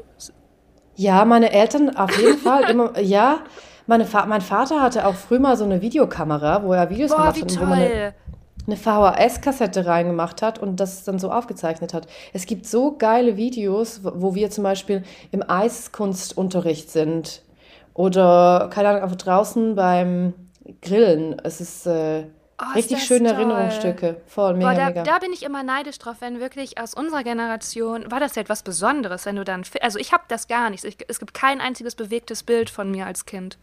Ja, 0.95 1.25
meine 1.25 1.51
Eltern 1.51 1.97
auf 1.97 2.17
jeden 2.17 2.37
Fall 2.43 2.69
immer, 2.69 2.97
ja. 2.97 3.39
Meine 3.85 4.05
Fa 4.05 4.25
mein 4.25 4.39
Vater 4.39 4.81
hatte 4.81 5.05
auch 5.05 5.15
früher 5.15 5.39
mal 5.41 5.57
so 5.57 5.65
eine 5.65 5.81
Videokamera, 5.81 6.63
wo 6.63 6.71
er 6.71 6.89
Videos 6.89 7.11
Boah, 7.11 7.17
gemacht 7.17 7.41
hat, 7.41 7.51
und 7.51 7.59
wo 7.59 7.65
man 7.65 7.79
eine, 7.79 7.89
toll. 7.89 8.13
eine 8.67 8.77
VHS-Kassette 8.77 9.85
reingemacht 9.85 10.41
hat 10.41 10.59
und 10.59 10.79
das 10.79 11.03
dann 11.03 11.19
so 11.19 11.29
aufgezeichnet 11.29 11.93
hat. 11.93 12.07
Es 12.31 12.45
gibt 12.45 12.65
so 12.65 12.95
geile 12.97 13.35
Videos, 13.35 14.01
wo 14.03 14.11
wo 14.15 14.35
wir 14.35 14.49
zum 14.51 14.63
Beispiel 14.63 15.03
im 15.31 15.43
Eiskunstunterricht 15.45 16.89
sind 16.89 17.41
oder, 17.93 18.69
keine 18.71 18.89
Ahnung, 18.89 19.01
einfach 19.01 19.17
draußen 19.17 19.75
beim 19.75 20.33
Grillen. 20.81 21.35
Es 21.43 21.59
ist 21.59 21.85
äh, 21.85 22.27
Oh, 22.61 22.73
richtig 22.75 23.01
schöne 23.03 23.29
toll. 23.29 23.37
Erinnerungsstücke. 23.37 24.21
Voll, 24.27 24.55
mega, 24.55 24.69
Boah, 24.71 24.75
da, 24.75 24.85
mega. 24.87 25.03
da 25.03 25.19
bin 25.19 25.31
ich 25.31 25.43
immer 25.43 25.63
neidisch 25.63 25.97
drauf, 25.99 26.17
wenn 26.19 26.39
wirklich 26.39 26.77
aus 26.77 26.93
unserer 26.93 27.23
Generation 27.23 28.11
war 28.11 28.19
das 28.19 28.35
ja 28.35 28.41
etwas 28.41 28.63
Besonderes, 28.63 29.25
wenn 29.25 29.37
du 29.37 29.45
dann, 29.45 29.63
also 29.81 29.97
ich 29.97 30.11
habe 30.11 30.23
das 30.27 30.47
gar 30.47 30.69
nicht. 30.69 30.83
Ich, 30.83 30.97
es 31.07 31.19
gibt 31.19 31.33
kein 31.33 31.61
einziges 31.61 31.95
bewegtes 31.95 32.43
Bild 32.43 32.69
von 32.69 32.91
mir 32.91 33.05
als 33.05 33.25
Kind. 33.25 33.57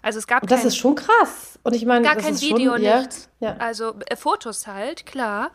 Also 0.00 0.18
es 0.20 0.26
gab 0.26 0.42
Und 0.42 0.50
das 0.50 0.60
kein, 0.60 0.68
ist 0.68 0.76
schon 0.76 0.94
krass. 0.94 1.58
Und 1.64 1.74
ich 1.74 1.84
meine, 1.84 2.04
gar 2.04 2.14
das 2.14 2.24
kein 2.24 2.34
ist 2.34 2.42
Video, 2.42 2.72
schon, 2.74 2.82
ja, 2.82 2.98
nichts. 3.00 3.28
ja. 3.40 3.56
Also 3.58 3.94
äh, 4.06 4.16
Fotos 4.16 4.66
halt, 4.66 5.04
klar, 5.06 5.50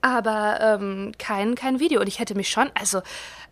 aber 0.00 0.58
ähm, 0.60 1.12
kein, 1.18 1.54
kein 1.54 1.78
Video. 1.78 2.00
Und 2.00 2.08
ich 2.08 2.18
hätte 2.18 2.34
mich 2.34 2.48
schon, 2.50 2.70
also 2.74 3.02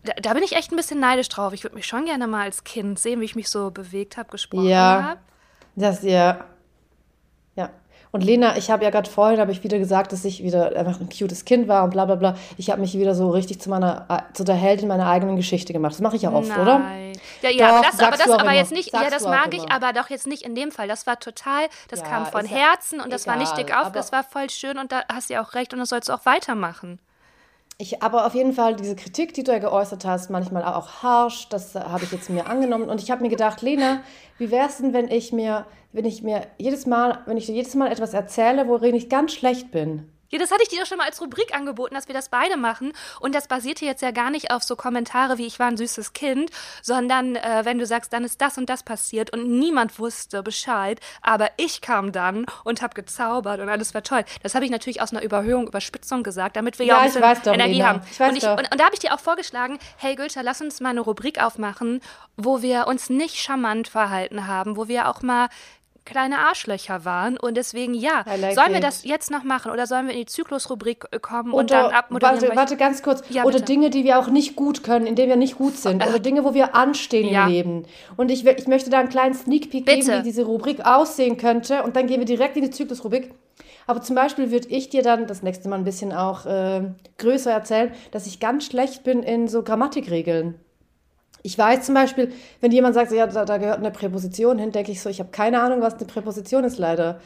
da, 0.03 0.13
da 0.21 0.33
bin 0.35 0.43
ich 0.43 0.57
echt 0.57 0.73
ein 0.73 0.77
bisschen 0.77 0.99
neidisch 0.99 1.29
drauf. 1.29 1.53
Ich 1.53 1.63
würde 1.63 1.77
mich 1.77 1.87
schon 1.87 2.07
gerne 2.07 2.27
mal 2.27 2.43
als 2.45 2.65
Kind 2.65 2.99
sehen, 2.99 3.21
wie 3.21 3.27
ich 3.27 3.37
mich 3.37 3.49
so 3.51 3.71
bewegt 3.71 4.17
habe, 4.17 4.31
gesprochen 4.31 4.65
Ja. 4.67 5.03
habe. 5.11 5.21
Das, 5.77 6.03
ja. 6.03 6.45
Und 8.13 8.25
Lena, 8.25 8.57
ich 8.57 8.71
habe 8.71 8.83
ja 8.85 8.91
gerade 8.91 9.09
vorhin, 9.09 9.39
habe 9.39 9.53
ich 9.53 9.63
wieder 9.63 9.79
gesagt, 9.79 10.13
dass 10.13 10.25
ich 10.25 10.43
wieder 10.43 10.77
einfach 10.77 11.01
ein 11.01 11.09
cutes 11.09 11.45
Kind 11.45 11.69
war 11.69 11.85
und 11.85 11.91
bla 11.91 12.07
bla 12.07 12.17
bla. 12.17 12.37
Ich 12.57 12.71
habe 12.71 12.81
mich 12.81 12.99
wieder 12.99 13.15
so 13.15 13.31
richtig 13.31 13.61
zu 13.61 13.71
meiner, 13.71 14.07
äh, 14.09 14.33
zu 14.35 14.43
der 14.43 14.57
Heldin 14.57 14.89
meiner 14.89 15.07
eigenen 15.07 15.37
Geschichte 15.37 15.73
gemacht. 15.73 15.93
Das 15.93 16.01
mache 16.01 16.17
ich 16.17 16.23
ja 16.23 16.33
oft, 16.33 16.51
oder? 16.51 16.81
Nein. 16.81 17.13
Ja, 17.43 17.51
ja, 17.51 17.69
Doch, 17.69 17.77
aber 17.77 17.87
das, 17.87 18.01
aber, 18.01 18.17
das 18.17 18.31
aber 18.31 18.43
immer. 18.43 18.53
jetzt 18.55 18.73
nicht, 18.73 18.93
ja, 18.93 19.11
das 19.11 19.25
mag 19.25 19.55
ich, 19.55 19.65
immer. 19.65 19.73
aber 19.73 19.93
doch 19.93 20.11
jetzt 20.11 20.27
nicht 20.27 20.43
in 20.43 20.55
dem 20.55 20.73
Fall. 20.73 20.89
Das 20.89 21.07
war 21.07 21.21
total, 21.21 21.69
das 21.89 22.01
Ja, 22.01 22.07
kam 22.07 22.27
von 22.27 22.45
ist 22.45 22.51
ja 22.51 22.57
Herzen 22.57 23.01
und 23.01 23.13
das 23.13 23.27
war 23.27 23.37
nicht 23.37 23.57
dick 23.57 23.77
auf, 23.77 23.93
das 23.93 24.13
war 24.13 24.25
voll 24.25 24.51
schön 24.51 24.79
und 24.79 24.91
da 24.91 25.03
hast 25.13 25.31
du 25.31 25.35
ja 25.35 25.43
auch 25.43 25.55
recht 25.55 25.73
und 25.73 25.79
das 25.79 25.91
sollst 25.91 26.09
du 26.09 26.13
auch 26.13 26.27
weitermachen. 26.27 26.99
Ich, 27.81 28.03
aber 28.03 28.27
auf 28.27 28.35
jeden 28.35 28.53
Fall 28.53 28.77
diese 28.77 28.95
Kritik, 28.95 29.33
die 29.33 29.43
du 29.43 29.53
ja 29.53 29.59
geäußert 29.59 30.05
hast, 30.05 30.29
manchmal 30.29 30.65
auch 30.65 31.03
harsch, 31.03 31.49
das 31.49 31.75
äh, 31.75 31.81
habe 31.81 32.05
ich 32.05 32.13
jetzt 32.13 32.29
mir 32.29 32.47
angenommen. 32.47 32.91
Und 32.91 33.03
ich 33.03 33.11
habe 33.11 33.23
mir 33.23 33.31
gedacht, 33.31 33.63
Lena, 33.63 34.03
wie 34.37 34.51
wäre 34.51 34.69
es 34.69 34.77
denn, 34.77 34.93
wenn 34.93 35.09
ich 35.09 35.33
mir, 35.33 35.65
wenn 35.93 36.05
ich 36.05 36.23
mir 36.23 36.43
jedes 36.59 36.85
Mal, 36.85 37.21
wenn 37.25 37.39
ich 37.39 37.47
dir 37.47 37.55
jedes 37.55 37.75
Mal 37.75 37.91
etwas 37.91 38.13
erzähle, 38.13 38.69
worin 38.69 38.95
ich 38.95 39.09
ganz 39.09 39.33
schlecht 39.33 39.71
bin? 39.71 40.13
Ja, 40.31 40.39
das 40.39 40.51
hatte 40.51 40.63
ich 40.63 40.69
dir 40.69 40.81
doch 40.81 40.87
schon 40.87 40.99
mal 40.99 41.07
als 41.07 41.21
Rubrik 41.21 41.55
angeboten, 41.55 41.95
dass 41.95 42.07
wir 42.09 42.15
das 42.15 42.29
beide 42.29 42.57
machen. 42.57 42.93
Und 43.21 43.35
das 43.35 43.49
basierte 43.49 43.85
jetzt 43.85 44.01
ja 44.03 44.13
gar 44.13 44.31
nicht 44.31 44.51
auf 44.53 44.63
so 44.63 44.77
Kommentare 44.77 45.39
wie 45.39 45.47
ich 45.47 45.59
war 45.59 45.67
ein 45.67 45.77
süßes 45.77 46.13
Kind, 46.13 46.51
sondern 46.83 47.37
äh, 47.37 47.63
wenn 47.65 47.79
du 47.79 47.87
sagst, 47.87 48.13
dann 48.13 48.25
ist 48.25 48.41
das 48.41 48.57
und 48.59 48.69
das 48.71 48.83
passiert 48.83 49.33
und 49.33 49.49
niemand 49.59 49.99
wusste 49.99 50.43
Bescheid, 50.43 51.01
aber 51.23 51.51
ich 51.57 51.81
kam 51.81 52.13
dann 52.13 52.47
und 52.65 52.81
habe 52.83 52.95
gezaubert 52.95 53.61
und 53.61 53.69
alles 53.69 53.93
war 53.95 54.03
toll. 54.03 54.25
Das 54.43 54.55
habe 54.55 54.65
ich 54.65 54.71
natürlich 54.71 55.03
aus 55.03 55.13
einer 55.13 55.23
Überhöhung, 55.23 55.67
Überspitzung 55.67 56.23
gesagt, 56.23 56.57
damit 56.57 56.79
wir 56.79 56.87
ja, 56.87 56.95
Ja, 56.95 56.99
auch 56.99 57.03
ein 57.03 57.07
bisschen 57.09 57.23
weiß 57.23 57.43
doch, 57.43 57.53
Energie 57.55 57.73
Lena. 57.75 57.89
haben. 57.89 58.03
Ich 58.11 58.21
weiß 58.21 58.31
und, 58.31 58.37
ich, 58.37 58.43
doch. 58.45 58.59
und, 58.59 58.71
und 58.71 58.81
da 58.81 58.85
habe 58.85 58.95
ich 58.95 59.01
dir 59.01 59.15
auch 59.15 59.21
vorgeschlagen, 59.21 59.79
hey 59.97 60.15
Gülter, 60.15 60.43
lass 60.43 60.61
uns 60.61 60.81
mal 60.81 60.91
eine 60.91 61.01
Rubrik 61.01 61.43
aufmachen, 61.43 62.01
wo 62.37 62.63
wir 62.63 62.87
uns 62.87 63.11
nicht 63.11 63.37
charmant 63.37 63.89
verhalten 63.89 64.47
haben, 64.47 64.77
wo 64.77 64.89
wir 64.89 65.09
auch 65.09 65.23
mal 65.23 65.49
kleine 66.11 66.39
Arschlöcher 66.39 67.05
waren 67.05 67.37
und 67.39 67.57
deswegen 67.57 67.95
ja, 67.95 68.25
like 68.27 68.55
sollen 68.55 68.71
wir 68.71 68.79
it. 68.79 68.83
das 68.85 69.05
jetzt 69.05 69.31
noch 69.31 69.45
machen 69.45 69.71
oder 69.71 69.87
sollen 69.87 70.07
wir 70.07 70.15
in 70.15 70.21
die 70.21 70.27
Zyklusrubrik 70.27 71.05
äh, 71.13 71.21
kommen 71.21 71.53
und 71.53 71.71
Oder, 71.71 71.85
dann 71.85 71.93
abmoderieren? 71.93 72.43
warte, 72.43 72.57
warte 72.57 72.77
ganz 72.77 73.03
kurz. 73.03 73.23
Ja, 73.31 73.45
oder 73.45 73.55
bitte. 73.55 73.67
Dinge, 73.67 73.91
die 73.91 74.05
wir 74.05 74.19
auch 74.19 74.29
nicht 74.29 74.57
gut 74.57 74.83
können, 74.83 75.07
in 75.07 75.15
denen 75.15 75.29
wir 75.29 75.37
nicht 75.37 75.57
gut 75.57 75.77
sind. 75.77 76.05
Oder 76.07 76.19
Dinge, 76.19 76.45
wo 76.45 76.53
wir 76.53 76.75
anstehen 76.75 77.29
Ja. 77.29 77.45
im 77.47 77.53
Leben. 77.53 77.87
Und 78.17 78.31
ich, 78.31 78.45
ich 78.45 78.67
möchte 78.67 78.91
da 78.91 78.99
einen 78.99 79.09
kleinen 79.09 79.35
Sneak 79.35 79.71
Peek 79.71 79.87
Bitte. 79.87 80.01
geben, 80.01 80.19
wie 80.19 80.23
diese 80.25 80.45
Rubrik 80.45 80.85
aussehen 80.85 81.37
könnte. 81.37 81.83
Und 81.85 81.95
dann 81.97 82.07
gehen 82.09 82.19
wir 82.19 82.27
direkt 82.27 82.57
in 82.57 82.63
die 82.65 82.71
Zyklusrubrik. 82.71 83.33
Aber 83.87 84.03
zum 84.03 84.17
Beispiel 84.17 84.51
würde 84.51 84.69
ich 84.69 84.89
dir 84.89 85.03
dann 85.03 85.27
das 85.27 85.43
nächste 85.43 85.69
Mal 85.69 85.77
ein 85.77 85.85
bisschen 85.85 86.13
auch 86.13 86.45
äh, 86.47 86.83
größer 87.19 87.51
erzählen, 87.53 87.93
dass 88.11 88.27
ich 88.27 88.41
ganz 88.41 88.65
schlecht 88.67 89.05
bin 89.05 89.23
in 89.23 89.49
so 89.49 89.63
Grammatikregeln. 89.63 90.57
Ich 91.43 91.57
weiß 91.57 91.83
zum 91.83 91.95
Beispiel, 91.95 92.33
wenn 92.61 92.73
jemand 92.73 92.95
sagt, 92.95 93.13
ja, 93.13 93.27
da, 93.27 93.45
da 93.45 93.59
gehört 93.59 93.79
eine 93.79 93.91
Präposition 93.91 94.59
hin, 94.59 94.73
denke 94.73 94.93
ich 94.93 95.01
so, 95.01 95.09
ich 95.09 95.21
habe 95.21 95.31
keine 95.31 95.61
Ahnung, 95.61 95.81
was 95.81 95.95
eine 95.95 96.07
Präposition 96.07 96.65
ist 96.65 96.79
leider. 96.79 97.21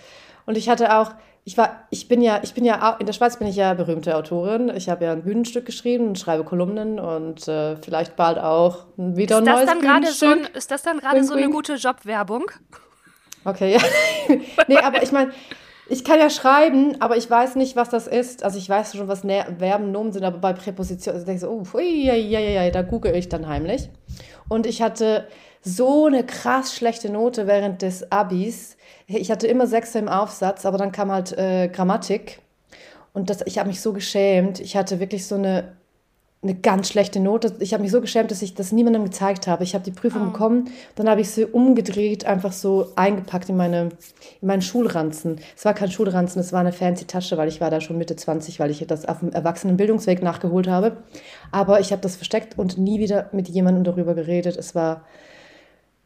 Und 0.47 0.57
ich 0.57 0.69
hatte 0.69 0.97
auch, 0.97 1.13
ich 1.45 1.59
war, 1.59 1.85
ich 1.91 2.09
bin 2.09 2.23
ja, 2.23 2.41
ich 2.43 2.55
bin 2.55 2.65
ja, 2.65 2.97
in 2.99 3.07
der 3.07 3.13
Schweiz 3.13 3.39
bin 3.39 3.47
ich 3.49 3.57
ja 3.57 3.75
berühmte 3.75 4.17
Autorin. 4.17 4.73
Ich 4.75 4.89
habe 4.89 5.05
ja 5.05 5.13
ein 5.13 5.23
Bühnenstück 5.23 5.67
geschrieben 5.67 6.09
und 6.09 6.19
schreibe 6.19 6.45
Kolumnen 6.45 6.99
und 6.99 7.47
äh, 7.49 7.77
vielleicht 7.77 8.17
bald 8.17 8.39
auch 8.39 8.87
wieder 8.97 9.39
ein 9.39 9.47
ist 9.47 9.53
neues 9.53 9.81
gerade 9.81 10.07
so, 10.07 10.27
Bühnenstück. 10.27 10.57
ist 10.57 10.71
das 10.71 10.83
dann 10.83 10.99
gerade 10.99 11.23
so 11.23 11.35
eine 11.35 11.51
gute 11.51 11.75
Jobwerbung? 11.75 12.51
Okay, 13.45 13.75
ja. 13.75 13.81
nee, 14.69 14.79
aber 14.79 15.03
ich 15.03 15.13
meine, 15.13 15.33
ich 15.87 16.03
kann 16.03 16.19
ja 16.19 16.31
schreiben, 16.31 16.97
aber 17.01 17.19
ich 17.19 17.29
weiß 17.29 17.57
nicht, 17.57 17.77
was 17.77 17.91
das 17.91 18.07
ist. 18.07 18.43
Also 18.43 18.57
ich 18.57 18.69
weiß 18.69 18.97
schon, 18.97 19.09
was 19.09 19.21
Verben, 19.21 19.93
Nomen 19.93 20.13
sind, 20.13 20.25
aber 20.25 20.39
bei 20.39 20.55
Präpositionen, 20.55 21.17
also 21.17 21.27
denke 21.27 21.37
ich 21.37 21.41
so, 21.43 21.51
oh, 21.51 21.77
ui, 21.77 22.07
ja, 22.07 22.15
ja, 22.15 22.71
da 22.71 22.81
google 22.83 23.15
ich 23.15 23.29
dann 23.29 23.47
heimlich. 23.47 23.91
Und 24.49 24.67
ich 24.67 24.83
hatte 24.83 25.27
so 25.63 26.07
eine 26.07 26.25
krass 26.25 26.75
schlechte 26.75 27.11
Note 27.11 27.47
während 27.47 27.83
des 27.83 28.13
Abis. 28.13 28.77
Ich 29.07 29.31
hatte 29.31 29.47
immer 29.47 29.67
Sechser 29.67 29.99
im 29.99 30.09
Aufsatz, 30.09 30.67
aber 30.67 30.79
dann 30.79 30.93
kam 30.93 31.11
halt 31.11 31.37
äh, 31.37 31.69
Grammatik. 31.69 32.41
Und 33.15 33.31
das, 33.31 33.43
ich 33.47 33.59
habe 33.59 33.69
mich 33.69 33.81
so 33.81 33.93
geschämt. 33.93 34.61
Ich 34.61 34.77
hatte 34.77 35.01
wirklich 35.01 35.27
so 35.27 35.37
eine, 35.37 35.73
eine 36.43 36.55
ganz 36.55 36.89
schlechte 36.89 37.21
Note. 37.21 37.55
Ich 37.61 37.73
habe 37.73 37.83
mich 37.83 37.93
so 37.93 38.01
geschämt, 38.01 38.31
dass 38.31 38.43
ich 38.43 38.55
das 38.55 38.73
niemandem 38.73 39.05
gezeigt 39.05 39.47
habe. 39.47 39.65
Ich 39.65 39.75
habe 39.75 39.85
die 39.85 39.93
Prüfung 39.93 40.33
bekommen, 40.33 40.71
dann 40.97 41.09
habe 41.09 41.23
ich 41.23 41.31
sie 41.31 41.47
umgedreht, 41.47 42.27
einfach 42.27 42.53
so 42.53 42.93
eingepackt 42.97 43.49
in, 43.49 43.57
meine, 43.57 43.91
in 44.43 44.49
meinen 44.49 44.63
Schulranzen. 44.63 45.41
Es 45.57 45.65
war 45.65 45.75
kein 45.75 45.91
Schulranzen, 45.91 46.41
es 46.41 46.53
war 46.53 46.61
eine 46.61 46.73
fancy 46.73 47.07
Tasche, 47.07 47.39
weil 47.39 47.49
ich 47.49 47.61
war 47.61 47.71
da 47.71 47.81
schon 47.81 47.97
Mitte 47.97 48.17
20, 48.17 48.61
weil 48.61 48.71
ich 48.71 48.85
das 48.87 49.07
auf 49.07 49.21
dem 49.21 49.33
Erwachsenenbildungsweg 49.33 50.23
nachgeholt 50.23 50.69
habe. 50.69 50.99
Aber 51.55 51.81
ich 51.81 51.93
habe 51.93 52.03
das 52.03 52.17
versteckt 52.17 52.59
und 52.59 52.79
nie 52.79 52.99
wieder 52.99 53.29
mit 53.33 53.49
jemandem 53.49 53.85
darüber 53.85 54.15
geredet. 54.15 54.57
Es 54.57 54.75
war... 54.75 55.05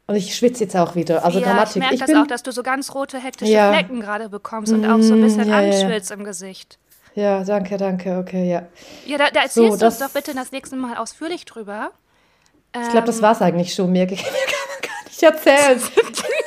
Und 0.07 0.15
ich 0.15 0.35
schwitze 0.35 0.63
jetzt 0.63 0.75
auch 0.75 0.95
wieder. 0.95 1.23
Also 1.23 1.39
ja, 1.39 1.45
Grammatik. 1.45 1.75
ich 1.75 1.79
merke 1.81 1.97
das 1.97 2.07
bin, 2.07 2.17
auch, 2.17 2.27
dass 2.27 2.41
du 2.41 2.51
so 2.51 2.63
ganz 2.63 2.95
rote, 2.95 3.19
hektische 3.19 3.51
Ja. 3.51 3.71
Flecken 3.71 3.99
gerade 4.01 4.29
bekommst 4.29 4.73
und 4.73 4.83
auch 4.85 5.01
so 5.01 5.13
ein 5.13 5.21
bisschen 5.21 5.47
ja, 5.47 5.61
ja, 5.61 5.87
ja. 5.89 6.13
Im 6.13 6.23
Gesicht. 6.23 6.79
Ja, 7.13 7.43
danke, 7.43 7.77
danke, 7.77 8.17
okay, 8.17 8.49
ja. 8.49 8.63
Ja, 9.05 9.17
da, 9.17 9.29
da 9.29 9.41
erzählst 9.41 9.57
du 9.57 9.63
uns 9.71 9.79
das- 9.79 9.99
doch 9.99 10.09
bitte 10.09 10.33
das 10.33 10.51
nächste 10.51 10.75
Mal 10.75 10.97
ausführlich 10.97 11.45
drüber. 11.45 11.91
Ich 12.73 12.89
glaube, 12.89 13.07
das 13.07 13.21
war 13.21 13.33
es 13.33 13.41
eigentlich 13.41 13.73
schon. 13.73 13.91
Mir, 13.91 14.05
mir 14.09 14.15
kann 14.15 14.25
man 14.25 14.81
gar 14.81 15.03
nicht 15.05 15.21
erzählen. 15.21 15.79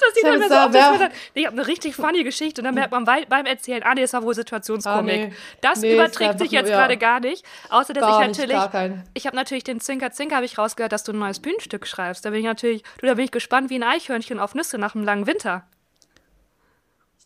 Das, 0.00 0.24
hab 0.24 0.72
dann 0.72 0.72
so 0.72 0.92
mir 0.92 0.98
dann- 0.98 1.08
nee, 1.34 1.40
Ich 1.42 1.46
habe 1.46 1.56
eine 1.58 1.66
richtig 1.66 1.94
funny 1.94 2.24
Geschichte 2.24 2.60
und 2.60 2.64
dann 2.64 2.74
merkt 2.74 2.92
man 2.92 3.04
bei, 3.04 3.24
beim 3.26 3.46
Erzählen, 3.46 3.82
ah 3.82 3.94
nee, 3.94 4.00
das 4.02 4.12
war 4.12 4.22
wohl 4.22 4.34
Situationskomik. 4.34 5.14
Ah, 5.14 5.26
nee. 5.28 5.32
Das 5.60 5.80
Nee, 5.80 5.94
überträgt 5.94 6.38
sich 6.38 6.50
jetzt 6.50 6.66
nur- 6.66 6.72
ja. 6.72 6.78
gerade 6.78 6.96
gar 6.96 7.20
nicht. 7.20 7.44
Außer, 7.68 7.92
dass 7.92 8.02
Gar 8.04 8.22
ich 8.22 8.28
nicht, 8.28 8.38
natürlich, 8.48 8.70
kein. 8.70 9.04
ich 9.14 9.26
habe 9.26 9.36
natürlich 9.36 9.64
den 9.64 9.80
Zinker 9.80 10.10
Zinker, 10.12 10.36
habe 10.36 10.46
ich 10.46 10.58
rausgehört, 10.58 10.92
dass 10.92 11.04
du 11.04 11.12
ein 11.12 11.18
neues 11.18 11.40
Bühnenstück 11.40 11.86
schreibst. 11.86 12.24
Da 12.24 12.30
bin 12.30 12.40
ich 12.40 12.46
natürlich, 12.46 12.82
du, 12.98 13.06
da 13.06 13.14
bin 13.14 13.24
ich 13.24 13.30
gespannt 13.30 13.70
wie 13.70 13.76
ein 13.76 13.82
Eichhörnchen 13.82 14.38
auf 14.40 14.54
Nüsse 14.54 14.78
nach 14.78 14.94
einem 14.94 15.04
langen 15.04 15.26
Winter. 15.26 15.64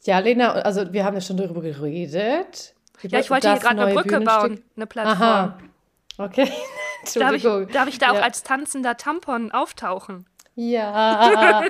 Ja, 0.05 0.19
Lena, 0.19 0.53
also 0.53 0.93
wir 0.93 1.05
haben 1.05 1.15
ja 1.15 1.21
schon 1.21 1.37
darüber 1.39 1.63
geredet. 1.63 2.75
Ja, 3.03 3.19
ich 3.21 3.31
wollte 3.31 3.51
hier 3.51 3.59
gerade 3.61 3.81
eine 3.83 3.95
Brücke 3.95 4.21
bauen, 4.21 4.63
eine 4.77 4.87
Plattform. 4.87 5.23
Aha. 5.23 5.59
Okay. 6.19 6.45
Darf 7.15 7.33
ich, 7.35 7.45
Entschuldigung. 7.45 7.69
darf 7.73 7.89
ich 7.89 7.99
da 7.99 8.11
auch 8.13 8.15
ja. 8.15 8.21
als 8.23 8.43
tanzender 8.45 8.97
Tampon 8.97 9.51
auftauchen? 9.53 10.25
Ja. 10.57 11.61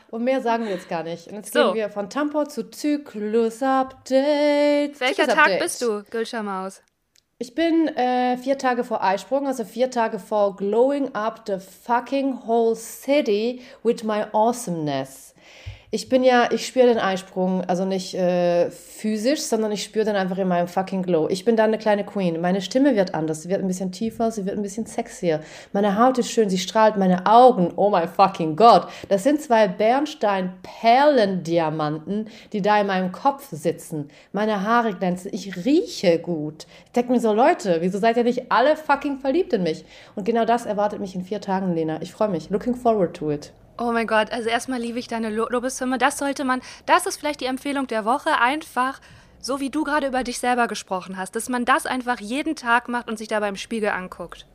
Und 0.10 0.24
mehr 0.24 0.40
sagen 0.42 0.64
wir 0.64 0.72
jetzt 0.72 0.88
gar 0.88 1.02
nicht. 1.02 1.28
Und 1.28 1.34
jetzt 1.36 1.52
So. 1.52 1.66
gehen 1.68 1.74
wir 1.76 1.90
von 1.90 2.10
Tampon 2.10 2.48
zu 2.48 2.70
Zyklus-Update. 2.70 5.00
Welcher 5.00 5.28
Tag 5.28 5.58
bist 5.58 5.82
du, 5.82 6.02
Gülscher 6.10 6.42
Maus? 6.42 6.82
Ich 7.38 7.54
bin 7.54 7.88
äh, 7.88 8.36
vier 8.36 8.58
Tage 8.58 8.84
vor 8.84 9.02
Eisprung, 9.02 9.46
also 9.46 9.64
vier 9.64 9.90
Tage 9.90 10.18
vor 10.18 10.56
glowing 10.56 11.14
up 11.14 11.42
the 11.46 11.58
fucking 11.58 12.46
whole 12.46 12.76
city 12.76 13.62
with 13.82 14.04
my 14.04 14.24
awesomeness. 14.32 15.33
Ich 15.94 16.08
bin 16.08 16.24
ja, 16.24 16.48
ich 16.50 16.66
spüre 16.66 16.88
den 16.88 16.98
Eisprung, 16.98 17.62
also 17.68 17.84
nicht 17.84 18.14
äh, 18.14 18.68
physisch, 18.68 19.42
sondern 19.42 19.70
ich 19.70 19.84
spüre 19.84 20.04
den 20.04 20.16
einfach 20.16 20.38
in 20.38 20.48
meinem 20.48 20.66
fucking 20.66 21.04
Glow. 21.04 21.28
Ich 21.30 21.44
bin 21.44 21.54
dann 21.54 21.68
eine 21.68 21.78
kleine 21.78 22.04
Queen. 22.04 22.40
Meine 22.40 22.62
Stimme 22.62 22.96
wird 22.96 23.14
anders, 23.14 23.42
sie 23.42 23.48
wird 23.48 23.60
ein 23.60 23.68
bisschen 23.68 23.92
tiefer, 23.92 24.32
sie 24.32 24.44
wird 24.44 24.56
ein 24.56 24.62
bisschen 24.62 24.86
sexier. 24.86 25.38
Meine 25.72 25.96
Haut 25.96 26.18
ist 26.18 26.32
schön, 26.32 26.50
sie 26.50 26.58
strahlt, 26.58 26.96
meine 26.96 27.26
Augen, 27.26 27.74
oh 27.76 27.90
my 27.90 28.08
fucking 28.08 28.56
God. 28.56 28.88
Das 29.08 29.22
sind 29.22 29.40
zwei 29.40 29.68
Bernstein-Perlendiamanten, 29.68 32.26
die 32.52 32.60
da 32.60 32.80
in 32.80 32.88
meinem 32.88 33.12
Kopf 33.12 33.46
sitzen. 33.52 34.08
Meine 34.32 34.66
Haare 34.66 34.94
glänzen, 34.94 35.30
ich 35.32 35.64
rieche 35.64 36.18
gut. 36.18 36.66
Ich 36.86 36.92
denke 36.92 37.12
mir 37.12 37.20
so, 37.20 37.32
Leute, 37.32 37.76
wieso 37.82 38.00
seid 38.00 38.16
ihr 38.16 38.24
nicht 38.24 38.50
alle 38.50 38.74
fucking 38.74 39.20
verliebt 39.20 39.52
in 39.52 39.62
mich? 39.62 39.84
Und 40.16 40.24
genau 40.24 40.44
das 40.44 40.66
erwartet 40.66 40.98
mich 40.98 41.14
in 41.14 41.22
vier 41.22 41.40
Tagen, 41.40 41.72
Lena. 41.72 42.02
Ich 42.02 42.10
freue 42.10 42.30
mich. 42.30 42.50
Looking 42.50 42.74
forward 42.74 43.14
to 43.14 43.30
it. 43.30 43.52
Oh 43.78 43.92
mein 43.92 44.06
Gott, 44.06 44.30
also 44.32 44.48
erstmal 44.48 44.80
liebe 44.80 44.98
ich 44.98 45.08
deine 45.08 45.30
Lo 45.30 45.48
Lobeshymne. 45.48 45.98
Das 45.98 46.18
sollte 46.18 46.44
man, 46.44 46.60
das 46.86 47.06
ist 47.06 47.18
vielleicht 47.18 47.40
die 47.40 47.46
Empfehlung 47.46 47.86
der 47.86 48.04
Woche, 48.04 48.40
einfach, 48.40 49.00
so 49.40 49.60
wie 49.60 49.70
du 49.70 49.84
gerade 49.84 50.06
über 50.06 50.22
dich 50.22 50.38
selber 50.38 50.68
gesprochen 50.68 51.16
hast, 51.16 51.34
dass 51.34 51.48
man 51.48 51.64
das 51.64 51.86
einfach 51.86 52.20
jeden 52.20 52.56
Tag 52.56 52.88
macht 52.88 53.08
und 53.08 53.18
sich 53.18 53.28
dabei 53.28 53.48
im 53.48 53.56
Spiegel 53.56 53.90
anguckt. 53.90 54.46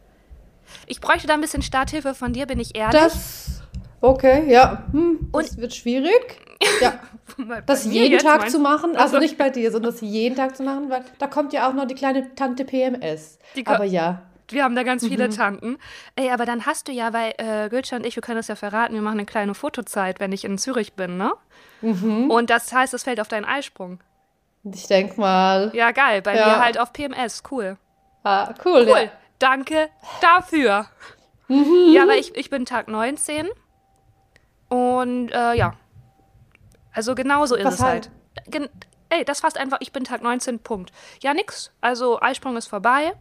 Ich 0.87 1.01
bräuchte 1.01 1.27
da 1.27 1.33
ein 1.33 1.41
bisschen 1.41 1.63
Starthilfe 1.63 2.13
von 2.13 2.31
dir, 2.31 2.45
bin 2.45 2.59
ich 2.59 2.75
ehrlich. 2.75 3.01
Das 3.01 3.59
Okay, 4.01 4.49
ja. 4.49 4.83
Hm, 4.91 5.29
das 5.33 5.57
wird 5.57 5.73
schwierig. 5.73 6.41
Ja. 6.81 6.99
das 7.65 7.85
jeden 7.85 8.19
Tag 8.19 8.49
zu 8.49 8.59
machen, 8.59 8.91
also, 8.91 9.01
also, 9.01 9.19
nicht 9.19 9.37
bei 9.37 9.49
dir, 9.49 9.71
sondern 9.71 9.91
das 9.91 10.01
jeden 10.01 10.35
Tag 10.35 10.55
zu 10.55 10.63
machen, 10.63 10.89
weil 10.89 11.03
da 11.17 11.27
kommt 11.27 11.53
ja 11.53 11.69
auch 11.69 11.73
noch 11.73 11.85
die 11.85 11.95
kleine 11.95 12.33
Tante 12.35 12.65
PMS. 12.65 13.39
aber 13.65 13.83
ja. 13.83 14.23
Wir 14.53 14.63
haben 14.63 14.75
da 14.75 14.83
ganz 14.83 15.05
viele 15.05 15.27
mhm. 15.27 15.33
Tanten. 15.33 15.77
Ey, 16.15 16.31
aber 16.31 16.45
dann 16.45 16.65
hast 16.65 16.87
du 16.87 16.91
ja, 16.91 17.13
weil 17.13 17.33
äh, 17.37 17.69
Gülscha 17.69 17.95
und 17.95 18.05
ich, 18.05 18.15
wir 18.15 18.21
können 18.21 18.37
das 18.37 18.47
ja 18.47 18.55
verraten, 18.55 18.93
wir 18.93 19.01
machen 19.01 19.19
eine 19.19 19.25
kleine 19.25 19.53
Fotozeit, 19.53 20.19
wenn 20.19 20.31
ich 20.31 20.45
in 20.45 20.57
Zürich 20.57 20.93
bin, 20.93 21.17
ne? 21.17 21.33
Mhm. 21.81 22.29
Und 22.29 22.49
das 22.49 22.71
heißt, 22.71 22.93
es 22.93 23.03
fällt 23.03 23.19
auf 23.19 23.27
deinen 23.27 23.45
Eisprung. 23.45 23.99
Ich 24.63 24.87
denk 24.87 25.17
mal. 25.17 25.71
Ja, 25.73 25.91
geil. 25.91 26.21
Bei 26.21 26.35
ja. 26.35 26.47
mir 26.47 26.59
halt 26.59 26.79
auf 26.79 26.91
PMS. 26.93 27.43
Cool. 27.49 27.77
Ah, 28.23 28.53
cool. 28.65 28.85
Cool. 28.87 29.03
Ja. 29.03 29.11
Danke 29.39 29.89
dafür. 30.21 30.87
Mhm. 31.47 31.93
Ja, 31.93 32.03
aber 32.03 32.15
ich, 32.17 32.35
ich 32.35 32.49
bin 32.49 32.65
Tag 32.65 32.87
19. 32.87 33.47
Und 34.67 35.29
äh, 35.31 35.53
ja. 35.53 35.73
Also 36.93 37.15
genauso 37.15 37.55
ist 37.55 37.65
Was 37.65 37.75
es 37.75 37.81
halt. 37.81 38.11
Gen 38.47 38.69
ey, 39.09 39.25
das 39.25 39.39
fasst 39.39 39.57
einfach, 39.57 39.77
ich 39.81 39.91
bin 39.91 40.03
Tag 40.03 40.21
19, 40.21 40.59
Punkt. 40.59 40.91
Ja, 41.21 41.33
nix. 41.33 41.71
Also 41.81 42.21
Eisprung 42.21 42.57
ist 42.57 42.67
vorbei. 42.67 43.13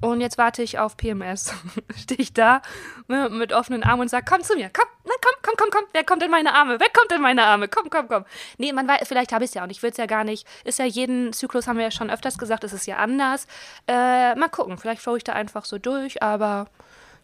Und 0.00 0.20
jetzt 0.20 0.36
warte 0.36 0.62
ich 0.62 0.78
auf 0.78 0.96
PMS. 0.96 1.54
Stehe 1.96 2.20
ich 2.20 2.34
da 2.34 2.60
ne, 3.08 3.30
mit 3.30 3.52
offenen 3.52 3.82
Armen 3.82 4.02
und 4.02 4.08
sage, 4.08 4.26
komm 4.28 4.42
zu 4.42 4.54
mir, 4.54 4.70
komm, 4.70 4.86
na, 5.04 5.12
komm, 5.22 5.34
komm, 5.42 5.54
komm, 5.56 5.70
komm, 5.70 5.84
wer 5.92 6.04
kommt 6.04 6.22
in 6.22 6.30
meine 6.30 6.54
Arme, 6.54 6.78
wer 6.78 6.90
kommt 6.90 7.12
in 7.12 7.22
meine 7.22 7.44
Arme, 7.44 7.68
komm, 7.68 7.88
komm, 7.88 8.08
komm. 8.08 8.24
Nee, 8.58 8.72
man 8.72 8.86
weiß, 8.86 9.08
vielleicht 9.08 9.32
habe 9.32 9.44
ich 9.44 9.50
es 9.50 9.54
ja 9.54 9.62
auch 9.62 9.66
nicht, 9.66 9.78
ich 9.78 9.82
will 9.82 9.90
es 9.90 9.96
ja 9.96 10.06
gar 10.06 10.24
nicht. 10.24 10.46
Ist 10.64 10.78
ja 10.78 10.84
jeden 10.84 11.32
Zyklus, 11.32 11.66
haben 11.66 11.78
wir 11.78 11.84
ja 11.84 11.90
schon 11.90 12.10
öfters 12.10 12.36
gesagt, 12.36 12.64
ist 12.64 12.72
es 12.72 12.86
ja 12.86 12.96
anders. 12.96 13.46
Äh, 13.88 14.34
mal 14.34 14.48
gucken, 14.50 14.76
vielleicht 14.76 15.02
schaue 15.02 15.16
ich 15.16 15.24
da 15.24 15.32
einfach 15.32 15.64
so 15.64 15.78
durch, 15.78 16.22
aber 16.22 16.66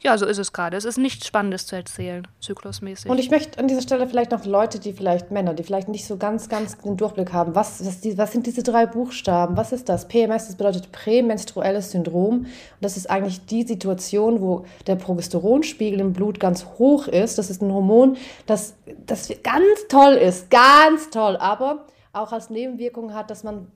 ja, 0.03 0.19
so 0.19 0.27
ist 0.27 0.39
es 0.39 0.53
gerade. 0.53 0.77
Es 0.77 0.85
ist 0.85 0.99
nichts 0.99 1.27
Spannendes 1.27 1.67
zu 1.67 1.77
erzählen, 1.77 2.27
zyklusmäßig. 2.41 3.11
Und 3.11 3.19
ich 3.19 3.31
möchte 3.31 3.59
an 3.59 3.69
dieser 3.69 3.83
Stelle 3.83 4.09
vielleicht 4.09 4.33
noch 4.33 4.45
Leute, 4.45 4.81
die 4.81 4.93
vielleicht 4.93 5.31
Männer, 5.31 5.55
die 5.55 5.63
vielleicht 5.63 5.89
nicht 5.89 6.07
so 6.07 6.17
ganz, 6.17 6.49
ganz 6.49 6.77
den 6.79 6.97
Durchblick 6.97 7.33
haben. 7.33 7.55
Was, 7.55 7.85
was, 7.87 8.01
die, 8.01 8.19
was 8.19 8.33
sind 8.33 8.47
diese 8.47 8.63
drei 8.63 8.87
Buchstaben? 8.87 9.57
Was 9.57 9.73
ist 9.73 9.89
das? 9.89 10.09
PMS, 10.09 10.49
das 10.49 10.57
bedeutet 10.57 10.91
prämenstruelles 10.91 11.93
Syndrom. 11.93 12.41
Und 12.41 12.49
das 12.81 12.97
ist 12.97 13.09
eigentlich 13.09 13.47
die 13.47 13.63
Situation, 13.63 14.41
wo 14.41 14.65
der 14.87 14.97
Progesteronspiegel 14.97 16.01
im 16.01 16.13
Blut 16.13 16.41
ganz 16.41 16.67
hoch 16.79 17.07
ist. 17.07 17.39
Das 17.39 17.51
ist 17.51 17.63
ein 17.63 17.73
Hormon, 17.73 18.17
das, 18.47 18.75
das 19.07 19.29
ganz 19.43 19.87
toll 19.89 20.15
ist. 20.15 20.51
Ganz 20.51 21.11
toll. 21.11 21.37
Aber 21.37 21.87
auch 22.13 22.33
als 22.33 22.51
Nebenwirkung 22.51 23.15
hat, 23.15 23.31
dass 23.31 23.45
man 23.45 23.69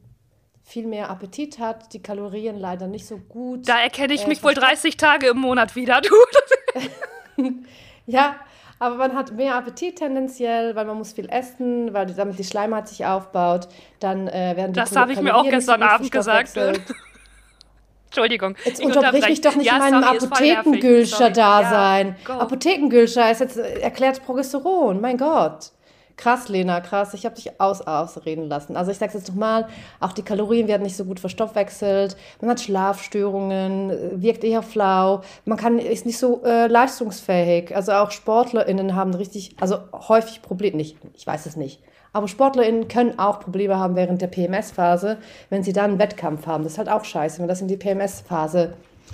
viel 0.67 0.87
mehr 0.87 1.09
Appetit 1.11 1.61
hat, 1.61 1.93
die 1.93 2.03
Kalorien 2.03 2.59
leider 2.59 2.89
nicht 2.89 3.07
so 3.07 3.19
gut. 3.19 3.69
Da 3.69 3.79
erkenne 3.79 4.13
ich 4.13 4.25
äh, 4.25 4.29
mich 4.29 4.43
wohl 4.43 4.53
30 4.53 4.97
Tage 4.97 5.29
im 5.29 5.39
Monat 5.39 5.77
wieder, 5.77 6.01
du. 6.01 6.15
ja, 8.07 8.35
aber 8.81 8.97
man 8.97 9.15
hat 9.15 9.33
mehr 9.33 9.55
Appetit 9.55 9.97
tendenziell, 9.97 10.75
weil 10.75 10.85
man 10.85 10.99
muss 10.99 11.13
viel 11.13 11.29
essen, 11.31 11.95
weil 11.95 12.07
damit 12.07 12.37
die 12.39 12.45
Schleimhaut 12.45 12.89
sich 12.89 13.07
aufbaut. 13.07 13.69
Dann 14.01 14.27
äh, 14.27 14.55
werden 14.57 14.73
die 14.73 14.81
Das 14.81 14.97
habe 14.97 15.13
ich 15.13 15.21
mir 15.21 15.37
auch 15.37 15.49
gestern 15.49 15.85
Abend 15.85 16.11
gesagt. 16.11 16.55
Entschuldigung. 18.07 18.57
Jetzt 18.65 18.85
unterbrich 18.85 19.29
mich 19.29 19.41
doch 19.41 19.55
nicht 19.55 19.67
ja, 19.67 19.77
in 19.77 19.93
meinem 19.93 20.03
Apothekengülscher-Dasein. 20.03 22.17
Ja, 22.27 22.39
Apothekengülscher 22.39 23.31
ist 23.31 23.39
jetzt 23.41 23.57
erklärt 23.57 24.25
Progesteron, 24.25 25.01
mein 25.01 25.17
Gott. 25.17 25.71
Krass, 26.17 26.49
Lena, 26.49 26.81
krass. 26.81 27.13
Ich 27.13 27.27
habe 27.27 27.35
dich 27.35 27.61
aus 27.61 27.83
ausreden 27.83 28.49
lassen. 28.49 28.75
Also 28.77 28.91
ich 28.91 28.97
sage 28.97 29.11
es 29.11 29.21
jetzt 29.21 29.29
nochmal, 29.29 29.69
auch 30.01 30.13
die 30.13 30.23
Kalorien 30.23 30.67
werden 30.67 30.83
nicht 30.83 30.97
so 30.97 31.05
gut 31.05 31.21
verstoffwechselt. 31.21 32.17
Man 32.41 32.51
hat 32.51 32.61
Schlafstörungen, 32.61 33.91
äh, 33.91 34.23
wirkt 34.23 34.43
eher 34.43 34.63
flau. 34.63 35.21
Man 35.45 35.59
kann, 35.59 35.79
ist 35.79 36.07
nicht 36.07 36.19
so 36.19 36.43
äh, 36.43 36.69
leistungsfähig. 36.69 37.77
Also 37.77 37.93
auch 37.93 38.11
SportlerInnen 38.11 38.95
haben 38.95 39.13
richtig, 39.13 39.57
also 39.61 39.79
häufig 39.93 40.41
Probleme, 40.41 40.79
nicht, 40.79 40.97
ich 41.15 41.27
weiß 41.27 41.45
es 41.45 41.57
nicht. 41.57 41.83
Aber 42.15 42.29
SportlerInnen 42.29 42.89
können 42.89 43.19
auch 43.19 43.41
Probleme 43.41 43.79
haben 43.79 43.95
während 43.95 44.23
der 44.23 44.29
PMS-Phase, 44.29 45.19
wenn 45.51 45.63
sie 45.63 45.75
dann 45.75 45.91
einen 45.91 45.99
Wettkampf 45.99 46.47
haben. 46.47 46.65
Das 46.65 46.73
ist 46.73 46.79
halt 46.79 46.89
auch 46.89 47.05
scheiße, 47.05 47.41
wenn 47.41 47.49
das 47.49 47.61
in 47.61 47.69
die 47.69 47.77
PMS-Phase 47.77 48.73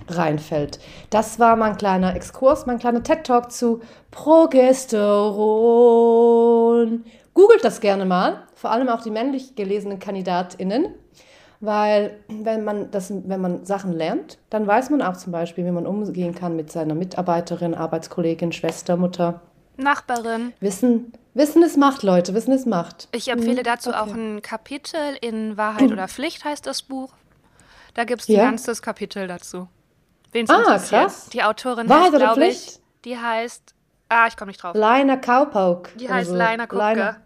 reinfällt. 0.09 0.79
Das 1.11 1.39
war 1.39 1.57
mein 1.57 1.77
kleiner 1.77 2.17
Exkurs, 2.17 2.67
mein 2.67 2.79
kleiner 2.79 3.03
TED-Talk 3.03 3.53
zu 3.53 3.81
Progesteron. 4.11 7.05
Googelt 7.35 7.65
das 7.65 7.81
gerne 7.81 8.05
mal, 8.05 8.43
vor 8.55 8.71
allem 8.71 8.89
auch 8.89 9.03
die 9.03 9.11
männlich 9.11 9.57
gelesenen 9.57 9.99
KandidatInnen, 9.99 10.89
weil 11.61 12.19
wenn 12.29 12.65
man, 12.65 12.91
das, 12.91 13.11
wenn 13.11 13.41
man 13.41 13.65
Sachen 13.65 13.93
lernt, 13.93 14.39
dann 14.51 14.67
weiß 14.67 14.91
man 14.91 15.01
auch 15.01 15.17
zum 15.17 15.33
Beispiel, 15.33 15.65
wie 15.65 15.71
man 15.71 15.87
umgehen 15.87 16.35
kann 16.35 16.57
mit 16.57 16.71
seiner 16.71 16.95
Mitarbeiterin, 16.95 17.75
Arbeitskollegin, 17.75 18.53
Schwester, 18.53 18.97
Mutter. 18.97 19.41
Nachbarin. 19.77 20.53
Wissen, 20.61 21.13
Wissen 21.35 21.63
ist 21.63 21.79
Macht, 21.79 22.03
Leute. 22.03 22.35
Wissen 22.35 22.53
ist 22.53 22.67
Macht. 22.67 23.09
Ich 23.13 23.29
empfehle 23.29 23.61
mhm. 23.61 23.65
dazu 23.65 23.91
okay. 23.91 23.99
auch 23.99 24.15
ein 24.15 24.43
Kapitel 24.43 25.17
in 25.21 25.57
Wahrheit 25.57 25.83
oder 25.93 26.09
Pflicht 26.09 26.45
heißt 26.45 26.67
das 26.67 26.83
Buch. 26.83 27.13
Da 27.95 28.05
gibt 28.05 28.23
es 28.23 28.29
ein 28.29 28.35
ja? 28.35 28.45
ganzes 28.45 28.83
Kapitel 28.83 29.27
dazu. 29.27 29.69
Wen 30.33 30.51
ah, 30.51 30.79
krass. 30.79 31.29
Die 31.33 31.43
Autorin 31.43 31.89
Wahrheit 31.89 32.13
heißt, 32.13 32.17
glaube 32.17 32.47
ich, 32.47 32.81
die 33.05 33.19
heißt, 33.19 33.75
ah, 34.09 34.27
ich 34.27 34.37
komme 34.37 34.51
nicht 34.51 34.63
drauf. 34.63 34.75
Leina 34.75 35.17
Kaupauk. 35.17 35.91
Die 35.97 36.11
heißt 36.11 36.31
so. 36.31 36.37
Leina 36.37 36.67
Kupke. 36.67 37.17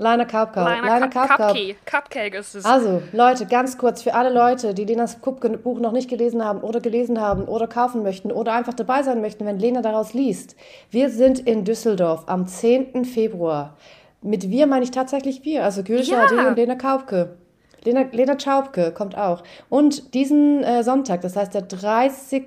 Leina 0.00 0.24
Kaupkau. 0.24 0.64
Leina 0.64 1.08
Cupcake. 1.08 1.76
Cupcake 1.84 2.34
ist 2.38 2.54
es. 2.54 2.64
Also, 2.64 3.02
Leute, 3.12 3.44
ganz 3.44 3.76
kurz, 3.76 4.00
für 4.02 4.14
alle 4.14 4.32
Leute, 4.32 4.72
die 4.72 4.86
Lenas 4.86 5.20
Kupke-Buch 5.20 5.78
noch 5.78 5.92
nicht 5.92 6.08
gelesen 6.08 6.42
haben 6.42 6.62
oder 6.62 6.80
gelesen 6.80 7.20
haben 7.20 7.44
oder 7.44 7.68
kaufen 7.68 8.02
möchten 8.02 8.32
oder 8.32 8.54
einfach 8.54 8.72
dabei 8.72 9.02
sein 9.02 9.20
möchten, 9.20 9.44
wenn 9.44 9.58
Lena 9.58 9.82
daraus 9.82 10.14
liest. 10.14 10.56
Wir 10.90 11.10
sind 11.10 11.38
in 11.40 11.66
Düsseldorf 11.66 12.24
am 12.28 12.46
10. 12.46 13.04
Februar. 13.04 13.76
Mit 14.22 14.48
wir 14.48 14.66
meine 14.66 14.84
ich 14.84 14.90
tatsächlich 14.90 15.44
wir, 15.44 15.64
also 15.64 15.82
Gülscha 15.82 16.24
ja. 16.32 16.48
und 16.48 16.56
Lena 16.56 16.76
Kaupke. 16.76 17.36
Lena, 17.84 18.04
Lena 18.12 18.38
Schaubke 18.38 18.92
kommt 18.92 19.16
auch. 19.16 19.42
Und 19.68 20.14
diesen 20.14 20.62
äh, 20.62 20.84
Sonntag, 20.84 21.22
das 21.22 21.36
heißt 21.36 21.54
der 21.54 21.62
30. 21.62 22.46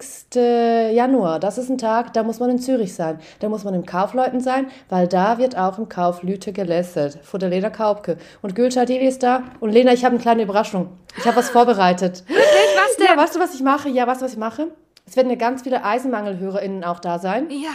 Januar, 0.93 1.39
das 1.39 1.57
ist 1.57 1.69
ein 1.69 1.77
Tag, 1.77 2.13
da 2.13 2.23
muss 2.23 2.39
man 2.39 2.51
in 2.51 2.59
Zürich 2.59 2.93
sein. 2.93 3.19
Da 3.39 3.49
muss 3.49 3.63
man 3.63 3.73
im 3.73 3.85
Kaufleuten 3.85 4.41
sein, 4.41 4.67
weil 4.89 5.07
da 5.07 5.37
wird 5.37 5.57
auch 5.57 5.77
im 5.79 5.89
Kauf 5.89 6.21
Lüte 6.21 6.53
gelästert. 6.53 7.19
Vor 7.23 7.39
der 7.39 7.49
Lena 7.49 7.69
Kaubke. 7.69 8.17
Und 8.41 8.55
Gülschah 8.55 8.85
Dili 8.85 9.07
ist 9.07 9.23
da. 9.23 9.43
Und 9.59 9.71
Lena, 9.71 9.93
ich 9.93 10.05
habe 10.05 10.13
eine 10.13 10.21
kleine 10.21 10.43
Überraschung. 10.43 10.89
Ich 11.17 11.25
habe 11.25 11.37
was 11.37 11.49
vorbereitet. 11.49 12.23
Wirklich? 12.27 12.43
Was 12.75 12.97
denn? 12.97 13.07
Ja, 13.07 13.17
weißt 13.17 13.35
du, 13.35 13.39
was 13.39 13.55
ich 13.55 13.61
mache? 13.61 13.89
Ja, 13.89 14.05
weißt 14.05 14.21
du, 14.21 14.25
was 14.25 14.33
ich 14.33 14.39
mache? 14.39 14.67
Es 15.05 15.15
werden 15.15 15.29
ja 15.29 15.35
ganz 15.35 15.63
viele 15.63 15.83
EisenmangelhörerInnen 15.83 16.83
auch 16.83 16.99
da 16.99 17.19
sein. 17.19 17.47
Ja. 17.49 17.71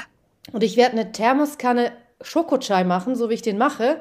Und 0.52 0.62
ich 0.62 0.76
werde 0.76 0.92
eine 0.92 1.12
Thermoskanne 1.12 1.92
Schokochai 2.22 2.84
machen, 2.84 3.16
so 3.16 3.30
wie 3.30 3.34
ich 3.34 3.42
den 3.42 3.58
mache 3.58 4.00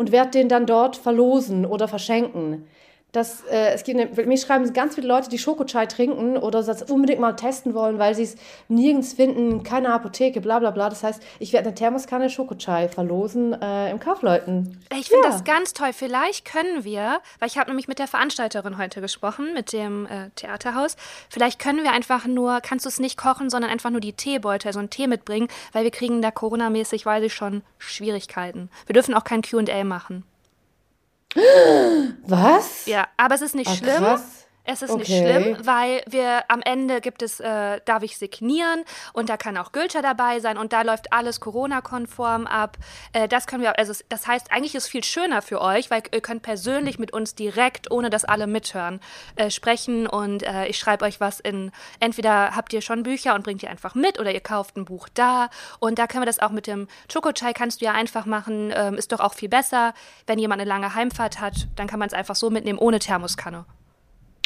und 0.00 0.12
werde 0.12 0.30
den 0.30 0.48
dann 0.48 0.64
dort 0.64 0.96
verlosen 0.96 1.66
oder 1.66 1.86
verschenken. 1.86 2.66
Das, 3.12 3.42
äh, 3.50 3.72
es 3.72 3.84
gibt, 3.84 4.26
mir 4.26 4.38
schreiben 4.38 4.72
ganz 4.72 4.94
viele 4.94 5.08
Leute, 5.08 5.28
die 5.28 5.38
Schokochai 5.38 5.86
trinken 5.86 6.36
oder 6.36 6.62
das 6.62 6.82
unbedingt 6.82 7.20
mal 7.20 7.32
testen 7.32 7.74
wollen, 7.74 7.98
weil 7.98 8.14
sie 8.14 8.22
es 8.22 8.36
nirgends 8.68 9.14
finden, 9.14 9.62
keine 9.62 9.92
Apotheke, 9.92 10.40
bla 10.40 10.58
bla 10.58 10.70
bla. 10.70 10.88
Das 10.88 11.02
heißt, 11.02 11.22
ich 11.38 11.52
werde 11.52 11.68
eine 11.68 11.74
Thermoskanne 11.74 12.30
Schokochai 12.30 12.88
verlosen 12.88 13.60
äh, 13.60 13.90
im 13.90 13.98
Kaufleuten. 13.98 14.80
Ich 14.96 15.08
finde 15.08 15.26
ja. 15.26 15.32
das 15.32 15.44
ganz 15.44 15.72
toll. 15.72 15.92
Vielleicht 15.92 16.44
können 16.44 16.84
wir, 16.84 17.20
weil 17.38 17.48
ich 17.48 17.58
habe 17.58 17.70
nämlich 17.70 17.88
mit 17.88 17.98
der 17.98 18.06
Veranstalterin 18.06 18.78
heute 18.78 19.00
gesprochen, 19.00 19.54
mit 19.54 19.72
dem 19.72 20.06
äh, 20.06 20.30
Theaterhaus, 20.36 20.96
vielleicht 21.28 21.58
können 21.58 21.82
wir 21.82 21.92
einfach 21.92 22.26
nur, 22.26 22.60
kannst 22.60 22.84
du 22.84 22.88
es 22.88 23.00
nicht 23.00 23.16
kochen, 23.16 23.50
sondern 23.50 23.70
einfach 23.70 23.90
nur 23.90 24.00
die 24.00 24.12
Teebeutel, 24.12 24.68
also 24.68 24.78
einen 24.78 24.90
Tee 24.90 25.06
mitbringen, 25.06 25.48
weil 25.72 25.84
wir 25.84 25.90
kriegen 25.90 26.22
da 26.22 26.30
Corona-mäßig, 26.30 27.04
weiß 27.06 27.24
ich 27.24 27.34
schon, 27.34 27.62
Schwierigkeiten. 27.78 28.70
Wir 28.86 28.94
dürfen 28.94 29.14
auch 29.14 29.24
kein 29.24 29.42
Q&A 29.42 29.84
machen. 29.84 30.24
Was? 31.34 32.86
Ja, 32.86 33.08
aber 33.16 33.34
es 33.34 33.42
ist 33.42 33.54
nicht 33.54 33.70
Ach, 33.70 33.76
schlimm. 33.76 33.98
Krass. 33.98 34.39
Es 34.64 34.82
ist 34.82 34.90
okay. 34.90 34.98
nicht 34.98 35.16
schlimm, 35.16 35.56
weil 35.64 36.02
wir 36.06 36.44
am 36.48 36.60
Ende 36.62 37.00
gibt 37.00 37.22
es, 37.22 37.40
äh, 37.40 37.80
darf 37.84 38.02
ich 38.02 38.18
signieren 38.18 38.84
und 39.12 39.28
da 39.28 39.36
kann 39.36 39.56
auch 39.56 39.72
Gülter 39.72 40.02
dabei 40.02 40.38
sein 40.40 40.58
und 40.58 40.72
da 40.72 40.82
läuft 40.82 41.12
alles 41.12 41.40
Corona-konform 41.40 42.46
ab. 42.46 42.76
Äh, 43.12 43.26
das 43.26 43.46
können 43.46 43.62
wir, 43.62 43.78
also 43.78 43.92
das 44.08 44.26
heißt, 44.26 44.52
eigentlich 44.52 44.74
ist 44.74 44.84
es 44.84 44.90
viel 44.90 45.02
schöner 45.02 45.42
für 45.42 45.60
euch, 45.60 45.90
weil 45.90 46.02
ihr 46.12 46.20
könnt 46.20 46.42
persönlich 46.42 46.98
mit 46.98 47.12
uns 47.12 47.34
direkt, 47.34 47.90
ohne 47.90 48.10
dass 48.10 48.24
alle 48.24 48.46
mithören, 48.46 49.00
äh, 49.36 49.50
sprechen 49.50 50.06
und 50.06 50.42
äh, 50.42 50.66
ich 50.66 50.78
schreibe 50.78 51.04
euch 51.04 51.20
was 51.20 51.40
in, 51.40 51.72
entweder 51.98 52.54
habt 52.54 52.72
ihr 52.72 52.82
schon 52.82 53.02
Bücher 53.02 53.34
und 53.34 53.44
bringt 53.44 53.62
ihr 53.62 53.70
einfach 53.70 53.94
mit 53.94 54.20
oder 54.20 54.32
ihr 54.32 54.40
kauft 54.40 54.76
ein 54.76 54.84
Buch 54.84 55.08
da 55.14 55.48
und 55.78 55.98
da 55.98 56.06
können 56.06 56.22
wir 56.22 56.26
das 56.26 56.38
auch 56.38 56.50
mit 56.50 56.66
dem 56.66 56.86
Choco-Chai 57.12 57.54
kannst 57.54 57.80
du 57.80 57.86
ja 57.86 57.92
einfach 57.92 58.26
machen, 58.26 58.72
ähm, 58.76 58.94
ist 58.94 59.10
doch 59.12 59.20
auch 59.20 59.34
viel 59.34 59.48
besser. 59.48 59.94
Wenn 60.26 60.38
jemand 60.38 60.60
eine 60.60 60.68
lange 60.68 60.94
Heimfahrt 60.94 61.40
hat, 61.40 61.68
dann 61.76 61.86
kann 61.86 61.98
man 61.98 62.08
es 62.08 62.14
einfach 62.14 62.36
so 62.36 62.50
mitnehmen, 62.50 62.78
ohne 62.78 62.98
Thermoskanne. 62.98 63.64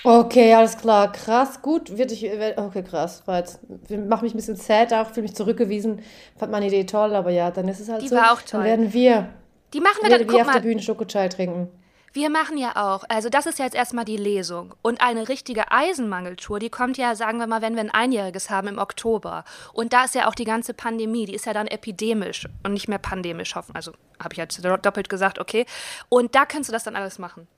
Okay, 0.05 0.53
alles 0.53 0.77
klar. 0.77 1.11
Krass, 1.13 1.63
gut. 1.63 1.97
Wird 1.97 2.13
ich, 2.13 2.31
okay, 2.57 2.83
krass. 2.83 3.23
War 3.25 3.39
jetzt, 3.39 3.61
mach 4.07 4.21
mich 4.21 4.35
ein 4.35 4.37
bisschen 4.37 4.57
sad 4.57 4.93
auch, 4.93 5.09
fühle 5.09 5.23
mich 5.23 5.35
zurückgewiesen. 5.35 6.03
Fand 6.37 6.53
meine 6.53 6.67
Idee 6.67 6.85
toll, 6.85 7.15
aber 7.15 7.31
ja, 7.31 7.51
dann 7.51 7.67
ist 7.69 7.81
es 7.81 7.89
halt 7.89 8.03
Die 8.03 8.09
so. 8.09 8.17
war 8.17 8.33
auch 8.33 8.43
toll. 8.43 8.61
Dann 8.61 8.65
werden 8.65 8.93
wir, 8.93 9.29
die 9.73 9.81
machen 9.81 10.03
wir 10.03 10.11
dann, 10.11 10.27
dann 10.27 10.31
wir 10.31 10.43
auf 10.43 10.53
der 10.53 10.61
Bühne 10.61 10.83
Schokochai 10.83 11.29
trinken. 11.29 11.71
Wir 12.13 12.31
machen 12.31 12.59
ja 12.59 12.77
auch, 12.77 13.03
also 13.09 13.29
das 13.29 13.47
ist 13.47 13.59
ja 13.59 13.65
jetzt 13.65 13.75
erstmal 13.75 14.05
die 14.05 14.19
Lesung. 14.19 14.75
Und 14.83 15.01
eine 15.01 15.29
richtige 15.29 15.73
Eisenmangeltour, 15.73 16.61
die 16.61 16.71
kommt 16.71 16.97
ja, 16.97 17.17
sagen 17.17 17.39
wir 17.39 17.49
mal, 17.49 17.61
wenn 17.61 17.75
wir 17.75 17.81
ein 17.81 17.91
Einjähriges 17.91 18.51
haben 18.51 18.69
im 18.69 18.79
Oktober. 18.79 19.45
Und 19.73 19.93
da 19.93 20.05
ist 20.05 20.15
ja 20.15 20.29
auch 20.29 20.35
die 20.37 20.45
ganze 20.45 20.75
Pandemie, 20.75 21.25
die 21.25 21.35
ist 21.35 21.47
ja 21.47 21.53
dann 21.53 21.67
epidemisch 21.67 22.47
und 22.63 22.73
nicht 22.73 22.87
mehr 22.87 22.99
pandemisch 22.99 23.57
hoffen. 23.57 23.75
Also 23.75 23.93
habe 24.23 24.33
ich 24.33 24.39
jetzt 24.39 24.65
doppelt 24.65 25.09
gesagt, 25.09 25.41
okay. 25.41 25.67
Und 26.09 26.37
da 26.37 26.45
kannst 26.45 26.69
du 26.69 26.73
das 26.73 26.85
dann 26.85 26.95
alles 26.95 27.19
machen. 27.19 27.49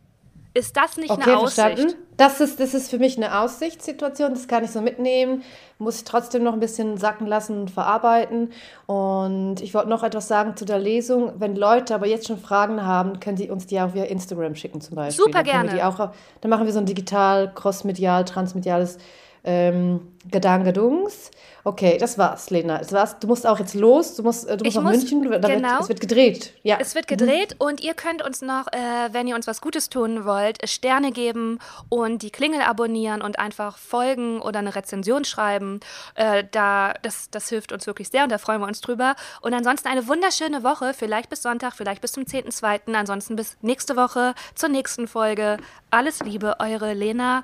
Ist 0.57 0.75
das 0.75 0.97
nicht 0.97 1.11
okay, 1.11 1.23
eine 1.23 1.39
Aussicht? 1.39 1.61
Verstanden. 1.61 1.95
Das 2.17 2.41
ist, 2.41 2.59
das 2.59 2.73
ist 2.73 2.89
für 2.89 2.99
mich 2.99 3.19
eine 3.19 3.41
Aussichtssituation, 3.41 4.31
das 4.33 4.49
kann 4.49 4.65
ich 4.65 4.71
so 4.71 4.81
mitnehmen, 4.81 5.43
muss 5.79 5.99
ich 5.99 6.05
trotzdem 6.05 6.45
noch 6.45 6.55
ein 6.55 6.61
bisschen 6.61 6.97
sacken 6.97 7.27
lassen 7.27 7.61
und 7.61 7.71
verarbeiten. 7.71 8.53
Und 8.87 9.61
ich 9.61 9.75
wollte 9.75 9.91
noch 9.91 10.03
etwas 10.03 10.29
sagen 10.29 10.57
zu 10.57 10.65
der 10.65 10.79
Lesung. 10.79 11.33
Wenn 11.39 11.57
Leute 11.57 11.95
aber 11.95 12.07
jetzt 12.07 12.27
schon 12.27 12.39
Fragen 12.39 12.87
haben, 12.87 13.21
können 13.21 13.37
sie 13.37 13.51
uns 13.51 13.67
die 13.67 13.79
auch 13.79 13.93
via 13.93 14.05
Instagram 14.05 14.55
schicken 14.55 14.81
zum 14.81 14.97
Beispiel. 14.97 15.27
Super 15.27 15.43
dann 15.43 15.67
gerne. 15.67 15.75
Die 15.75 15.83
auch, 15.83 15.99
dann 16.41 16.51
machen 16.51 16.65
wir 16.65 16.73
so 16.73 16.79
ein 16.79 16.87
digital, 16.87 17.53
crossmedial, 17.55 18.25
transmediales 18.25 18.97
ähm, 19.47 20.01
Gedankendungs. 20.31 21.31
Okay, 21.63 21.99
das 21.99 22.17
war's, 22.19 22.51
Lena. 22.51 22.79
Das 22.79 22.93
war's. 22.93 23.19
Du 23.19 23.27
musst 23.27 23.47
auch 23.47 23.59
jetzt 23.59 23.75
los. 23.75 24.15
Du 24.17 24.23
musst, 24.23 24.47
äh, 24.49 24.57
du 24.57 24.65
musst 24.65 24.67
Ich 24.67 24.75
nach 24.77 24.83
muss- 24.83 24.97
München. 24.99 25.31
Da 25.41 25.49
genau. 25.49 25.69
wird, 25.71 25.81
es 25.83 25.89
wird 25.89 26.01
gedreht. 26.01 26.53
Ja. 26.63 26.79
Es 26.81 26.95
wird 26.95 27.09
gedreht 27.09 27.57
und 27.59 27.81
ihr 27.81 27.95
könnt 27.95 28.23
uns 28.23 28.43
noch, 28.43 28.67
äh, 28.73 28.79
wenn 29.13 29.27
ihr 29.27 29.35
uns 29.35 29.47
was 29.47 29.61
Gutes 29.61 29.89
tun 29.89 30.25
wollt, 30.25 30.69
Sterne 30.69 31.11
geben 31.11 31.59
und 31.89 32.23
die 32.23 32.31
Klingel 32.31 32.61
abonnieren 32.61 33.23
und 33.23 33.39
einfach 33.39 33.79
folgen 33.79 34.41
oder 34.41 34.59
eine 34.61 34.75
Rezension 34.77 35.25
schreiben. 35.25 35.81
Äh, 36.15 36.45
da, 36.53 36.95
das, 37.03 37.31
das 37.31 37.49
hilft 37.49 37.73
uns 37.73 37.87
wirklich 37.87 38.09
sehr 38.09 38.25
und 38.25 38.31
da 38.31 38.39
freuen 38.39 38.61
wir 38.61 38.67
uns 38.67 38.81
drüber. 38.81 39.15
Und 39.41 39.55
ansonsten 39.55 39.89
eine 39.89 40.07
wunderschöne 40.07 40.63
Woche, 40.63 40.93
vielleicht 40.95 41.31
bis 41.31 41.43
Sonntag, 41.43 41.75
vielleicht 41.75 42.01
bis 42.01 42.13
zum 42.13 42.25
10.2. 42.25 42.95
Ansonsten 42.95 43.35
bis 43.37 43.57
nächste 43.61 43.97
Woche 43.97 44.35
zur 44.55 44.69
nächsten 44.69 45.09
Folge. 45.09 45.57
Alles 45.91 46.21
Liebe, 46.23 46.57
eure 46.61 46.93
Lena 46.95 47.43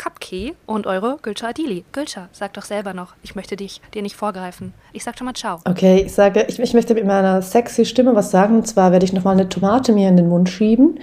Kapke 0.00 0.54
und 0.64 0.86
eure 0.86 1.18
Gülscha 1.20 1.48
Adili. 1.48 1.84
Gülscha, 1.92 2.30
sag 2.32 2.54
doch 2.54 2.64
selber 2.64 2.94
noch, 2.94 3.14
ich 3.22 3.34
möchte 3.34 3.54
dich 3.54 3.82
dir 3.92 4.00
nicht 4.00 4.16
vorgreifen. 4.16 4.72
Ich 4.94 5.04
sag 5.04 5.18
schon 5.18 5.26
mal 5.26 5.34
Ciao. 5.34 5.60
Okay, 5.66 6.04
ich 6.06 6.14
sage, 6.14 6.46
ich, 6.48 6.58
ich 6.58 6.72
möchte 6.72 6.94
mit 6.94 7.04
meiner 7.04 7.42
sexy 7.42 7.84
Stimme 7.84 8.14
was 8.14 8.30
sagen. 8.30 8.56
Und 8.56 8.66
zwar 8.66 8.92
werde 8.92 9.04
ich 9.04 9.12
nochmal 9.12 9.34
eine 9.34 9.50
Tomate 9.50 9.92
mir 9.92 10.08
in 10.08 10.16
den 10.16 10.30
Mund 10.30 10.48
schieben 10.48 11.00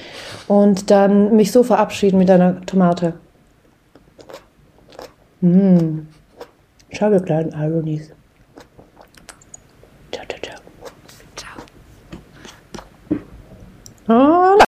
und 0.48 0.90
dann 0.90 1.36
mich 1.36 1.52
so 1.52 1.62
verabschieden 1.62 2.18
mit 2.18 2.32
einer 2.32 2.66
Tomate. 2.66 3.14
Mmh. 5.42 6.08
Ciao, 6.92 7.12
ihr 7.12 7.20
kleinen 7.20 7.52
Ironies. 7.52 8.12
Ciao, 10.12 10.26
ciao, 10.28 10.40
ciao. 10.42 10.58
Ciao. 14.08 14.56
Oh. 14.56 14.58